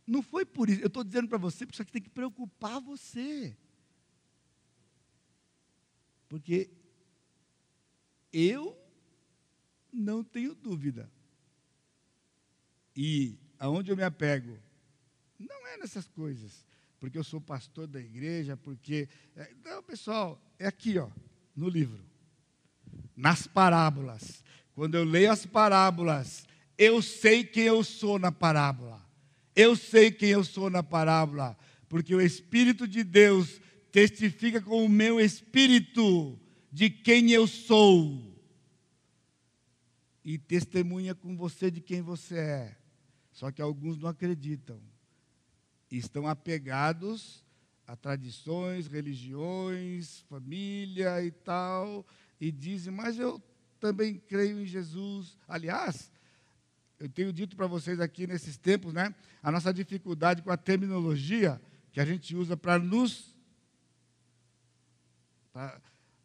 não 0.05 0.21
foi 0.21 0.45
por 0.45 0.69
isso. 0.69 0.81
Eu 0.81 0.87
estou 0.87 1.05
dizendo 1.05 1.29
para 1.29 1.37
você, 1.37 1.65
porque 1.65 1.75
isso 1.75 1.81
aqui 1.81 1.93
tem 1.93 2.01
que 2.01 2.09
preocupar 2.09 2.81
você. 2.81 3.55
Porque 6.27 6.69
eu 8.33 8.77
não 9.89 10.21
tenho 10.21 10.53
dúvida. 10.53 11.09
E 12.93 13.39
aonde 13.57 13.89
eu 13.89 13.95
me 13.95 14.03
apego? 14.03 14.59
Não 15.39 15.65
é 15.67 15.77
nessas 15.77 16.09
coisas. 16.09 16.65
Porque 16.99 17.17
eu 17.17 17.23
sou 17.23 17.39
pastor 17.39 17.87
da 17.87 18.01
igreja, 18.01 18.57
porque. 18.57 19.07
É, 19.33 19.53
não, 19.63 19.81
pessoal, 19.81 20.41
é 20.59 20.67
aqui, 20.67 20.99
ó, 20.99 21.09
no 21.55 21.69
livro. 21.69 22.14
Nas 23.15 23.47
parábolas. 23.47 24.43
Quando 24.73 24.95
eu 24.95 25.03
leio 25.03 25.31
as 25.31 25.45
parábolas, 25.45 26.45
eu 26.77 27.01
sei 27.01 27.43
quem 27.43 27.63
eu 27.63 27.83
sou 27.83 28.19
na 28.19 28.31
parábola. 28.31 29.01
Eu 29.55 29.75
sei 29.75 30.11
quem 30.11 30.29
eu 30.29 30.43
sou 30.43 30.69
na 30.69 30.83
parábola, 30.83 31.57
porque 31.87 32.13
o 32.13 32.19
Espírito 32.19 32.85
de 32.85 33.03
Deus 33.03 33.61
testifica 33.89 34.61
com 34.61 34.83
o 34.83 34.89
meu 34.89 35.21
espírito 35.21 36.37
de 36.69 36.89
quem 36.89 37.31
eu 37.31 37.47
sou. 37.47 38.35
E 40.21 40.37
testemunha 40.37 41.15
com 41.15 41.37
você 41.37 41.71
de 41.71 41.79
quem 41.79 42.01
você 42.01 42.35
é. 42.35 42.77
Só 43.31 43.49
que 43.51 43.61
alguns 43.61 43.97
não 43.97 44.09
acreditam. 44.09 44.81
Estão 45.89 46.27
apegados 46.27 47.45
a 47.87 47.95
tradições, 47.95 48.87
religiões, 48.87 50.25
família 50.27 51.23
e 51.23 51.31
tal, 51.31 52.05
e 52.39 52.51
dizem, 52.51 52.93
mas 52.93 53.17
eu 53.17 53.41
também 53.79 54.15
creio 54.27 54.59
em 54.61 54.65
Jesus. 54.65 55.37
Aliás, 55.47 56.11
eu 56.99 57.09
tenho 57.09 57.31
dito 57.33 57.55
para 57.55 57.67
vocês 57.67 57.99
aqui 57.99 58.25
nesses 58.25 58.57
tempos, 58.57 58.93
né? 58.93 59.13
A 59.43 59.51
nossa 59.51 59.73
dificuldade 59.73 60.41
com 60.41 60.51
a 60.51 60.57
terminologia 60.57 61.61
que 61.91 61.99
a 61.99 62.05
gente 62.05 62.35
usa 62.35 62.57
para 62.57 62.79
nos 62.79 63.33
pra 65.53 65.79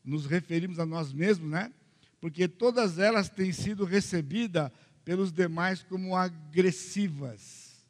nos 0.05 0.27
referirmos 0.27 0.79
a 0.79 0.87
nós 0.87 1.13
mesmos, 1.13 1.51
né? 1.51 1.73
Porque 2.21 2.49
todas 2.49 2.99
elas 2.99 3.29
têm 3.29 3.53
sido 3.53 3.85
recebidas 3.85 4.71
pelos 5.05 5.33
demais 5.33 5.83
como 5.83 6.17
agressivas. 6.17 7.85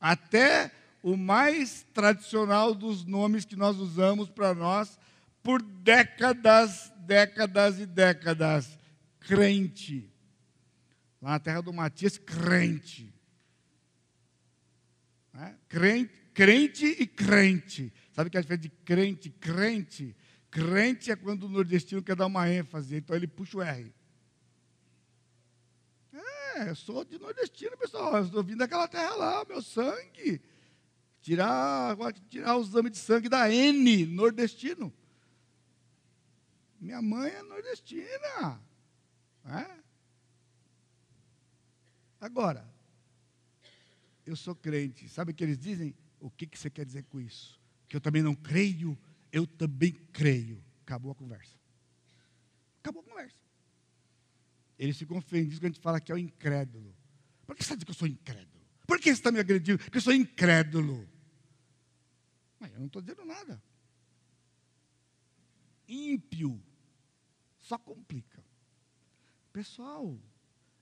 Até 0.00 0.70
o 1.02 1.16
mais 1.16 1.86
tradicional 1.92 2.74
dos 2.74 3.04
nomes 3.04 3.44
que 3.44 3.56
nós 3.56 3.78
usamos 3.78 4.28
para 4.28 4.54
nós 4.54 4.98
por 5.42 5.62
décadas, 5.62 6.92
décadas 7.06 7.78
e 7.78 7.86
décadas. 7.86 8.78
Crente. 9.20 10.12
Lá 11.20 11.30
na 11.30 11.40
terra 11.40 11.60
do 11.60 11.72
Matias, 11.72 12.18
crente. 12.18 13.12
É? 15.34 15.54
Crente, 15.68 16.12
crente 16.34 16.86
e 16.86 17.06
crente. 17.06 17.92
Sabe 18.12 18.30
que 18.30 18.36
é 18.36 18.40
a 18.40 18.42
diferença 18.42 18.62
de 18.62 18.70
crente 18.84 19.28
e 19.28 19.32
crente? 19.32 20.16
Crente 20.50 21.10
é 21.10 21.16
quando 21.16 21.44
o 21.44 21.48
nordestino 21.48 22.02
quer 22.02 22.16
dar 22.16 22.26
uma 22.26 22.50
ênfase, 22.50 22.96
então 22.96 23.14
ele 23.14 23.26
puxa 23.26 23.58
o 23.58 23.62
R. 23.62 23.94
É, 26.12 26.70
eu 26.70 26.74
sou 26.74 27.04
de 27.04 27.18
nordestino, 27.18 27.76
pessoal. 27.76 28.16
Eu 28.16 28.24
estou 28.24 28.42
vindo 28.42 28.58
daquela 28.58 28.88
terra 28.88 29.14
lá, 29.14 29.44
meu 29.44 29.62
sangue. 29.62 30.40
Tirar, 31.20 31.96
tirar 32.28 32.56
o 32.56 32.62
exame 32.62 32.90
de 32.90 32.98
sangue 32.98 33.28
da 33.28 33.52
N, 33.52 34.06
nordestino. 34.06 34.92
Minha 36.80 37.02
mãe 37.02 37.30
é 37.30 37.42
nordestina. 37.42 38.60
É? 39.44 39.78
Agora, 42.20 42.68
eu 44.26 44.36
sou 44.36 44.54
crente. 44.54 45.08
Sabe 45.08 45.32
o 45.32 45.34
que 45.34 45.42
eles 45.42 45.58
dizem? 45.58 45.94
O 46.20 46.30
que, 46.30 46.46
que 46.46 46.58
você 46.58 46.68
quer 46.68 46.84
dizer 46.84 47.04
com 47.04 47.20
isso? 47.20 47.60
Que 47.88 47.96
eu 47.96 48.00
também 48.00 48.22
não 48.22 48.34
creio, 48.34 48.98
eu 49.32 49.46
também 49.46 49.92
creio. 50.12 50.62
Acabou 50.82 51.12
a 51.12 51.14
conversa. 51.14 51.56
Acabou 52.80 53.02
a 53.02 53.04
conversa. 53.04 53.38
Eles 54.78 54.96
ficam 54.96 55.16
ofendidos 55.16 55.58
quando 55.58 55.64
a 55.64 55.68
gente 55.74 55.82
fala 55.82 56.00
que 56.00 56.12
é 56.12 56.14
o 56.14 56.18
incrédulo. 56.18 56.94
Por 57.46 57.56
que 57.56 57.64
você 57.64 57.72
está 57.72 57.74
dizendo 57.74 57.86
que 57.86 57.90
eu 57.90 57.94
sou 57.94 58.08
incrédulo? 58.08 58.66
Por 58.86 58.98
que 58.98 59.04
você 59.04 59.10
está 59.10 59.32
me 59.32 59.40
agredindo? 59.40 59.78
Porque 59.78 59.98
eu 59.98 60.02
sou 60.02 60.12
incrédulo. 60.12 61.08
Mas 62.58 62.72
eu 62.72 62.78
não 62.78 62.86
estou 62.86 63.02
dizendo 63.02 63.24
nada. 63.24 63.62
Ímpio. 65.88 66.62
Só 67.68 67.76
complica. 67.76 68.42
Pessoal, 69.52 70.18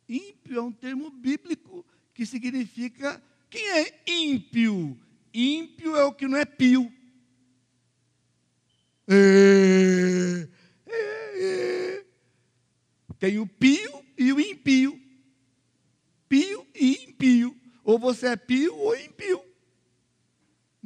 Ímpio 0.08 0.56
é 0.56 0.62
um 0.62 0.70
termo 0.70 1.10
bíblico 1.10 1.84
que 2.14 2.24
significa 2.24 3.20
quem 3.50 3.68
é 3.70 4.02
ímpio? 4.06 4.96
Ímpio 5.34 5.96
é 5.96 6.04
o 6.04 6.12
que 6.12 6.28
não 6.28 6.38
é 6.38 6.44
pio. 6.44 6.92
É, 9.08 10.48
é, 10.86 11.42
é. 11.42 12.04
Tem 13.18 13.40
o 13.40 13.48
pio 13.48 14.04
e 14.16 14.32
o 14.32 14.38
impio. 14.38 15.00
Pio 16.28 16.64
e 16.72 17.08
impio. 17.08 17.60
Ou 17.82 17.98
você 17.98 18.28
é 18.28 18.36
pio 18.36 18.76
ou 18.76 18.96
impio. 18.96 19.44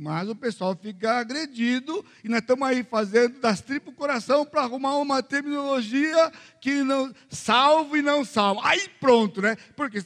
Mas 0.03 0.31
o 0.31 0.35
pessoal 0.35 0.75
fica 0.75 1.19
agredido 1.19 2.03
e 2.25 2.29
nós 2.31 2.41
estamos 2.41 2.67
aí 2.67 2.83
fazendo 2.83 3.39
das 3.39 3.61
tripas 3.61 3.95
coração 3.95 4.47
para 4.47 4.63
arrumar 4.63 4.97
uma 4.97 5.23
terminologia 5.23 6.33
que 6.59 6.83
não 6.83 7.15
salvo 7.29 7.99
e 7.99 8.01
não 8.01 8.25
salvo. 8.25 8.63
Aí 8.65 8.89
pronto, 8.99 9.43
né? 9.43 9.57
Porque 9.77 10.01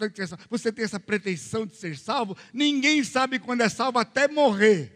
você 0.51 0.73
tem 0.73 0.85
essa 0.85 0.99
pretensão 0.99 1.65
de 1.65 1.77
ser 1.77 1.97
salvo, 1.97 2.37
ninguém 2.53 3.05
sabe 3.05 3.39
quando 3.39 3.61
é 3.61 3.69
salvo 3.69 4.01
até 4.01 4.27
morrer. 4.27 4.91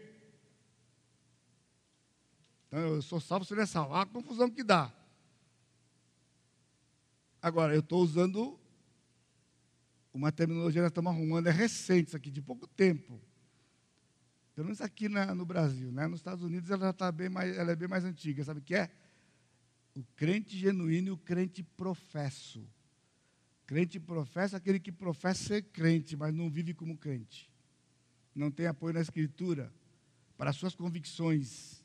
Então, 2.67 2.79
eu 2.79 3.01
sou 3.01 3.21
salvo, 3.21 3.45
você 3.45 3.55
não 3.55 3.63
é 3.63 3.65
salvo. 3.65 3.93
Olha 3.93 4.03
a 4.03 4.05
confusão 4.05 4.49
que 4.49 4.65
dá. 4.65 4.91
Agora, 7.41 7.73
eu 7.73 7.79
estou 7.79 8.01
usando 8.01 8.59
uma 10.13 10.29
terminologia 10.29 10.81
que 10.81 10.83
nós 10.83 10.91
estamos 10.91 11.13
arrumando, 11.13 11.47
é 11.47 11.51
recente, 11.51 12.09
isso 12.09 12.17
aqui, 12.17 12.29
de 12.29 12.41
pouco 12.41 12.67
tempo. 12.67 13.28
Pelo 14.59 14.67
menos 14.67 14.81
aqui 14.81 15.07
na, 15.07 15.33
no 15.33 15.45
Brasil, 15.45 15.89
né? 15.89 16.05
Nos 16.05 16.19
Estados 16.19 16.43
Unidos 16.43 16.69
ela 16.69 16.87
já 16.87 16.89
está 16.89 17.09
bem 17.13 17.29
mais, 17.29 17.57
ela 17.57 17.71
é 17.71 17.75
bem 17.77 17.87
mais 17.87 18.03
antiga. 18.03 18.43
Sabe 18.43 18.59
o 18.59 18.61
que 18.61 18.75
é? 18.75 18.91
O 19.95 20.03
crente 20.17 20.57
genuíno 20.57 21.07
e 21.07 21.11
o 21.11 21.17
crente 21.17 21.63
professo. 21.63 22.69
Crente 23.65 24.01
professa 24.01 24.57
aquele 24.57 24.77
que 24.77 24.91
professa 24.91 25.45
ser 25.45 25.61
crente, 25.61 26.17
mas 26.17 26.33
não 26.33 26.49
vive 26.49 26.73
como 26.73 26.97
crente. 26.97 27.49
Não 28.35 28.51
tem 28.51 28.67
apoio 28.67 28.95
na 28.95 28.99
Escritura 28.99 29.73
para 30.35 30.51
suas 30.51 30.75
convicções, 30.75 31.81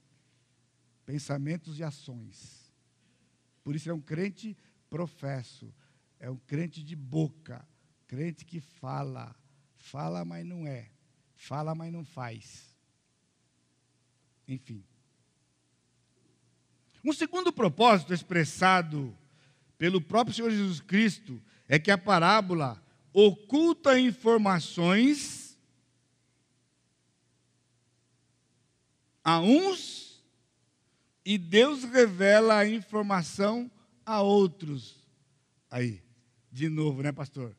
pensamentos 1.07 1.79
e 1.79 1.85
ações. 1.85 2.75
Por 3.63 3.77
isso 3.77 3.89
é 3.89 3.95
um 3.95 4.01
crente 4.01 4.59
professo, 4.91 5.73
é 6.19 6.29
um 6.29 6.39
crente 6.39 6.83
de 6.83 6.97
boca, 6.97 7.65
crente 8.09 8.45
que 8.45 8.61
fala, 8.61 9.33
fala, 9.77 10.25
mas 10.25 10.45
não 10.45 10.67
é. 10.67 10.94
Fala, 11.45 11.75
mas 11.75 11.93
não 11.93 12.07
faz. 12.07 12.75
Enfim. 14.49 14.83
Um 17.05 17.13
segundo 17.13 17.53
propósito 17.53 18.15
expressado 18.15 19.15
pelo 19.77 20.01
próprio 20.01 20.35
Senhor 20.35 20.51
Jesus 20.51 20.81
Cristo 20.81 21.43
é 21.69 21.79
que 21.79 21.91
a 21.91 21.99
parábola 21.99 22.83
oculta 23.13 24.01
informações 24.01 25.59
a 29.23 29.39
uns 29.39 30.25
e 31.27 31.37
Deus 31.37 31.85
revela 31.85 32.57
a 32.61 32.67
informação 32.67 33.71
a 34.07 34.23
outros. 34.23 35.07
Aí, 35.71 36.03
de 36.51 36.71
novo, 36.71 37.03
né, 37.03 37.13
pastor? 37.13 37.55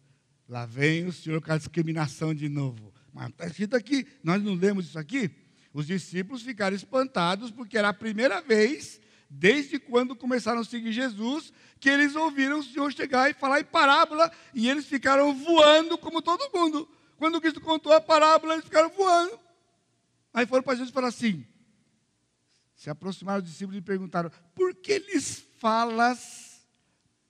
Lá 0.50 0.66
vem 0.66 1.06
o 1.06 1.14
senhor 1.14 1.40
com 1.40 1.52
a 1.52 1.58
discriminação 1.58 2.34
de 2.34 2.50
novo. 2.50 2.95
Mas 3.16 3.30
está 3.30 3.48
escrito 3.48 3.78
aqui, 3.78 4.06
nós 4.22 4.44
não 4.44 4.56
lemos 4.56 4.88
isso 4.88 5.00
aqui? 5.00 5.32
Os 5.72 5.88
discípulos 5.88 6.42
ficaram 6.42 6.76
espantados 6.76 7.50
porque 7.50 7.78
era 7.78 7.88
a 7.88 7.94
primeira 7.94 8.42
vez, 8.42 9.00
desde 9.30 9.80
quando 9.80 10.18
começaram 10.18 10.60
a 10.60 10.66
seguir 10.66 10.92
Jesus, 10.92 11.54
que 11.80 11.90
eles 11.90 12.14
ouviram 12.14 12.60
o 12.60 12.64
Senhor 12.64 12.92
chegar 12.92 13.30
e 13.30 13.34
falar 13.34 13.62
em 13.62 13.64
parábola, 13.64 14.30
e 14.54 14.70
eles 14.70 14.86
ficaram 14.86 15.34
voando 15.34 15.98
como 15.98 16.22
todo 16.22 16.52
mundo. 16.54 16.90
Quando 17.16 17.40
Cristo 17.40 17.62
contou 17.62 17.94
a 17.94 18.02
parábola, 18.02 18.56
eles 18.56 18.66
ficaram 18.66 18.90
voando. 18.90 19.40
Aí 20.34 20.46
foram 20.46 20.64
para 20.64 20.74
Jesus 20.74 20.90
e 20.90 20.94
falaram 20.94 21.08
assim: 21.08 21.48
se 22.76 22.90
aproximaram 22.90 23.42
dos 23.42 23.50
discípulos 23.50 23.78
e 23.78 23.82
perguntaram: 23.82 24.30
Por 24.54 24.76
que 24.76 25.00
lhes 25.00 25.40
falas 25.58 26.68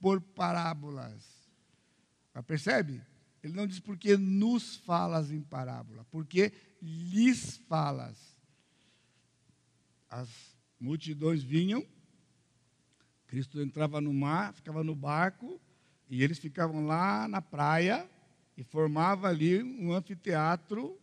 por 0.00 0.20
parábolas? 0.20 1.22
Mas 2.34 2.44
percebe? 2.44 3.00
Ele 3.46 3.54
não 3.54 3.66
diz 3.66 3.78
porque 3.78 4.16
nos 4.16 4.74
falas 4.78 5.30
em 5.30 5.40
parábola, 5.40 6.04
porque 6.10 6.52
lhes 6.82 7.56
falas. 7.68 8.18
As 10.10 10.28
multidões 10.80 11.44
vinham, 11.44 11.86
Cristo 13.28 13.60
entrava 13.60 14.00
no 14.00 14.12
mar, 14.12 14.52
ficava 14.52 14.82
no 14.82 14.96
barco, 14.96 15.60
e 16.10 16.24
eles 16.24 16.40
ficavam 16.40 16.86
lá 16.86 17.28
na 17.28 17.40
praia 17.40 18.10
e 18.56 18.64
formava 18.64 19.28
ali 19.28 19.62
um 19.62 19.92
anfiteatro 19.92 21.00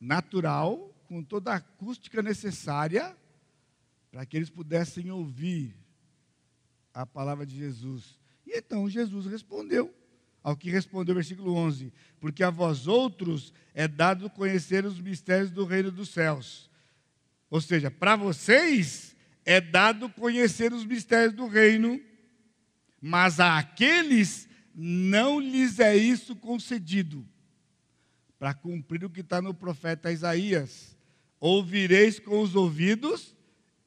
natural, 0.00 0.94
com 1.08 1.22
toda 1.22 1.52
a 1.52 1.56
acústica 1.56 2.22
necessária 2.22 3.14
para 4.10 4.24
que 4.24 4.34
eles 4.34 4.48
pudessem 4.48 5.10
ouvir 5.10 5.76
a 6.94 7.04
palavra 7.04 7.44
de 7.44 7.54
Jesus. 7.54 8.18
E 8.46 8.56
então 8.56 8.88
Jesus 8.88 9.26
respondeu, 9.26 9.92
ao 10.42 10.56
que 10.56 10.70
respondeu 10.70 11.12
o 11.12 11.16
versículo 11.16 11.54
11: 11.54 11.92
Porque 12.20 12.44
a 12.44 12.50
vós 12.50 12.86
outros 12.86 13.52
é 13.74 13.88
dado 13.88 14.30
conhecer 14.30 14.84
os 14.84 15.00
mistérios 15.00 15.50
do 15.50 15.64
reino 15.64 15.90
dos 15.90 16.10
céus. 16.10 16.70
Ou 17.50 17.60
seja, 17.60 17.90
para 17.90 18.14
vocês 18.14 19.16
é 19.44 19.60
dado 19.60 20.08
conhecer 20.08 20.72
os 20.72 20.84
mistérios 20.84 21.32
do 21.32 21.46
reino, 21.46 22.00
mas 23.00 23.40
a 23.40 23.58
aqueles 23.58 24.48
não 24.74 25.40
lhes 25.40 25.78
é 25.80 25.96
isso 25.96 26.36
concedido, 26.36 27.26
para 28.38 28.52
cumprir 28.52 29.04
o 29.04 29.10
que 29.10 29.20
está 29.20 29.40
no 29.40 29.54
profeta 29.54 30.12
Isaías: 30.12 30.96
ouvireis 31.40 32.20
com 32.20 32.40
os 32.40 32.54
ouvidos, 32.54 33.34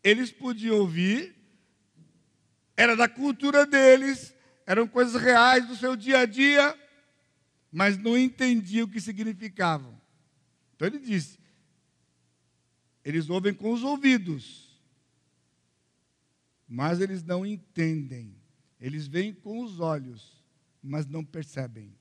eles 0.03 0.31
podiam 0.31 0.77
ouvir, 0.77 1.35
era 2.75 2.95
da 2.95 3.07
cultura 3.07 3.65
deles, 3.65 4.33
eram 4.69 4.87
coisas 4.87 5.19
reais 5.19 5.67
do 5.67 5.75
seu 5.75 5.95
dia 5.95 6.19
a 6.19 6.25
dia, 6.27 6.79
mas 7.71 7.97
não 7.97 8.15
entendiam 8.15 8.85
o 8.85 8.87
que 8.87 9.01
significavam. 9.01 9.99
Então 10.75 10.87
ele 10.87 10.99
disse: 10.99 11.39
eles 13.03 13.31
ouvem 13.31 13.51
com 13.51 13.73
os 13.73 13.83
ouvidos, 13.83 14.79
mas 16.67 17.01
eles 17.01 17.23
não 17.23 17.43
entendem. 17.43 18.35
Eles 18.79 19.07
veem 19.07 19.33
com 19.33 19.63
os 19.63 19.79
olhos, 19.79 20.45
mas 20.83 21.07
não 21.07 21.25
percebem. 21.25 21.91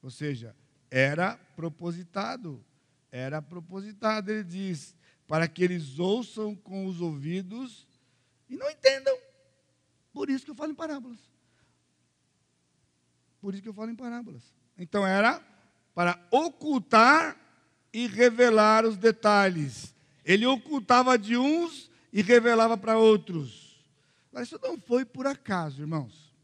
Ou 0.00 0.08
seja, 0.08 0.54
era 0.88 1.36
propositado. 1.56 2.64
Era 3.10 3.42
propositado, 3.42 4.30
ele 4.30 4.44
diz, 4.44 4.94
para 5.26 5.48
que 5.48 5.64
eles 5.64 5.98
ouçam 5.98 6.54
com 6.54 6.86
os 6.86 7.00
ouvidos 7.00 7.84
e 8.48 8.56
não 8.56 8.70
entendam. 8.70 9.18
Por 10.12 10.30
isso 10.30 10.44
que 10.44 10.52
eu 10.52 10.54
falo 10.54 10.70
em 10.70 10.76
parábolas. 10.76 11.35
Por 13.40 13.54
isso 13.54 13.62
que 13.62 13.68
eu 13.68 13.74
falo 13.74 13.90
em 13.90 13.96
parábolas. 13.96 14.42
Então 14.78 15.06
era 15.06 15.40
para 15.94 16.18
ocultar 16.30 17.36
e 17.92 18.06
revelar 18.06 18.84
os 18.84 18.96
detalhes. 18.96 19.94
Ele 20.24 20.44
ocultava 20.46 21.18
de 21.18 21.36
uns 21.36 21.90
e 22.12 22.22
revelava 22.22 22.76
para 22.76 22.98
outros. 22.98 23.84
Mas 24.32 24.48
isso 24.48 24.60
não 24.62 24.78
foi 24.78 25.04
por 25.04 25.26
acaso, 25.26 25.80
irmãos. 25.80 26.34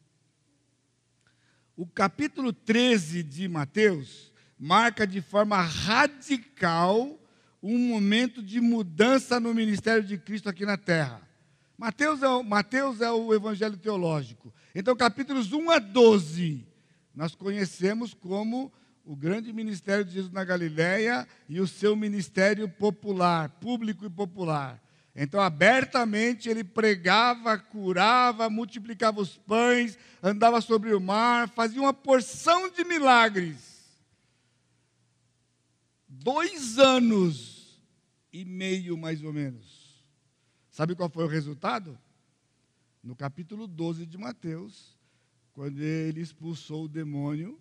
O 1.76 1.86
capítulo 1.86 2.52
13 2.52 3.22
de 3.22 3.48
Mateus 3.48 4.32
marca 4.58 5.06
de 5.06 5.20
forma 5.20 5.60
radical 5.60 7.18
um 7.62 7.78
momento 7.78 8.42
de 8.42 8.60
mudança 8.60 9.38
no 9.38 9.54
ministério 9.54 10.02
de 10.02 10.18
Cristo 10.18 10.48
aqui 10.48 10.66
na 10.66 10.76
terra. 10.76 11.20
Mateus 11.78 12.22
é 12.22 12.28
o, 12.28 12.42
Mateus 12.42 13.00
é 13.00 13.10
o 13.10 13.32
evangelho 13.32 13.76
teológico. 13.76 14.52
Então, 14.74 14.96
capítulos 14.96 15.52
1 15.52 15.70
a 15.70 15.78
12, 15.78 16.66
nós 17.14 17.34
conhecemos 17.34 18.14
como 18.14 18.72
o 19.04 19.16
grande 19.16 19.52
ministério 19.52 20.04
de 20.04 20.12
Jesus 20.12 20.32
na 20.32 20.44
Galiléia 20.44 21.26
e 21.48 21.60
o 21.60 21.66
seu 21.66 21.96
ministério 21.96 22.68
popular, 22.68 23.48
público 23.60 24.04
e 24.06 24.10
popular. 24.10 24.80
Então, 25.14 25.40
abertamente, 25.40 26.48
ele 26.48 26.64
pregava, 26.64 27.58
curava, 27.58 28.48
multiplicava 28.48 29.20
os 29.20 29.36
pães, 29.36 29.98
andava 30.22 30.60
sobre 30.60 30.94
o 30.94 31.00
mar, 31.00 31.48
fazia 31.50 31.82
uma 31.82 31.92
porção 31.92 32.70
de 32.70 32.82
milagres. 32.84 33.82
Dois 36.08 36.78
anos 36.78 37.78
e 38.32 38.44
meio, 38.44 38.96
mais 38.96 39.22
ou 39.22 39.32
menos. 39.32 40.02
Sabe 40.70 40.94
qual 40.94 41.10
foi 41.10 41.24
o 41.24 41.28
resultado? 41.28 41.98
No 43.02 43.14
capítulo 43.14 43.66
12 43.66 44.06
de 44.06 44.16
Mateus, 44.16 44.96
quando 45.52 45.80
ele 45.80 46.20
expulsou 46.20 46.84
o 46.84 46.88
demônio 46.88 47.60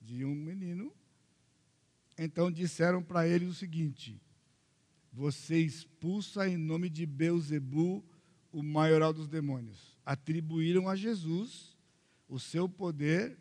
de 0.00 0.24
um 0.24 0.34
menino, 0.34 0.92
então 2.18 2.50
disseram 2.50 3.02
para 3.02 3.26
ele 3.26 3.46
o 3.46 3.54
seguinte: 3.54 4.20
você 5.12 5.58
expulsa 5.58 6.48
em 6.48 6.56
nome 6.56 6.88
de 6.88 7.04
Beuzebu, 7.04 8.04
o 8.52 8.62
maioral 8.62 9.12
dos 9.12 9.28
demônios. 9.28 9.98
Atribuíram 10.04 10.88
a 10.88 10.94
Jesus 10.94 11.76
o 12.28 12.38
seu 12.38 12.68
poder 12.68 13.38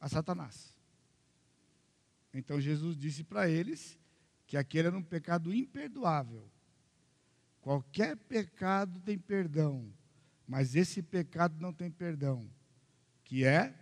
a 0.00 0.08
Satanás. 0.08 0.74
Então 2.32 2.60
Jesus 2.60 2.96
disse 2.96 3.22
para 3.22 3.48
eles 3.48 3.98
que 4.46 4.56
aquele 4.56 4.88
era 4.88 4.96
um 4.96 5.02
pecado 5.02 5.54
imperdoável. 5.54 6.50
Qualquer 7.60 8.16
pecado 8.16 9.00
tem 9.00 9.16
perdão, 9.16 9.90
mas 10.46 10.74
esse 10.74 11.02
pecado 11.02 11.60
não 11.60 11.72
tem 11.72 11.90
perdão, 11.90 12.48
que 13.24 13.44
é 13.44 13.74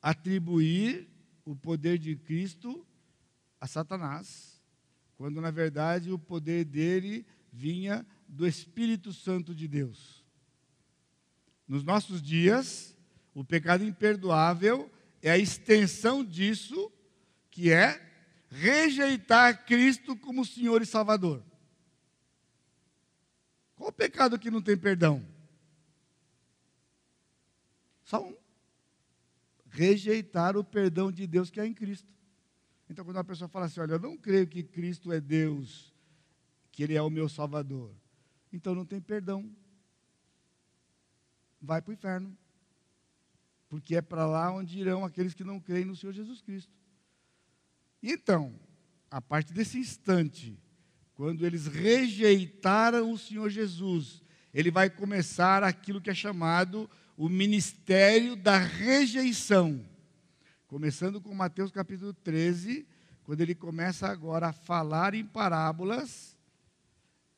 atribuir 0.00 1.08
o 1.44 1.56
poder 1.56 1.98
de 1.98 2.16
Cristo 2.16 2.86
a 3.60 3.66
Satanás 3.66 4.52
quando 5.22 5.40
na 5.40 5.52
verdade 5.52 6.10
o 6.10 6.18
poder 6.18 6.64
dele 6.64 7.24
vinha 7.52 8.04
do 8.26 8.44
Espírito 8.44 9.12
Santo 9.12 9.54
de 9.54 9.68
Deus. 9.68 10.26
Nos 11.68 11.84
nossos 11.84 12.20
dias, 12.20 12.96
o 13.32 13.44
pecado 13.44 13.84
imperdoável 13.84 14.90
é 15.22 15.30
a 15.30 15.38
extensão 15.38 16.24
disso, 16.24 16.90
que 17.52 17.70
é 17.70 18.04
rejeitar 18.50 19.64
Cristo 19.64 20.16
como 20.16 20.44
Senhor 20.44 20.82
e 20.82 20.86
Salvador. 20.86 21.40
Qual 23.82 23.90
o 23.90 23.92
pecado 23.92 24.38
que 24.38 24.48
não 24.48 24.62
tem 24.62 24.76
perdão? 24.76 25.26
Só 28.04 28.24
um. 28.24 28.36
Rejeitar 29.70 30.56
o 30.56 30.62
perdão 30.62 31.10
de 31.10 31.26
Deus 31.26 31.50
que 31.50 31.58
é 31.58 31.66
em 31.66 31.74
Cristo. 31.74 32.14
Então, 32.88 33.04
quando 33.04 33.16
uma 33.16 33.24
pessoa 33.24 33.48
fala 33.48 33.66
assim, 33.66 33.80
olha, 33.80 33.94
eu 33.94 33.98
não 33.98 34.16
creio 34.16 34.46
que 34.46 34.62
Cristo 34.62 35.12
é 35.12 35.20
Deus, 35.20 35.92
que 36.70 36.84
Ele 36.84 36.94
é 36.94 37.02
o 37.02 37.10
meu 37.10 37.28
Salvador, 37.28 37.92
então 38.52 38.72
não 38.72 38.86
tem 38.86 39.00
perdão. 39.00 39.52
Vai 41.60 41.82
para 41.82 41.90
o 41.90 41.94
inferno. 41.94 42.38
Porque 43.68 43.96
é 43.96 44.02
para 44.02 44.26
lá 44.26 44.52
onde 44.52 44.78
irão 44.78 45.04
aqueles 45.04 45.34
que 45.34 45.42
não 45.42 45.58
creem 45.58 45.86
no 45.86 45.96
Senhor 45.96 46.12
Jesus 46.12 46.40
Cristo. 46.40 46.72
Então, 48.00 48.54
a 49.10 49.20
partir 49.20 49.52
desse 49.52 49.76
instante, 49.76 50.56
quando 51.22 51.46
eles 51.46 51.68
rejeitaram 51.68 53.12
o 53.12 53.16
Senhor 53.16 53.48
Jesus, 53.48 54.20
ele 54.52 54.72
vai 54.72 54.90
começar 54.90 55.62
aquilo 55.62 56.00
que 56.00 56.10
é 56.10 56.14
chamado 56.14 56.90
o 57.16 57.28
ministério 57.28 58.34
da 58.34 58.58
rejeição. 58.58 59.86
Começando 60.66 61.20
com 61.20 61.32
Mateus 61.32 61.70
capítulo 61.70 62.12
13, 62.12 62.84
quando 63.22 63.40
ele 63.40 63.54
começa 63.54 64.08
agora 64.08 64.48
a 64.48 64.52
falar 64.52 65.14
em 65.14 65.24
parábolas 65.24 66.36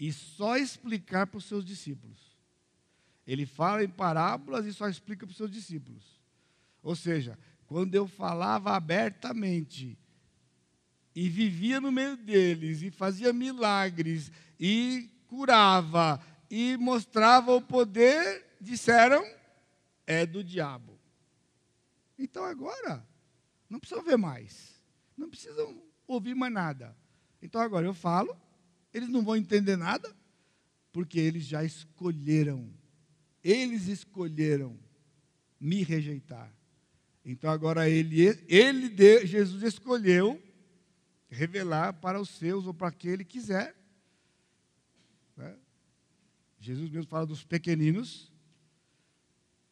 e 0.00 0.10
só 0.10 0.56
explicar 0.56 1.26
para 1.26 1.36
os 1.36 1.44
seus 1.44 1.62
discípulos. 1.62 2.38
Ele 3.26 3.44
fala 3.44 3.84
em 3.84 3.88
parábolas 3.90 4.64
e 4.64 4.72
só 4.72 4.88
explica 4.88 5.26
para 5.26 5.32
os 5.32 5.36
seus 5.36 5.50
discípulos. 5.50 6.22
Ou 6.82 6.96
seja, 6.96 7.38
quando 7.66 7.94
eu 7.94 8.08
falava 8.08 8.74
abertamente 8.74 9.98
e 11.14 11.28
vivia 11.28 11.80
no 11.80 11.92
meio 11.92 12.16
deles 12.16 12.82
e 12.82 12.90
fazia 12.90 13.32
milagres 13.32 14.32
e 14.58 15.08
curava 15.28 16.20
e 16.50 16.76
mostrava 16.76 17.52
o 17.52 17.62
poder, 17.62 18.44
disseram, 18.60 19.24
é 20.06 20.26
do 20.26 20.42
diabo. 20.42 20.98
Então 22.18 22.44
agora, 22.44 23.06
não 23.68 23.78
precisam 23.78 24.04
ver 24.04 24.16
mais. 24.16 24.80
Não 25.16 25.28
precisam 25.28 25.82
ouvir 26.06 26.34
mais 26.34 26.52
nada. 26.52 26.96
Então 27.40 27.60
agora 27.60 27.86
eu 27.86 27.94
falo, 27.94 28.36
eles 28.92 29.08
não 29.08 29.24
vão 29.24 29.36
entender 29.36 29.76
nada, 29.76 30.14
porque 30.92 31.18
eles 31.18 31.44
já 31.44 31.64
escolheram. 31.64 32.72
Eles 33.42 33.86
escolheram 33.88 34.78
me 35.60 35.82
rejeitar. 35.82 36.52
Então 37.24 37.50
agora 37.50 37.88
ele, 37.88 38.22
ele 38.48 39.26
Jesus 39.26 39.62
escolheu 39.62 40.40
revelar 41.34 41.92
para 41.94 42.20
os 42.20 42.30
seus 42.30 42.66
ou 42.66 42.72
para 42.72 42.92
quem 42.92 43.10
ele 43.10 43.24
quiser. 43.24 43.76
Né? 45.36 45.56
Jesus 46.58 46.88
mesmo 46.88 47.08
fala 47.08 47.26
dos 47.26 47.44
pequeninos. 47.44 48.32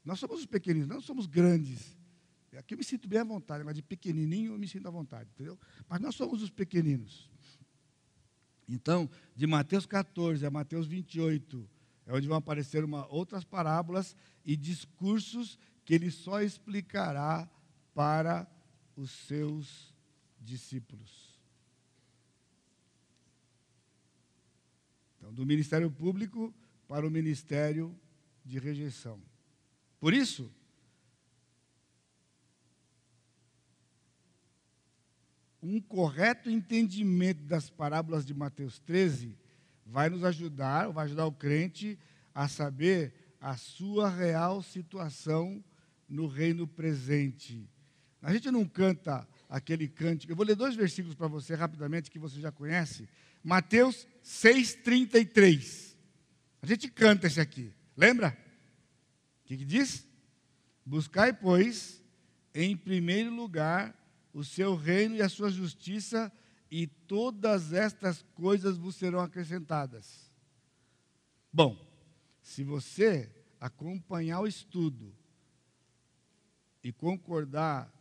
Nós 0.05 0.19
somos 0.19 0.41
os 0.41 0.47
pequeninos, 0.47 0.89
não 0.89 1.01
somos 1.01 1.27
grandes. 1.27 1.97
Aqui 2.59 2.75
eu 2.75 2.79
me 2.79 2.85
sinto 2.85 3.09
bem 3.09 3.21
à 3.21 3.25
vontade, 3.25 3.65
mas 3.65 3.75
de 3.75 3.83
pequenininho 3.83 4.53
eu 4.53 4.59
me 4.59 4.69
sinto 4.69 4.87
à 4.87 4.91
vontade, 4.91 5.31
entendeu? 5.31 5.59
Mas 5.89 6.01
nós 6.01 6.15
somos 6.15 6.43
os 6.43 6.51
pequeninos. 6.51 7.31
Então, 8.69 9.09
de 9.35 9.47
Mateus 9.47 9.87
14 9.87 10.45
a 10.45 10.51
Mateus 10.51 10.87
28, 10.87 11.69
é 12.07 12.13
onde 12.13 12.29
vão 12.29 12.37
aparecer 12.37 12.85
uma, 12.85 13.07
outras 13.07 13.45
parábolas 13.45 14.15
e 14.45 14.57
discursos 14.57 15.59
que 15.85 15.95
ele 15.95 16.11
só 16.11 16.43
explicará 16.43 17.49
para 17.95 18.47
os 18.97 19.11
seus 19.11 19.95
discípulos. 20.39 21.32
Então, 25.23 25.33
do 25.33 25.47
ministério 25.47 25.89
público 25.89 26.53
para 26.89 27.07
o 27.07 27.11
ministério 27.11 27.97
de 28.45 28.59
rejeição. 28.59 29.23
Por 30.01 30.13
isso, 30.13 30.53
um 35.63 35.81
correto 35.81 36.51
entendimento 36.51 37.45
das 37.45 37.71
parábolas 37.71 38.27
de 38.27 38.35
Mateus 38.35 38.81
13 38.81 39.39
vai 39.87 40.11
nos 40.11 40.25
ajudar, 40.25 40.89
vai 40.89 41.05
ajudar 41.05 41.27
o 41.27 41.33
crente 41.33 41.97
a 42.35 42.49
saber 42.49 43.15
a 43.41 43.57
sua 43.57 44.11
real 44.11 44.61
situação 44.61 45.63
no 46.09 46.27
reino 46.27 46.67
presente. 46.67 47.71
A 48.21 48.33
gente 48.33 48.51
não 48.51 48.65
canta 48.65 49.27
aquele 49.49 49.87
cântico. 49.87 50.33
Eu 50.33 50.37
vou 50.37 50.45
ler 50.45 50.57
dois 50.57 50.75
versículos 50.75 51.15
para 51.15 51.29
você 51.29 51.55
rapidamente 51.55 52.11
que 52.11 52.19
você 52.19 52.41
já 52.41 52.51
conhece. 52.51 53.09
Mateus 53.45 54.09
6:33. 54.23 55.97
A 56.61 56.67
gente 56.67 56.89
canta 56.89 57.27
esse 57.27 57.41
aqui. 57.41 57.73
Lembra? 57.97 58.37
O 59.43 59.45
que, 59.47 59.57
que 59.59 59.65
diz? 59.65 60.07
Buscai, 60.85 61.33
pois, 61.33 62.03
em 62.55 62.77
primeiro 62.77 63.35
lugar 63.35 63.99
o 64.33 64.43
seu 64.43 64.75
reino 64.75 65.15
e 65.15 65.23
a 65.23 65.29
sua 65.29 65.51
justiça, 65.51 66.33
e 66.71 66.87
todas 66.87 67.73
estas 67.73 68.23
coisas 68.35 68.79
vos 68.79 68.97
serão 68.97 69.21
acrescentadas. 69.21 70.33
Bom, 71.53 71.77
se 72.41 72.65
você 72.65 73.31
acompanhar 73.61 74.41
o 74.41 74.47
estudo 74.47 75.15
e 76.83 76.91
concordar 76.91 77.93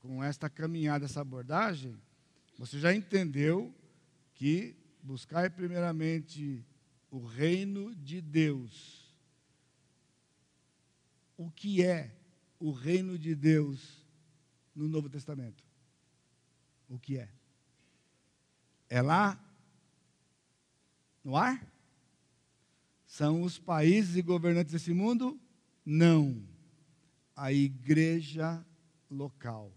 com 0.00 0.24
esta 0.24 0.50
caminhada, 0.50 1.04
essa 1.04 1.20
abordagem, 1.20 1.96
você 2.58 2.80
já 2.80 2.92
entendeu 2.92 3.72
que 4.34 4.76
buscar 5.06 5.50
primeiramente 5.52 6.66
o 7.10 7.24
reino 7.24 7.94
de 7.94 8.20
Deus. 8.20 9.14
O 11.36 11.48
que 11.48 11.84
é 11.84 12.12
o 12.58 12.72
reino 12.72 13.16
de 13.16 13.34
Deus 13.34 14.04
no 14.74 14.88
Novo 14.88 15.08
Testamento? 15.08 15.64
o 16.88 16.98
que 17.00 17.18
é? 17.18 17.28
É 18.88 19.02
lá 19.02 19.40
no 21.24 21.36
ar? 21.36 21.66
São 23.04 23.42
os 23.42 23.58
países 23.58 24.14
e 24.16 24.22
governantes 24.22 24.72
desse 24.72 24.92
mundo? 24.92 25.40
Não. 25.84 26.46
A 27.34 27.52
igreja 27.52 28.64
local. 29.10 29.72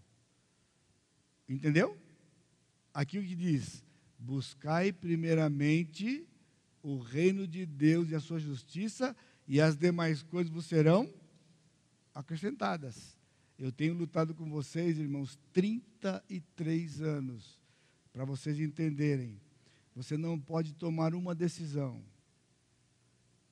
Entendeu? 1.48 1.98
Aqui 2.94 3.18
o 3.18 3.24
que 3.24 3.34
diz: 3.34 3.84
buscai 4.20 4.92
primeiramente 4.92 6.26
o 6.82 6.98
reino 6.98 7.46
de 7.46 7.64
Deus 7.66 8.10
e 8.10 8.14
a 8.14 8.20
sua 8.20 8.38
justiça, 8.38 9.16
e 9.48 9.60
as 9.60 9.76
demais 9.76 10.22
coisas 10.22 10.52
vos 10.52 10.66
serão 10.66 11.12
acrescentadas. 12.14 13.18
Eu 13.58 13.72
tenho 13.72 13.94
lutado 13.94 14.34
com 14.34 14.48
vocês, 14.48 14.98
irmãos, 14.98 15.38
33 15.52 17.02
anos, 17.02 17.58
para 18.12 18.24
vocês 18.24 18.60
entenderem. 18.60 19.40
Você 19.94 20.16
não 20.16 20.38
pode 20.38 20.74
tomar 20.74 21.14
uma 21.14 21.34
decisão 21.34 22.02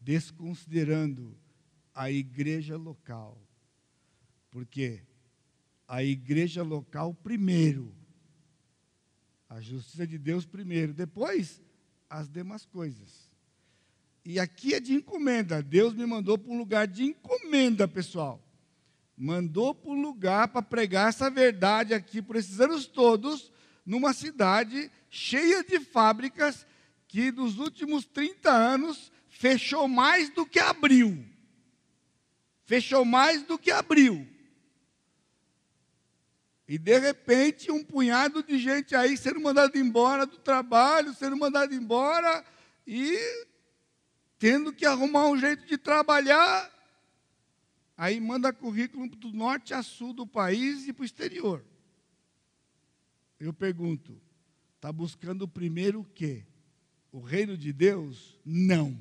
desconsiderando 0.00 1.36
a 1.94 2.10
igreja 2.10 2.76
local. 2.76 3.38
Porque 4.50 5.02
a 5.86 6.02
igreja 6.02 6.62
local 6.62 7.12
primeiro, 7.12 7.94
a 9.48 9.60
justiça 9.60 10.06
de 10.06 10.18
Deus 10.18 10.44
primeiro, 10.44 10.92
depois 10.92 11.60
as 12.08 12.28
demais 12.28 12.64
coisas. 12.64 13.28
E 14.24 14.38
aqui 14.38 14.74
é 14.74 14.80
de 14.80 14.92
encomenda. 14.92 15.62
Deus 15.62 15.94
me 15.94 16.04
mandou 16.04 16.36
para 16.36 16.52
um 16.52 16.58
lugar 16.58 16.86
de 16.86 17.04
encomenda, 17.04 17.88
pessoal 17.88 18.44
mandou 19.18 19.74
para 19.74 19.90
um 19.90 20.00
lugar 20.00 20.48
para 20.48 20.62
pregar 20.62 21.08
essa 21.08 21.28
verdade 21.28 21.92
aqui 21.92 22.22
por 22.22 22.36
esses 22.36 22.60
anos 22.60 22.86
todos, 22.86 23.50
numa 23.84 24.12
cidade 24.12 24.90
cheia 25.10 25.64
de 25.64 25.80
fábricas 25.80 26.64
que 27.08 27.32
nos 27.32 27.58
últimos 27.58 28.04
30 28.04 28.50
anos 28.50 29.10
fechou 29.28 29.88
mais 29.88 30.30
do 30.30 30.46
que 30.46 30.60
abriu. 30.60 31.26
Fechou 32.64 33.04
mais 33.04 33.42
do 33.42 33.58
que 33.58 33.70
abriu. 33.70 34.26
E 36.68 36.76
de 36.76 36.98
repente, 36.98 37.72
um 37.72 37.82
punhado 37.82 38.42
de 38.42 38.58
gente 38.58 38.94
aí 38.94 39.16
sendo 39.16 39.40
mandado 39.40 39.76
embora 39.78 40.26
do 40.26 40.36
trabalho, 40.36 41.14
sendo 41.14 41.36
mandado 41.36 41.74
embora 41.74 42.44
e 42.86 43.18
tendo 44.38 44.72
que 44.72 44.84
arrumar 44.84 45.26
um 45.28 45.38
jeito 45.38 45.66
de 45.66 45.78
trabalhar 45.78 46.70
Aí 47.98 48.20
manda 48.20 48.52
currículo 48.52 49.08
do 49.08 49.32
norte 49.32 49.74
a 49.74 49.82
sul 49.82 50.12
do 50.12 50.24
país 50.24 50.86
e 50.86 50.92
para 50.92 51.02
o 51.02 51.04
exterior. 51.04 51.64
Eu 53.40 53.52
pergunto, 53.52 54.22
está 54.76 54.92
buscando 54.92 55.48
primeiro 55.48 56.02
o 56.02 56.04
quê? 56.04 56.46
O 57.10 57.18
reino 57.18 57.56
de 57.56 57.72
Deus? 57.72 58.38
Não. 58.44 58.96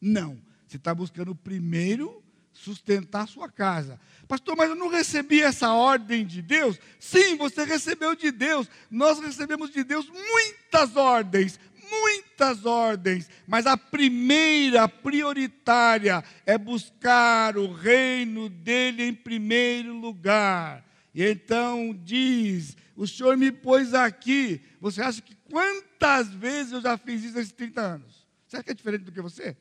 Não. 0.00 0.42
Você 0.66 0.78
está 0.78 0.94
buscando 0.94 1.34
primeiro 1.34 2.24
sustentar 2.56 3.28
sua 3.28 3.48
casa. 3.48 4.00
Pastor, 4.26 4.56
mas 4.56 4.70
eu 4.70 4.76
não 4.76 4.88
recebi 4.88 5.40
essa 5.40 5.72
ordem 5.72 6.26
de 6.26 6.42
Deus? 6.42 6.78
Sim, 6.98 7.36
você 7.36 7.64
recebeu 7.64 8.16
de 8.16 8.30
Deus. 8.30 8.68
Nós 8.90 9.20
recebemos 9.20 9.70
de 9.70 9.84
Deus 9.84 10.08
muitas 10.08 10.96
ordens, 10.96 11.60
muitas 11.88 12.66
ordens, 12.66 13.28
mas 13.46 13.66
a 13.66 13.76
primeira, 13.76 14.88
prioritária, 14.88 16.24
é 16.44 16.58
buscar 16.58 17.56
o 17.56 17.72
reino 17.72 18.48
dele 18.48 19.04
em 19.04 19.14
primeiro 19.14 19.94
lugar. 19.94 20.84
E 21.14 21.24
então 21.24 21.96
diz: 22.04 22.76
O 22.96 23.06
Senhor 23.06 23.36
me 23.36 23.52
pôs 23.52 23.94
aqui. 23.94 24.60
Você 24.80 25.00
acha 25.00 25.22
que 25.22 25.36
quantas 25.50 26.28
vezes 26.28 26.72
eu 26.72 26.80
já 26.80 26.98
fiz 26.98 27.22
isso 27.22 27.36
nesses 27.36 27.52
30 27.52 27.80
anos? 27.80 28.26
Será 28.48 28.62
que 28.62 28.70
é 28.70 28.74
diferente 28.74 29.04
do 29.04 29.12
que 29.12 29.20
você? 29.20 29.56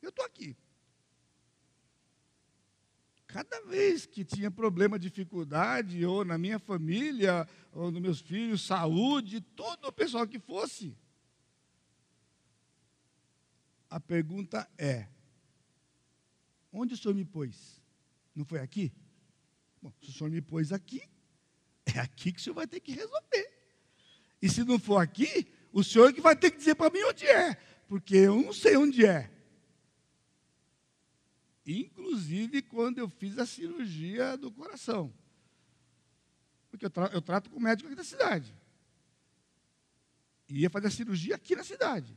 Eu 0.00 0.08
estou 0.08 0.24
aqui. 0.24 0.56
Cada 3.36 3.60
vez 3.66 4.06
que 4.06 4.24
tinha 4.24 4.50
problema, 4.50 4.98
dificuldade, 4.98 6.02
ou 6.06 6.24
na 6.24 6.38
minha 6.38 6.58
família, 6.58 7.46
ou 7.70 7.90
nos 7.90 8.00
meus 8.00 8.18
filhos, 8.18 8.64
saúde, 8.64 9.42
todo 9.42 9.88
o 9.88 9.92
pessoal 9.92 10.26
que 10.26 10.38
fosse, 10.38 10.96
a 13.90 14.00
pergunta 14.00 14.66
é: 14.78 15.06
onde 16.72 16.94
o 16.94 16.96
senhor 16.96 17.12
me 17.12 17.26
pôs? 17.26 17.78
Não 18.34 18.46
foi 18.46 18.60
aqui? 18.60 18.90
Bom, 19.82 19.92
se 20.00 20.08
o 20.08 20.12
senhor 20.14 20.30
me 20.30 20.40
pôs 20.40 20.72
aqui, 20.72 21.02
é 21.94 21.98
aqui 22.00 22.32
que 22.32 22.40
o 22.40 22.42
senhor 22.42 22.54
vai 22.54 22.66
ter 22.66 22.80
que 22.80 22.92
resolver. 22.92 23.52
E 24.40 24.48
se 24.48 24.64
não 24.64 24.78
for 24.78 24.96
aqui, 24.96 25.46
o 25.74 25.84
senhor 25.84 26.10
que 26.14 26.22
vai 26.22 26.34
ter 26.34 26.50
que 26.50 26.56
dizer 26.56 26.74
para 26.74 26.90
mim 26.90 27.02
onde 27.02 27.26
é, 27.26 27.54
porque 27.86 28.16
eu 28.16 28.40
não 28.40 28.54
sei 28.54 28.78
onde 28.78 29.04
é. 29.04 29.30
Inclusive 31.66 32.62
quando 32.62 32.98
eu 32.98 33.08
fiz 33.08 33.38
a 33.38 33.46
cirurgia 33.46 34.36
do 34.36 34.52
coração. 34.52 35.12
Porque 36.70 36.86
eu, 36.86 36.90
tra 36.90 37.06
eu 37.06 37.20
trato 37.20 37.50
com 37.50 37.58
médico 37.58 37.88
aqui 37.88 37.96
da 37.96 38.04
cidade. 38.04 38.54
E 40.48 40.60
ia 40.60 40.70
fazer 40.70 40.86
a 40.86 40.90
cirurgia 40.90 41.34
aqui 41.34 41.56
na 41.56 41.64
cidade. 41.64 42.16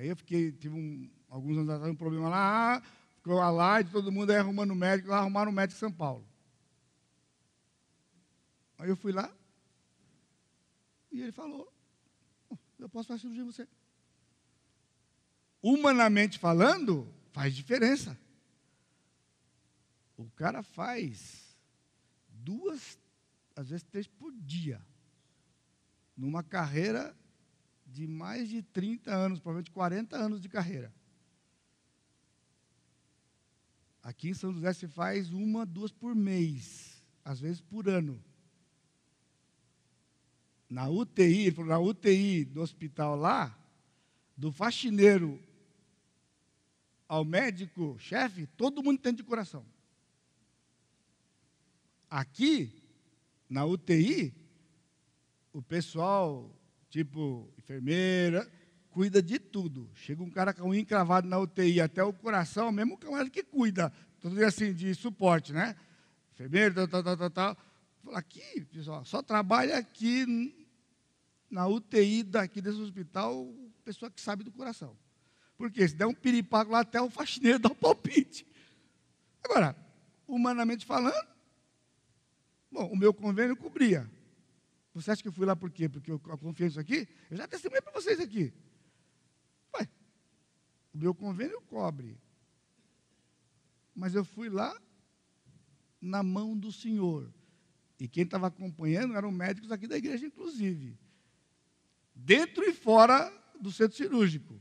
Aí 0.00 0.08
eu 0.08 0.16
fiquei, 0.16 0.52
tive 0.52 0.74
um, 0.74 1.10
alguns 1.28 1.58
anos 1.58 1.68
atrás 1.68 1.92
um 1.92 1.96
problema 1.96 2.28
lá, 2.28 2.80
ficou 3.16 3.34
lá, 3.34 3.82
todo 3.82 4.12
mundo 4.12 4.30
aí 4.30 4.36
arrumando 4.36 4.74
médico, 4.74 5.10
lá 5.10 5.18
arrumaram 5.18 5.50
um 5.50 5.54
médico 5.54 5.76
em 5.76 5.80
São 5.80 5.92
Paulo. 5.92 6.24
Aí 8.78 8.88
eu 8.88 8.96
fui 8.96 9.12
lá, 9.12 9.30
e 11.10 11.20
ele 11.20 11.32
falou, 11.32 11.70
eu 12.84 12.88
posso 12.88 13.08
fazer 13.08 13.20
cirurgia 13.20 13.42
em 13.42 13.46
você. 13.46 13.68
Humanamente 15.62 16.38
falando, 16.38 17.12
faz 17.32 17.54
diferença. 17.54 18.18
O 20.16 20.30
cara 20.30 20.62
faz 20.62 21.56
duas, 22.28 22.98
às 23.56 23.70
vezes 23.70 23.84
três 23.84 24.06
por 24.06 24.32
dia. 24.32 24.84
Numa 26.16 26.42
carreira 26.42 27.16
de 27.86 28.06
mais 28.06 28.48
de 28.48 28.62
30 28.62 29.14
anos, 29.14 29.40
provavelmente 29.40 29.70
40 29.70 30.16
anos 30.16 30.40
de 30.40 30.48
carreira. 30.48 30.92
Aqui 34.02 34.30
em 34.30 34.34
São 34.34 34.52
José 34.52 34.72
se 34.72 34.88
faz 34.88 35.30
uma, 35.30 35.66
duas 35.66 35.92
por 35.92 36.14
mês, 36.14 37.02
às 37.24 37.40
vezes 37.40 37.60
por 37.60 37.88
ano. 37.88 38.22
Na 40.70 40.88
UTI, 40.88 41.52
na 41.64 41.80
UTI 41.80 42.44
do 42.44 42.62
hospital 42.62 43.16
lá, 43.16 43.58
do 44.36 44.52
faxineiro 44.52 45.42
ao 47.08 47.24
médico 47.24 47.96
chefe, 47.98 48.46
todo 48.56 48.82
mundo 48.82 49.00
tem 49.00 49.12
de 49.12 49.24
coração. 49.24 49.66
Aqui, 52.08 52.72
na 53.48 53.64
UTI, 53.64 54.32
o 55.52 55.60
pessoal, 55.60 56.48
tipo 56.88 57.52
enfermeira, 57.58 58.48
cuida 58.90 59.20
de 59.20 59.40
tudo. 59.40 59.90
Chega 59.96 60.22
um 60.22 60.30
cara 60.30 60.54
com 60.54 60.68
um 60.68 60.74
encravado 60.74 61.26
na 61.26 61.38
UTI, 61.40 61.80
até 61.80 62.04
o 62.04 62.12
coração, 62.12 62.70
mesmo 62.70 62.94
o 62.94 62.98
camarada 62.98 63.28
que 63.28 63.42
cuida, 63.42 63.92
tudo 64.20 64.44
assim, 64.44 64.72
de 64.72 64.94
suporte, 64.94 65.52
né? 65.52 65.74
Enfermeiro, 66.32 66.74
tal, 66.74 66.86
tal, 66.86 67.02
tal, 67.02 67.16
tal, 67.16 67.30
tal. 67.30 67.56
Aqui, 68.14 68.64
pessoal, 68.72 69.04
só 69.04 69.20
trabalha 69.20 69.76
aqui 69.76 70.24
na 71.50 71.66
UTI 71.66 72.22
daqui 72.22 72.60
desse 72.62 72.80
hospital 72.80 73.52
pessoa 73.84 74.10
que 74.10 74.20
sabe 74.20 74.44
do 74.44 74.52
coração. 74.52 74.96
Porque 75.56 75.86
se 75.86 75.94
der 75.94 76.06
um 76.06 76.14
piripaco 76.14 76.70
lá, 76.70 76.80
até 76.80 77.02
o 77.02 77.10
faxineiro 77.10 77.58
dá 77.58 77.68
um 77.68 77.74
palpite. 77.74 78.46
Agora, 79.42 79.76
humanamente 80.26 80.86
falando, 80.86 81.28
bom, 82.70 82.86
o 82.86 82.96
meu 82.96 83.12
convênio 83.12 83.56
cobria. 83.56 84.10
Você 84.94 85.10
acha 85.10 85.22
que 85.22 85.28
eu 85.28 85.32
fui 85.32 85.44
lá 85.44 85.56
por 85.56 85.70
quê? 85.70 85.88
Porque 85.88 86.10
eu 86.10 86.18
confiei 86.18 86.68
nisso 86.68 86.80
aqui? 86.80 87.08
Eu 87.30 87.36
já 87.36 87.46
testemunhei 87.46 87.82
para 87.82 87.92
vocês 87.92 88.20
aqui. 88.20 88.52
Ué, 89.74 89.88
o 90.94 90.98
meu 90.98 91.14
convênio 91.14 91.60
cobre. 91.62 92.18
Mas 93.94 94.14
eu 94.14 94.24
fui 94.24 94.48
lá 94.48 94.74
na 96.00 96.22
mão 96.22 96.56
do 96.56 96.72
Senhor. 96.72 97.32
E 97.98 98.08
quem 98.08 98.24
estava 98.24 98.46
acompanhando 98.46 99.14
eram 99.14 99.30
médicos 99.30 99.70
aqui 99.70 99.86
da 99.86 99.98
igreja, 99.98 100.26
inclusive. 100.26 100.98
Dentro 102.22 102.68
e 102.68 102.72
fora 102.72 103.32
do 103.60 103.72
centro 103.72 103.96
cirúrgico. 103.96 104.60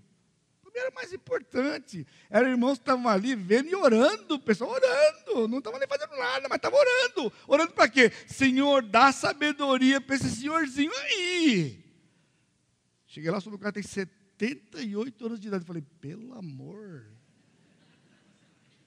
Era 0.79 0.91
mais 0.91 1.11
importante. 1.11 2.07
Eram 2.29 2.49
irmãos 2.49 2.77
que 2.77 2.83
estavam 2.83 3.09
ali 3.09 3.35
vendo 3.35 3.67
e 3.67 3.75
orando, 3.75 4.35
o 4.35 4.39
pessoal 4.39 4.71
orando. 4.71 5.47
Não 5.47 5.57
estavam 5.57 5.77
nem 5.77 5.87
fazendo 5.87 6.15
nada, 6.15 6.47
mas 6.47 6.55
estavam 6.55 6.79
orando. 6.79 7.33
Orando 7.47 7.73
para 7.73 7.89
quê? 7.89 8.11
Senhor, 8.27 8.81
dá 8.81 9.11
sabedoria 9.11 9.99
para 9.99 10.15
esse 10.15 10.29
senhorzinho 10.29 10.93
aí. 10.95 11.83
Cheguei 13.07 13.29
lá, 13.29 13.39
o 13.39 13.59
cara 13.59 13.73
tem 13.73 13.83
78 13.83 15.25
anos 15.25 15.39
de 15.39 15.49
idade. 15.49 15.65
Falei, 15.65 15.83
pelo 15.99 16.33
amor. 16.33 17.05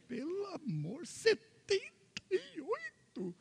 Pelo 0.09 0.47
amor, 0.47 1.07
78. 1.07 3.35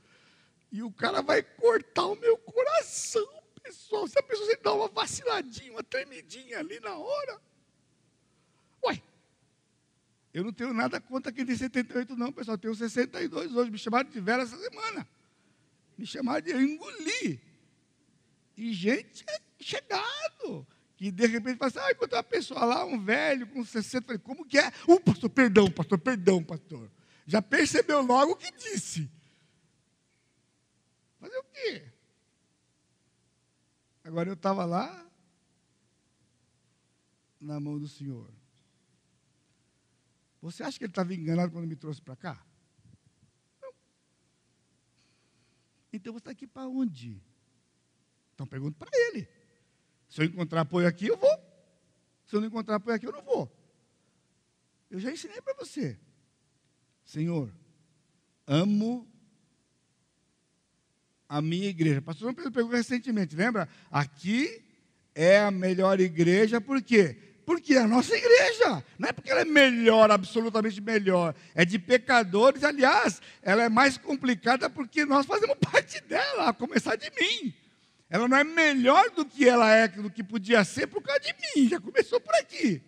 E 0.74 0.84
o 0.84 0.92
cara 0.92 1.22
vai 1.22 1.42
cortar 1.42 2.08
o 2.08 2.16
meu 2.16 2.38
coração 2.38 3.28
pessoa 4.32 4.50
se 4.50 4.58
dá 4.58 4.74
uma 4.74 4.88
vaciladinha, 4.88 5.72
uma 5.72 5.84
tremidinha 5.84 6.60
ali 6.60 6.80
na 6.80 6.96
hora. 6.96 7.42
Ué, 8.86 9.02
eu 10.34 10.44
não 10.44 10.54
tenho 10.54 10.74
nada 10.74 11.00
contra 11.02 11.32
quem 11.32 11.46
tem 11.46 11.56
78, 11.56 12.16
não, 12.16 12.32
pessoal. 12.32 12.56
Eu 12.56 12.60
tenho 12.60 12.76
62 12.76 13.56
hoje. 13.56 13.70
Me 13.70 13.78
chamaram 13.78 14.10
de 14.10 14.20
velho 14.20 14.42
essa 14.42 14.58
semana. 14.58 15.08
Me 15.98 16.06
chamaram 16.06 16.42
de 16.42 16.52
engolir. 16.54 17.40
E 18.56 18.74
gente 18.74 19.26
é 19.28 19.40
chegado. 19.60 20.66
Que 20.96 21.12
de 21.12 21.26
repente 21.26 21.58
fala 21.58 21.70
assim, 21.70 21.80
ah, 21.80 21.92
encontrei 21.92 22.18
uma 22.18 22.24
pessoa 22.24 22.64
lá, 22.64 22.86
um 22.86 23.04
velho 23.04 23.48
com 23.48 23.66
60. 23.66 24.06
Falei, 24.06 24.20
como 24.20 24.46
que 24.46 24.58
é? 24.58 24.72
Uh, 24.88 25.00
pastor, 25.00 25.30
perdão, 25.30 25.70
pastor, 25.70 25.98
perdão, 25.98 26.44
pastor. 26.44 26.90
Já 27.26 27.42
percebeu 27.42 28.02
logo 28.02 28.34
o 28.34 28.36
que 28.36 28.52
disse. 28.52 29.10
Fazer 31.20 31.38
o 31.38 31.44
quê? 31.44 31.91
Agora 34.12 34.28
eu 34.28 34.34
estava 34.34 34.66
lá 34.66 35.10
na 37.40 37.62
mão 37.62 37.80
do 37.80 37.88
Senhor. 37.88 38.30
Você 40.42 40.64
acha 40.64 40.78
que 40.78 40.84
ele 40.84 40.92
estava 40.92 41.14
enganado 41.14 41.50
quando 41.54 41.66
me 41.66 41.78
trouxe 41.78 42.02
para 42.02 42.18
cá? 42.18 42.46
Não. 43.62 43.74
Então 45.94 46.12
você 46.12 46.18
está 46.18 46.32
aqui 46.32 46.46
para 46.46 46.68
onde? 46.68 47.24
Então 48.34 48.46
pergunto 48.46 48.78
para 48.78 48.90
ele. 48.94 49.30
Se 50.10 50.20
eu 50.20 50.26
encontrar 50.26 50.60
apoio 50.60 50.90
aqui, 50.90 51.08
eu 51.08 51.16
vou. 51.16 51.38
Se 52.26 52.36
eu 52.36 52.42
não 52.42 52.50
encontrar 52.50 52.76
apoio 52.76 52.98
aqui, 52.98 53.08
eu 53.08 53.14
não 53.14 53.24
vou. 53.24 53.50
Eu 54.90 55.00
já 55.00 55.10
ensinei 55.10 55.42
para 55.42 55.54
você. 55.54 55.98
Senhor, 57.06 57.50
amo 58.46 59.10
a 61.32 61.42
minha 61.42 61.70
igreja. 61.70 62.02
Pastor 62.02 62.26
João 62.26 62.34
Pedro 62.34 62.52
pegou 62.52 62.72
recentemente, 62.72 63.38
lembra? 63.38 63.70
Aqui 63.90 64.62
é 65.16 65.40
a 65.40 65.50
melhor 65.50 66.02
igreja, 66.02 66.60
por 66.60 66.82
quê? 66.82 67.16
Porque 67.46 67.76
é 67.76 67.78
a 67.78 67.88
nossa 67.88 68.14
igreja. 68.14 68.84
Não 69.00 69.08
é 69.08 69.14
porque 69.14 69.32
ela 69.32 69.40
é 69.40 69.46
melhor, 69.46 70.12
absolutamente 70.12 70.82
melhor. 70.82 71.34
É 71.56 71.64
de 71.64 71.80
pecadores. 71.80 72.66
Aliás, 72.66 73.22
ela 73.42 73.64
é 73.64 73.70
mais 73.70 73.98
complicada 73.98 74.70
porque 74.70 75.06
nós 75.06 75.26
fazemos 75.26 75.56
parte 75.72 76.02
dela, 76.02 76.50
a 76.50 76.54
começar 76.54 76.98
de 76.98 77.10
mim. 77.12 77.54
Ela 78.10 78.28
não 78.28 78.36
é 78.36 78.44
melhor 78.44 79.10
do 79.12 79.24
que 79.24 79.48
ela 79.48 79.74
é, 79.74 79.88
do 79.88 80.12
que 80.12 80.22
podia 80.22 80.66
ser 80.66 80.88
por 80.88 81.02
causa 81.02 81.22
de 81.22 81.34
mim. 81.34 81.70
Já 81.70 81.80
começou 81.80 82.20
por 82.20 82.36
aqui. 82.36 82.84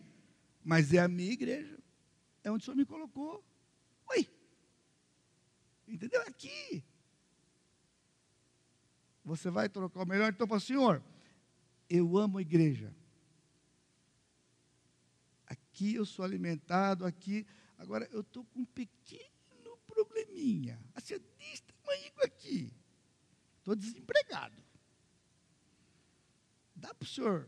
Mas 0.61 0.93
é 0.93 0.99
a 0.99 1.07
minha 1.07 1.31
igreja. 1.31 1.79
É 2.43 2.51
onde 2.51 2.63
o 2.63 2.65
Senhor 2.65 2.75
me 2.75 2.85
colocou. 2.85 3.41
Oi. 4.09 4.27
Entendeu? 5.87 6.21
É 6.23 6.27
aqui. 6.27 6.83
Você 9.23 9.49
vai 9.49 9.69
trocar 9.69 10.03
o 10.03 10.07
melhor? 10.07 10.31
Então, 10.31 10.47
fala, 10.47 10.59
Senhor, 10.59 11.03
eu 11.89 12.17
amo 12.17 12.37
a 12.37 12.41
igreja. 12.41 12.93
Aqui 15.45 15.95
eu 15.95 16.05
sou 16.05 16.25
alimentado, 16.25 17.05
aqui. 17.05 17.45
Agora, 17.77 18.07
eu 18.11 18.21
estou 18.21 18.43
com 18.45 18.61
um 18.61 18.65
pequeno 18.65 19.77
probleminha. 19.87 20.79
Assim, 20.93 21.17
desse 21.37 21.63
tamanho 21.63 22.11
aqui. 22.23 22.73
Estou 23.59 23.75
desempregado. 23.75 24.61
Dá 26.75 26.93
para 26.93 27.05
o 27.05 27.07
senhor 27.07 27.47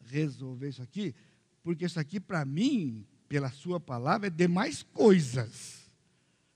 resolver 0.00 0.68
isso 0.68 0.82
aqui? 0.82 1.14
Porque 1.62 1.84
isso 1.84 2.00
aqui, 2.00 2.18
para 2.18 2.44
mim, 2.44 3.06
pela 3.28 3.50
sua 3.50 3.78
palavra, 3.78 4.28
é 4.28 4.30
demais 4.30 4.82
coisas. 4.82 5.90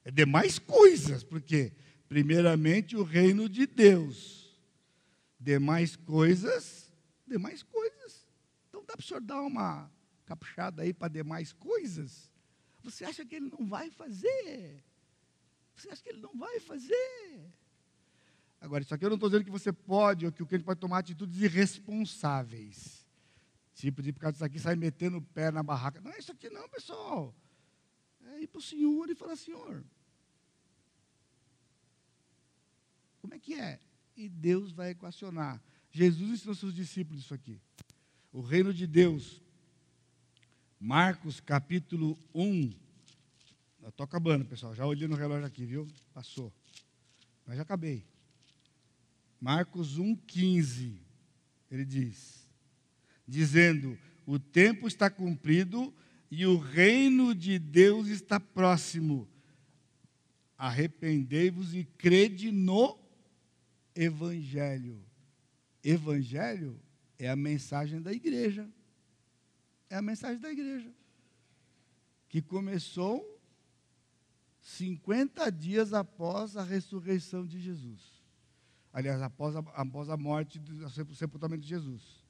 É 0.05 0.11
demais 0.11 0.59
coisas, 0.59 1.23
porque 1.23 1.73
primeiramente 2.09 2.97
o 2.97 3.03
reino 3.03 3.49
de 3.49 3.67
Deus. 3.67 4.59
Demais 5.39 5.97
coisas, 5.97 6.93
demais 7.27 7.63
coisas. 7.63 8.27
Então 8.69 8.85
dá 8.85 8.95
para 8.95 9.03
o 9.03 9.07
senhor 9.07 9.21
dar 9.21 9.43
uma 9.43 9.91
capuchada 10.25 10.83
aí 10.83 10.93
para 10.93 11.09
demais 11.09 11.53
coisas? 11.53 12.31
Você 12.83 13.05
acha 13.05 13.25
que 13.25 13.35
ele 13.35 13.51
não 13.51 13.67
vai 13.67 13.91
fazer? 13.91 14.85
Você 15.75 15.91
acha 15.91 16.03
que 16.03 16.09
ele 16.09 16.21
não 16.21 16.37
vai 16.37 16.59
fazer? 16.61 17.53
Agora, 18.61 18.83
isso 18.83 18.95
aqui 18.95 19.05
eu 19.05 19.11
não 19.11 19.17
estou 19.17 19.29
dizendo 19.29 19.45
que 19.45 19.51
você 19.51 19.73
pode, 19.73 20.25
ou 20.25 20.33
que 20.33 20.43
o 20.43 20.47
cliente 20.47 20.65
pode 20.65 20.81
tomar 20.81 20.99
atitudes 20.99 21.41
irresponsáveis. 21.41 23.07
Tipo, 23.75 24.03
de 24.03 24.13
por 24.13 24.21
causa 24.21 24.33
disso 24.33 24.45
aqui, 24.45 24.59
sair 24.59 24.77
metendo 24.77 25.19
o 25.19 25.23
pé 25.23 25.51
na 25.51 25.63
barraca. 25.63 26.01
Não 26.01 26.11
é 26.11 26.19
isso 26.19 26.33
aqui 26.33 26.49
não, 26.49 26.67
pessoal. 26.69 27.35
É 28.25 28.41
ir 28.41 28.47
para 28.47 28.59
o 28.59 28.63
Senhor 28.63 29.11
e 29.11 29.15
falar, 29.15 29.37
Senhor, 29.37 29.85
Como 33.27 33.35
é 33.35 33.41
que 33.41 33.55
é? 33.55 33.81
E 34.17 34.29
Deus 34.29 34.71
vai 34.71 34.91
equacionar. 34.91 35.61
Jesus 35.91 36.31
ensinou 36.31 36.55
seus 36.55 36.73
discípulos 36.73 37.25
isso 37.25 37.35
aqui. 37.35 37.61
O 38.33 38.41
reino 38.41 38.73
de 38.73 38.87
Deus. 38.87 39.43
Marcos 40.79 41.41
capítulo 41.41 42.17
1. 42.33 42.73
Estou 43.89 44.05
acabando, 44.05 44.45
pessoal. 44.45 44.77
Já 44.77 44.87
olhei 44.87 45.09
no 45.09 45.17
relógio 45.17 45.45
aqui, 45.45 45.65
viu? 45.65 45.89
Passou. 46.15 46.53
Mas 47.45 47.57
já 47.57 47.63
acabei. 47.63 48.07
Marcos 49.41 49.99
1,15. 49.99 50.97
Ele 51.69 51.85
diz: 51.85 52.49
Dizendo: 53.27 53.99
O 54.25 54.39
tempo 54.39 54.87
está 54.87 55.11
cumprido 55.11 55.93
e 56.31 56.47
o 56.47 56.59
reino 56.59 57.35
de 57.35 57.59
Deus 57.59 58.07
está 58.07 58.39
próximo. 58.39 59.29
Arrependei-vos 60.57 61.75
e 61.75 61.83
crede 61.83 62.53
no 62.53 63.05
evangelho. 63.97 65.03
Evangelho 65.83 66.81
é 67.19 67.29
a 67.29 67.37
mensagem 67.37 68.01
da 68.01 68.13
igreja. 68.13 68.69
É 69.89 69.97
a 69.97 70.03
mensagem 70.03 70.39
da 70.39 70.51
igreja. 70.51 70.93
Que 72.29 72.43
começou 72.43 73.41
50 74.61 75.51
dias 75.51 75.93
após 75.93 76.57
a 76.57 76.63
ressurreição 76.63 77.47
de 77.47 77.59
Jesus. 77.59 78.17
Aliás, 78.93 79.23
após 79.23 79.55
a, 79.55 79.61
após 79.75 80.09
a 80.11 80.17
morte, 80.17 80.61
o 80.83 81.15
sepultamento 81.15 81.63
de 81.63 81.69
Jesus. 81.69 82.25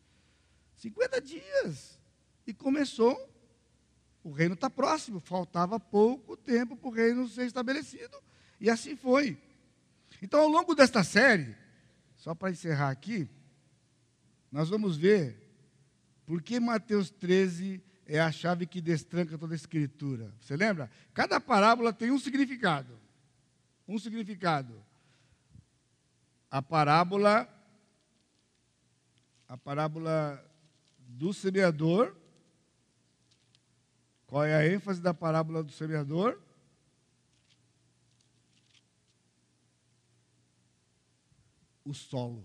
50 0.76 1.20
dias. 1.20 1.98
E 2.46 2.52
começou, 2.52 3.16
o 4.22 4.30
reino 4.30 4.54
está 4.54 4.68
próximo, 4.68 5.18
faltava 5.18 5.80
pouco 5.80 6.36
tempo 6.36 6.76
para 6.76 6.88
o 6.88 6.92
reino 6.92 7.28
ser 7.28 7.46
estabelecido. 7.46 8.16
E 8.60 8.70
assim 8.70 8.96
foi. 8.96 9.38
Então, 10.26 10.40
ao 10.40 10.48
longo 10.48 10.74
desta 10.74 11.04
série, 11.04 11.54
só 12.16 12.34
para 12.34 12.50
encerrar 12.50 12.90
aqui, 12.90 13.30
nós 14.50 14.68
vamos 14.68 14.96
ver 14.96 15.40
por 16.26 16.42
que 16.42 16.58
Mateus 16.58 17.10
13 17.10 17.80
é 18.04 18.18
a 18.18 18.32
chave 18.32 18.66
que 18.66 18.80
destranca 18.80 19.38
toda 19.38 19.54
a 19.54 19.56
escritura. 19.56 20.34
Você 20.40 20.56
lembra? 20.56 20.90
Cada 21.14 21.38
parábola 21.38 21.92
tem 21.92 22.10
um 22.10 22.18
significado. 22.18 22.98
Um 23.86 24.00
significado. 24.00 24.84
A 26.50 26.60
parábola 26.60 27.48
a 29.48 29.56
parábola 29.56 30.44
do 30.98 31.32
semeador. 31.32 32.16
Qual 34.26 34.42
é 34.42 34.56
a 34.56 34.66
ênfase 34.66 35.00
da 35.00 35.14
parábola 35.14 35.62
do 35.62 35.70
semeador? 35.70 36.44
O 41.86 41.94
solo. 41.94 42.44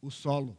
O 0.00 0.10
solo. 0.10 0.58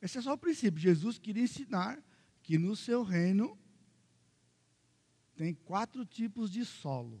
Esse 0.00 0.18
é 0.18 0.22
só 0.22 0.34
o 0.34 0.38
princípio. 0.38 0.80
Jesus 0.80 1.18
queria 1.18 1.42
ensinar 1.42 2.00
que 2.40 2.56
no 2.56 2.76
seu 2.76 3.02
reino 3.02 3.58
tem 5.34 5.52
quatro 5.52 6.06
tipos 6.06 6.48
de 6.52 6.64
solo. 6.64 7.20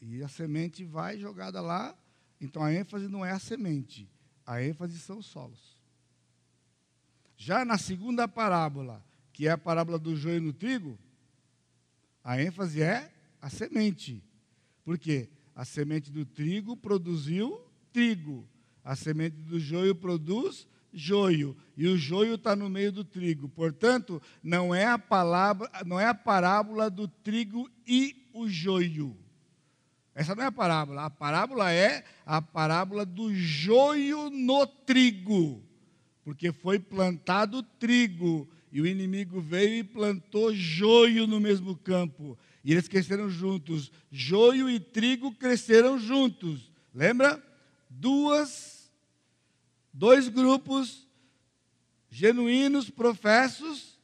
E 0.00 0.22
a 0.22 0.28
semente 0.28 0.84
vai 0.84 1.18
jogada 1.18 1.60
lá, 1.60 1.94
então 2.40 2.62
a 2.62 2.72
ênfase 2.72 3.06
não 3.08 3.22
é 3.24 3.32
a 3.32 3.38
semente, 3.38 4.10
a 4.46 4.62
ênfase 4.62 4.98
são 4.98 5.18
os 5.18 5.26
solos. 5.26 5.78
Já 7.36 7.64
na 7.64 7.76
segunda 7.76 8.26
parábola, 8.26 9.04
que 9.32 9.46
é 9.46 9.50
a 9.50 9.58
parábola 9.58 9.98
do 9.98 10.16
joio 10.16 10.40
no 10.40 10.52
trigo, 10.52 10.98
a 12.24 12.40
ênfase 12.40 12.82
é 12.82 13.12
a 13.40 13.50
semente. 13.50 14.24
Por 14.82 14.98
quê? 14.98 15.28
A 15.54 15.64
semente 15.64 16.10
do 16.10 16.24
trigo 16.24 16.76
produziu 16.76 17.60
trigo, 17.92 18.48
a 18.82 18.96
semente 18.96 19.36
do 19.36 19.60
joio 19.60 19.94
produz 19.94 20.66
joio, 20.92 21.56
e 21.76 21.86
o 21.86 21.96
joio 21.96 22.34
está 22.34 22.54
no 22.54 22.68
meio 22.68 22.92
do 22.92 23.04
trigo. 23.04 23.48
Portanto, 23.48 24.20
não 24.42 24.74
é 24.74 24.86
a 24.86 24.98
palavra, 24.98 25.70
não 25.86 25.98
é 25.98 26.06
a 26.06 26.14
parábola 26.14 26.90
do 26.90 27.08
trigo 27.08 27.70
e 27.86 28.28
o 28.32 28.48
joio. 28.48 29.16
Essa 30.14 30.34
não 30.34 30.44
é 30.44 30.46
a 30.46 30.52
parábola. 30.52 31.06
A 31.06 31.10
parábola 31.10 31.72
é 31.72 32.04
a 32.26 32.42
parábola 32.42 33.06
do 33.06 33.34
joio 33.34 34.28
no 34.30 34.66
trigo. 34.66 35.62
Porque 36.22 36.52
foi 36.52 36.78
plantado 36.78 37.62
trigo 37.62 38.48
e 38.70 38.80
o 38.80 38.86
inimigo 38.86 39.40
veio 39.40 39.76
e 39.76 39.84
plantou 39.84 40.54
joio 40.54 41.26
no 41.26 41.40
mesmo 41.40 41.76
campo. 41.76 42.38
E 42.64 42.72
eles 42.72 42.88
cresceram 42.88 43.28
juntos. 43.28 43.90
Joio 44.10 44.70
e 44.70 44.78
trigo 44.78 45.34
cresceram 45.34 45.98
juntos. 45.98 46.70
Lembra? 46.94 47.42
Duas 47.88 48.72
dois 49.92 50.28
grupos 50.28 51.06
genuínos, 52.08 52.90
professos, 52.90 53.98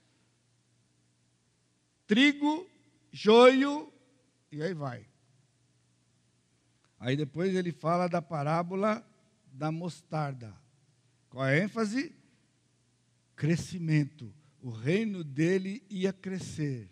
trigo, 2.07 2.69
joio, 3.13 3.93
e 4.51 4.63
aí 4.63 4.75
vai. 4.75 5.07
Aí 6.99 7.17
depois 7.17 7.55
ele 7.55 7.71
fala 7.71 8.09
da 8.09 8.21
parábola 8.21 9.07
da 9.53 9.71
mostarda. 9.71 10.55
Qual 11.29 11.45
a 11.45 11.57
ênfase? 11.57 12.15
Crescimento. 13.37 14.35
O 14.61 14.71
reino 14.71 15.23
dele 15.23 15.85
ia 15.89 16.13
crescer, 16.13 16.91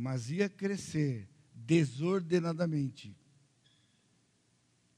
mas 0.00 0.30
ia 0.30 0.48
crescer 0.48 1.28
desordenadamente. 1.54 3.14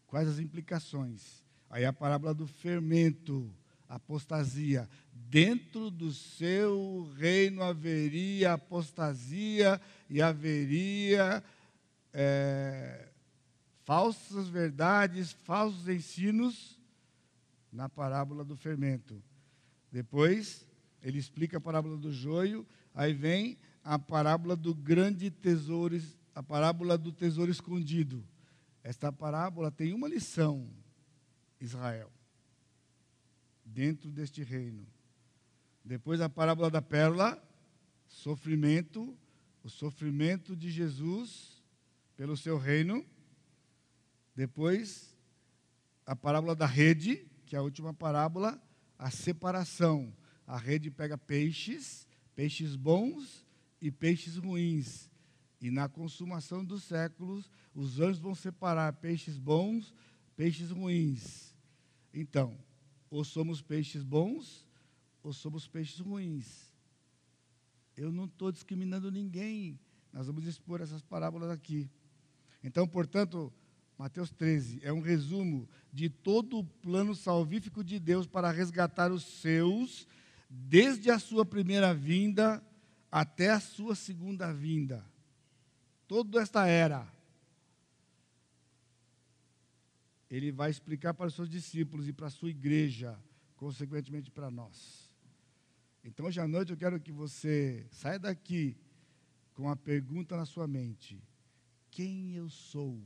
Quais 0.06 0.28
as 0.28 0.38
implicações? 0.38 1.42
Aí 1.68 1.84
a 1.84 1.92
parábola 1.92 2.32
do 2.32 2.46
fermento, 2.46 3.52
apostasia. 3.88 4.88
Dentro 5.12 5.90
do 5.90 6.12
seu 6.12 7.10
reino 7.16 7.64
haveria 7.64 8.52
apostasia 8.52 9.80
e 10.08 10.22
haveria 10.22 11.42
é, 12.12 13.08
falsas 13.82 14.46
verdades, 14.46 15.32
falsos 15.32 15.88
ensinos 15.88 16.78
na 17.72 17.88
parábola 17.88 18.44
do 18.44 18.56
fermento. 18.56 19.20
Depois, 19.90 20.64
ele 21.02 21.18
explica 21.18 21.56
a 21.56 21.60
parábola 21.60 21.96
do 21.96 22.12
joio, 22.12 22.64
aí 22.94 23.12
vem 23.12 23.58
a 23.84 23.98
parábola 23.98 24.56
do 24.56 24.74
grande 24.74 25.30
tesouro, 25.30 26.00
a 26.34 26.42
parábola 26.42 26.96
do 26.96 27.12
tesouro 27.12 27.50
escondido. 27.50 28.24
Esta 28.82 29.12
parábola 29.12 29.70
tem 29.70 29.92
uma 29.92 30.08
lição 30.08 30.68
Israel, 31.60 32.10
dentro 33.64 34.10
deste 34.10 34.42
reino. 34.42 34.86
Depois 35.84 36.20
a 36.20 36.28
parábola 36.28 36.70
da 36.70 36.82
pérola, 36.82 37.40
sofrimento, 38.06 39.16
o 39.62 39.68
sofrimento 39.68 40.56
de 40.56 40.70
Jesus 40.70 41.62
pelo 42.16 42.36
seu 42.36 42.58
reino. 42.58 43.04
Depois 44.34 45.16
a 46.04 46.14
parábola 46.16 46.54
da 46.54 46.66
rede, 46.66 47.26
que 47.46 47.54
é 47.54 47.58
a 47.58 47.62
última 47.62 47.94
parábola, 47.94 48.60
a 48.98 49.10
separação. 49.10 50.12
A 50.46 50.56
rede 50.56 50.90
pega 50.90 51.16
peixes, 51.16 52.06
peixes 52.34 52.74
bons 52.76 53.46
e 53.82 53.90
peixes 53.90 54.36
ruins. 54.36 55.10
E 55.60 55.70
na 55.70 55.88
consumação 55.88 56.64
dos 56.64 56.84
séculos, 56.84 57.50
os 57.74 57.98
anjos 57.98 58.20
vão 58.20 58.34
separar 58.34 58.92
peixes 58.94 59.36
bons, 59.36 59.92
peixes 60.36 60.70
ruins. 60.70 61.52
Então, 62.14 62.56
ou 63.10 63.24
somos 63.24 63.60
peixes 63.60 64.04
bons, 64.04 64.66
ou 65.22 65.32
somos 65.32 65.66
peixes 65.66 65.98
ruins. 65.98 66.72
Eu 67.96 68.12
não 68.12 68.24
estou 68.24 68.52
discriminando 68.52 69.10
ninguém. 69.10 69.78
Nós 70.12 70.26
vamos 70.28 70.46
expor 70.46 70.80
essas 70.80 71.02
parábolas 71.02 71.50
aqui. 71.50 71.90
Então, 72.62 72.86
portanto, 72.86 73.52
Mateus 73.98 74.30
13 74.30 74.80
é 74.82 74.92
um 74.92 75.00
resumo 75.00 75.68
de 75.92 76.08
todo 76.08 76.58
o 76.58 76.64
plano 76.64 77.14
salvífico 77.14 77.82
de 77.82 77.98
Deus 77.98 78.26
para 78.26 78.50
resgatar 78.50 79.10
os 79.12 79.24
seus, 79.24 80.06
desde 80.48 81.10
a 81.10 81.18
sua 81.18 81.44
primeira 81.44 81.92
vinda 81.94 82.62
até 83.12 83.50
a 83.50 83.60
sua 83.60 83.94
segunda 83.94 84.50
vinda. 84.50 85.04
Toda 86.08 86.40
esta 86.40 86.66
era 86.66 87.06
ele 90.30 90.50
vai 90.50 90.70
explicar 90.70 91.12
para 91.12 91.26
os 91.26 91.34
seus 91.34 91.50
discípulos 91.50 92.08
e 92.08 92.12
para 92.12 92.28
a 92.28 92.30
sua 92.30 92.48
igreja, 92.48 93.22
consequentemente 93.54 94.30
para 94.30 94.50
nós. 94.50 95.10
Então, 96.02 96.24
hoje 96.24 96.40
à 96.40 96.48
noite 96.48 96.72
eu 96.72 96.76
quero 96.76 96.98
que 96.98 97.12
você 97.12 97.86
saia 97.90 98.18
daqui 98.18 98.74
com 99.52 99.64
uma 99.64 99.76
pergunta 99.76 100.34
na 100.34 100.46
sua 100.46 100.66
mente: 100.66 101.22
quem 101.90 102.34
eu 102.34 102.48
sou? 102.48 102.98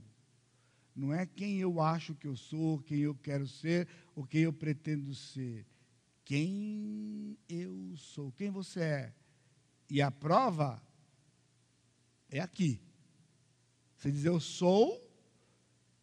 Não 0.94 1.12
é 1.12 1.26
quem 1.26 1.58
eu 1.58 1.80
acho 1.80 2.14
que 2.14 2.28
eu 2.28 2.36
sou, 2.36 2.78
quem 2.78 3.00
eu 3.00 3.14
quero 3.16 3.46
ser 3.48 3.88
ou 4.14 4.24
quem 4.24 4.42
eu 4.42 4.52
pretendo 4.52 5.12
ser. 5.12 5.66
Quem 6.24 7.36
eu 7.48 7.92
sou? 7.96 8.30
Quem 8.32 8.50
você 8.50 8.80
é? 8.80 9.14
E 9.88 10.02
a 10.02 10.10
prova 10.10 10.82
é 12.28 12.40
aqui. 12.40 12.80
Você 13.96 14.10
diz, 14.10 14.24
eu 14.24 14.40
sou 14.40 15.00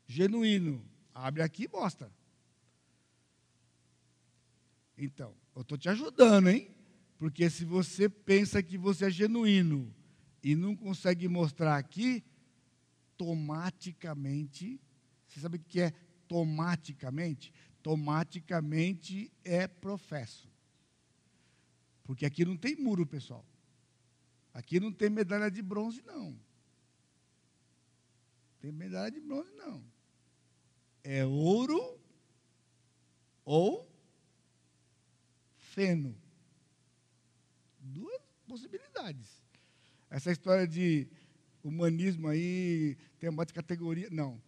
genuíno. 0.05 0.83
Abre 1.13 1.43
aqui 1.43 1.65
e 1.65 1.67
mostra. 1.67 2.11
Então, 4.97 5.35
eu 5.55 5.61
estou 5.61 5.77
te 5.77 5.89
ajudando, 5.89 6.49
hein? 6.49 6.73
Porque 7.17 7.49
se 7.49 7.65
você 7.65 8.09
pensa 8.09 8.61
que 8.61 8.77
você 8.77 9.05
é 9.05 9.09
genuíno 9.09 9.93
e 10.43 10.55
não 10.55 10.75
consegue 10.75 11.27
mostrar 11.27 11.77
aqui, 11.77 12.23
tomaticamente, 13.17 14.79
você 15.27 15.39
sabe 15.39 15.57
o 15.57 15.59
que 15.59 15.79
é 15.79 15.91
tomaticamente? 16.27 17.53
Tomaticamente 17.81 19.31
é 19.43 19.67
professo. 19.67 20.51
Porque 22.03 22.25
aqui 22.25 22.43
não 22.43 22.57
tem 22.57 22.75
muro, 22.75 23.05
pessoal. 23.05 23.45
Aqui 24.53 24.79
não 24.79 24.91
tem 24.91 25.09
medalha 25.09 25.49
de 25.49 25.61
bronze, 25.61 26.01
não. 26.03 26.39
Tem 28.59 28.71
medalha 28.71 29.11
de 29.11 29.19
bronze, 29.19 29.51
não 29.51 29.83
é 31.03 31.25
ouro 31.25 31.99
ou 33.43 33.91
feno. 35.57 36.15
Duas 37.79 38.21
possibilidades. 38.47 39.43
Essa 40.09 40.31
história 40.31 40.65
de 40.65 41.07
humanismo 41.63 42.27
aí, 42.27 42.95
tem 43.19 43.29
uma 43.29 43.45
de 43.45 43.53
categoria. 43.53 44.09
Não. 44.09 44.41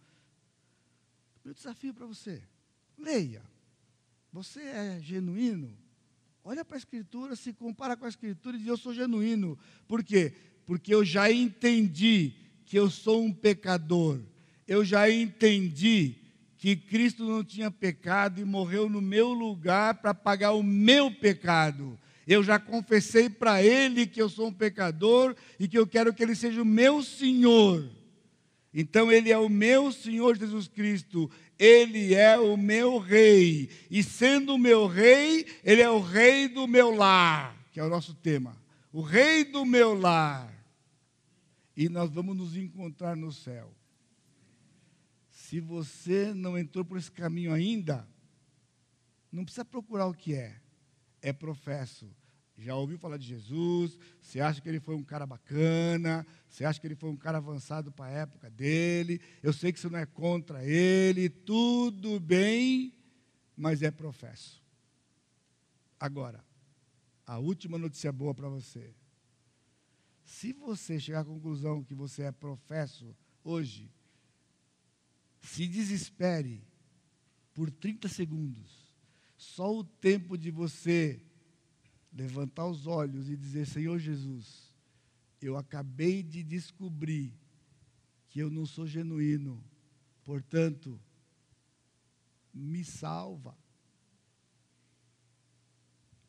Meu 1.44 1.52
desafio 1.52 1.92
para 1.92 2.06
você: 2.06 2.42
leia. 2.96 3.44
Você 4.32 4.62
é 4.62 5.00
genuíno? 5.00 5.76
Olha 6.48 6.64
para 6.64 6.76
a 6.76 6.78
Escritura, 6.78 7.34
se 7.34 7.52
compara 7.52 7.96
com 7.96 8.04
a 8.04 8.08
Escritura 8.08 8.54
e 8.54 8.60
diz: 8.60 8.68
Eu 8.68 8.76
sou 8.76 8.94
genuíno. 8.94 9.58
Por 9.88 10.04
quê? 10.04 10.32
Porque 10.64 10.94
eu 10.94 11.04
já 11.04 11.28
entendi 11.28 12.34
que 12.64 12.78
eu 12.78 12.88
sou 12.88 13.20
um 13.20 13.32
pecador. 13.32 14.20
Eu 14.64 14.84
já 14.84 15.10
entendi 15.10 16.14
que 16.56 16.76
Cristo 16.76 17.24
não 17.24 17.42
tinha 17.42 17.68
pecado 17.68 18.40
e 18.40 18.44
morreu 18.44 18.88
no 18.88 19.00
meu 19.00 19.32
lugar 19.32 19.94
para 19.94 20.14
pagar 20.14 20.52
o 20.52 20.62
meu 20.62 21.10
pecado. 21.10 21.98
Eu 22.24 22.44
já 22.44 22.60
confessei 22.60 23.28
para 23.28 23.60
Ele 23.60 24.06
que 24.06 24.22
eu 24.22 24.28
sou 24.28 24.46
um 24.46 24.52
pecador 24.52 25.34
e 25.58 25.66
que 25.66 25.76
eu 25.76 25.84
quero 25.84 26.14
que 26.14 26.22
Ele 26.22 26.36
seja 26.36 26.62
o 26.62 26.64
meu 26.64 27.02
Senhor. 27.02 27.90
Então, 28.78 29.10
Ele 29.10 29.32
é 29.32 29.38
o 29.38 29.48
meu 29.48 29.90
Senhor 29.90 30.36
Jesus 30.36 30.68
Cristo, 30.68 31.30
Ele 31.58 32.14
é 32.14 32.38
o 32.38 32.58
meu 32.58 32.98
Rei, 32.98 33.70
e 33.90 34.02
sendo 34.02 34.56
o 34.56 34.58
meu 34.58 34.86
Rei, 34.86 35.46
Ele 35.64 35.80
é 35.80 35.88
o 35.88 35.98
Rei 35.98 36.46
do 36.46 36.68
meu 36.68 36.94
lar, 36.94 37.56
que 37.72 37.80
é 37.80 37.82
o 37.82 37.88
nosso 37.88 38.12
tema. 38.12 38.54
O 38.92 39.00
Rei 39.00 39.44
do 39.44 39.64
meu 39.64 39.98
lar. 39.98 40.52
E 41.74 41.88
nós 41.88 42.10
vamos 42.10 42.36
nos 42.36 42.54
encontrar 42.54 43.16
no 43.16 43.32
céu. 43.32 43.74
Se 45.30 45.58
você 45.58 46.34
não 46.34 46.58
entrou 46.58 46.84
por 46.84 46.98
esse 46.98 47.10
caminho 47.10 47.54
ainda, 47.54 48.06
não 49.32 49.42
precisa 49.42 49.64
procurar 49.64 50.06
o 50.06 50.12
que 50.12 50.34
é, 50.34 50.54
é 51.22 51.32
professo 51.32 52.14
já 52.58 52.74
ouviu 52.74 52.98
falar 52.98 53.18
de 53.18 53.26
Jesus, 53.26 53.98
você 54.20 54.40
acha 54.40 54.60
que 54.60 54.68
ele 54.68 54.80
foi 54.80 54.94
um 54.94 55.02
cara 55.02 55.26
bacana, 55.26 56.26
você 56.48 56.64
acha 56.64 56.80
que 56.80 56.86
ele 56.86 56.94
foi 56.94 57.10
um 57.10 57.16
cara 57.16 57.38
avançado 57.38 57.92
para 57.92 58.06
a 58.06 58.10
época 58.10 58.50
dele, 58.50 59.20
eu 59.42 59.52
sei 59.52 59.72
que 59.72 59.78
você 59.78 59.88
não 59.88 59.98
é 59.98 60.06
contra 60.06 60.64
ele, 60.64 61.28
tudo 61.28 62.18
bem, 62.18 62.94
mas 63.56 63.82
é 63.82 63.90
professo. 63.90 64.62
Agora, 66.00 66.44
a 67.26 67.38
última 67.38 67.76
notícia 67.76 68.12
boa 68.12 68.34
para 68.34 68.48
você. 68.48 68.94
Se 70.24 70.52
você 70.52 70.98
chegar 70.98 71.20
à 71.20 71.24
conclusão 71.24 71.84
que 71.84 71.94
você 71.94 72.22
é 72.22 72.32
professo 72.32 73.14
hoje, 73.44 73.90
se 75.40 75.66
desespere 75.66 76.66
por 77.54 77.70
30 77.70 78.08
segundos. 78.08 78.94
Só 79.36 79.74
o 79.74 79.84
tempo 79.84 80.36
de 80.36 80.50
você 80.50 81.22
levantar 82.12 82.66
os 82.66 82.86
olhos 82.86 83.28
e 83.28 83.36
dizer: 83.36 83.66
Senhor 83.66 83.98
Jesus, 83.98 84.72
eu 85.40 85.56
acabei 85.56 86.22
de 86.22 86.42
descobrir 86.42 87.32
que 88.28 88.40
eu 88.40 88.50
não 88.50 88.66
sou 88.66 88.86
genuíno, 88.86 89.62
portanto, 90.24 91.00
me 92.52 92.84
salva. 92.84 93.56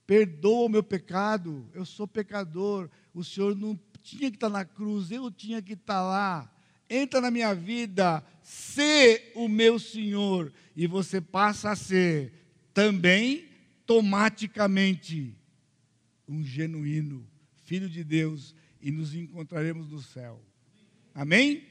Perdoa 0.06 0.66
o 0.66 0.70
meu 0.70 0.84
pecado, 0.84 1.70
eu 1.74 1.86
sou 1.86 2.08
pecador, 2.08 2.90
o 3.14 3.24
Senhor 3.24 3.56
não 3.56 3.78
tinha 4.02 4.30
que 4.30 4.38
estar 4.38 4.50
na 4.50 4.64
cruz, 4.64 5.12
eu 5.12 5.30
tinha 5.30 5.62
que 5.62 5.74
estar 5.74 6.02
lá. 6.02 6.54
Entra 6.90 7.20
na 7.20 7.30
minha 7.30 7.54
vida, 7.54 8.24
ser 8.42 9.34
o 9.36 9.50
meu 9.50 9.78
Senhor, 9.78 10.54
e 10.76 10.88
você 10.88 11.20
passa 11.20 11.72
a 11.72 11.76
ser 11.76 12.34
também, 12.74 13.48
automaticamente, 13.88 15.37
um 16.28 16.44
genuíno 16.44 17.28
filho 17.64 17.90
de 17.90 18.04
Deus 18.04 18.56
e 18.82 18.92
nos 18.92 19.16
encontraremos 19.16 19.90
no 19.90 20.02
céu. 20.02 20.44
Amém? 21.14 21.66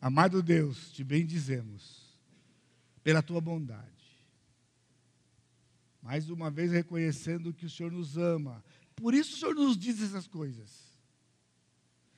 Amado 0.00 0.42
Deus, 0.42 0.92
te 0.92 1.04
bendizemos 1.04 2.18
pela 3.02 3.22
tua 3.22 3.40
bondade. 3.40 3.88
Mais 6.02 6.30
uma 6.30 6.50
vez 6.50 6.72
reconhecendo 6.72 7.52
que 7.52 7.66
o 7.66 7.70
Senhor 7.70 7.92
nos 7.92 8.16
ama. 8.16 8.64
Por 8.96 9.14
isso 9.14 9.34
o 9.34 9.38
Senhor 9.38 9.54
nos 9.54 9.76
diz 9.76 10.00
essas 10.00 10.26
coisas. 10.26 10.90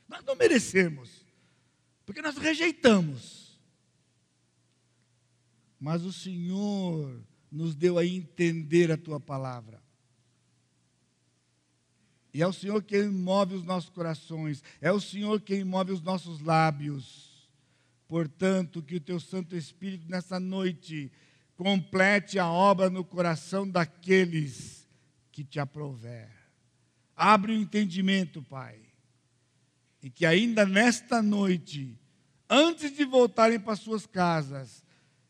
Nós 0.08 0.24
não 0.24 0.36
merecemos, 0.36 1.26
porque 2.04 2.22
nós 2.22 2.36
rejeitamos. 2.36 3.60
Mas 5.80 6.04
o 6.04 6.12
Senhor 6.12 7.20
nos 7.50 7.74
deu 7.74 7.98
a 7.98 8.06
entender 8.06 8.92
a 8.92 8.96
tua 8.96 9.18
palavra. 9.18 9.81
E 12.34 12.40
é 12.40 12.46
o 12.46 12.52
Senhor 12.52 12.82
quem 12.82 13.08
move 13.08 13.54
os 13.54 13.64
nossos 13.64 13.90
corações, 13.90 14.62
é 14.80 14.90
o 14.90 15.00
Senhor 15.00 15.40
quem 15.40 15.64
move 15.64 15.92
os 15.92 16.00
nossos 16.00 16.40
lábios. 16.40 17.32
Portanto, 18.08 18.82
que 18.82 18.96
o 18.96 19.00
teu 19.00 19.20
Santo 19.20 19.56
Espírito 19.56 20.08
nessa 20.08 20.40
noite 20.40 21.12
complete 21.56 22.38
a 22.38 22.48
obra 22.48 22.88
no 22.88 23.04
coração 23.04 23.68
daqueles 23.68 24.88
que 25.30 25.44
te 25.44 25.60
aprover. 25.60 26.30
Abre 27.14 27.52
o 27.52 27.56
entendimento, 27.56 28.42
Pai. 28.42 28.78
E 30.02 30.10
que 30.10 30.26
ainda 30.26 30.66
nesta 30.66 31.22
noite, 31.22 31.98
antes 32.48 32.96
de 32.96 33.04
voltarem 33.04 33.60
para 33.60 33.76
suas 33.76 34.06
casas, 34.06 34.84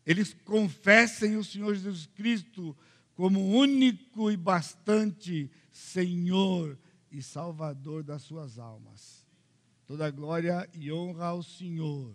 eles 0.06 0.34
confessem 0.44 1.36
o 1.36 1.44
Senhor 1.44 1.74
Jesus 1.74 2.06
Cristo 2.06 2.76
como 3.14 3.54
único 3.54 4.30
e 4.30 4.36
bastante 4.36 5.50
Senhor 5.70 6.78
e 7.12 7.22
Salvador 7.22 8.02
das 8.02 8.22
suas 8.22 8.58
almas. 8.58 9.26
Toda 9.86 10.10
glória 10.10 10.68
e 10.72 10.90
honra 10.90 11.26
ao 11.26 11.42
Senhor. 11.42 12.14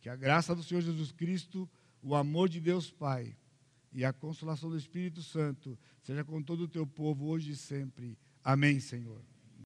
Que 0.00 0.08
a 0.08 0.16
graça 0.16 0.54
do 0.54 0.62
Senhor 0.62 0.80
Jesus 0.80 1.12
Cristo, 1.12 1.68
o 2.02 2.14
amor 2.14 2.48
de 2.48 2.60
Deus 2.60 2.90
Pai 2.90 3.36
e 3.92 4.04
a 4.04 4.12
consolação 4.12 4.70
do 4.70 4.78
Espírito 4.78 5.22
Santo 5.22 5.76
seja 6.02 6.24
com 6.24 6.40
todo 6.42 6.62
o 6.62 6.68
teu 6.68 6.86
povo 6.86 7.26
hoje 7.26 7.50
e 7.50 7.56
sempre. 7.56 8.16
Amém, 8.42 8.78
Senhor. 8.78 9.29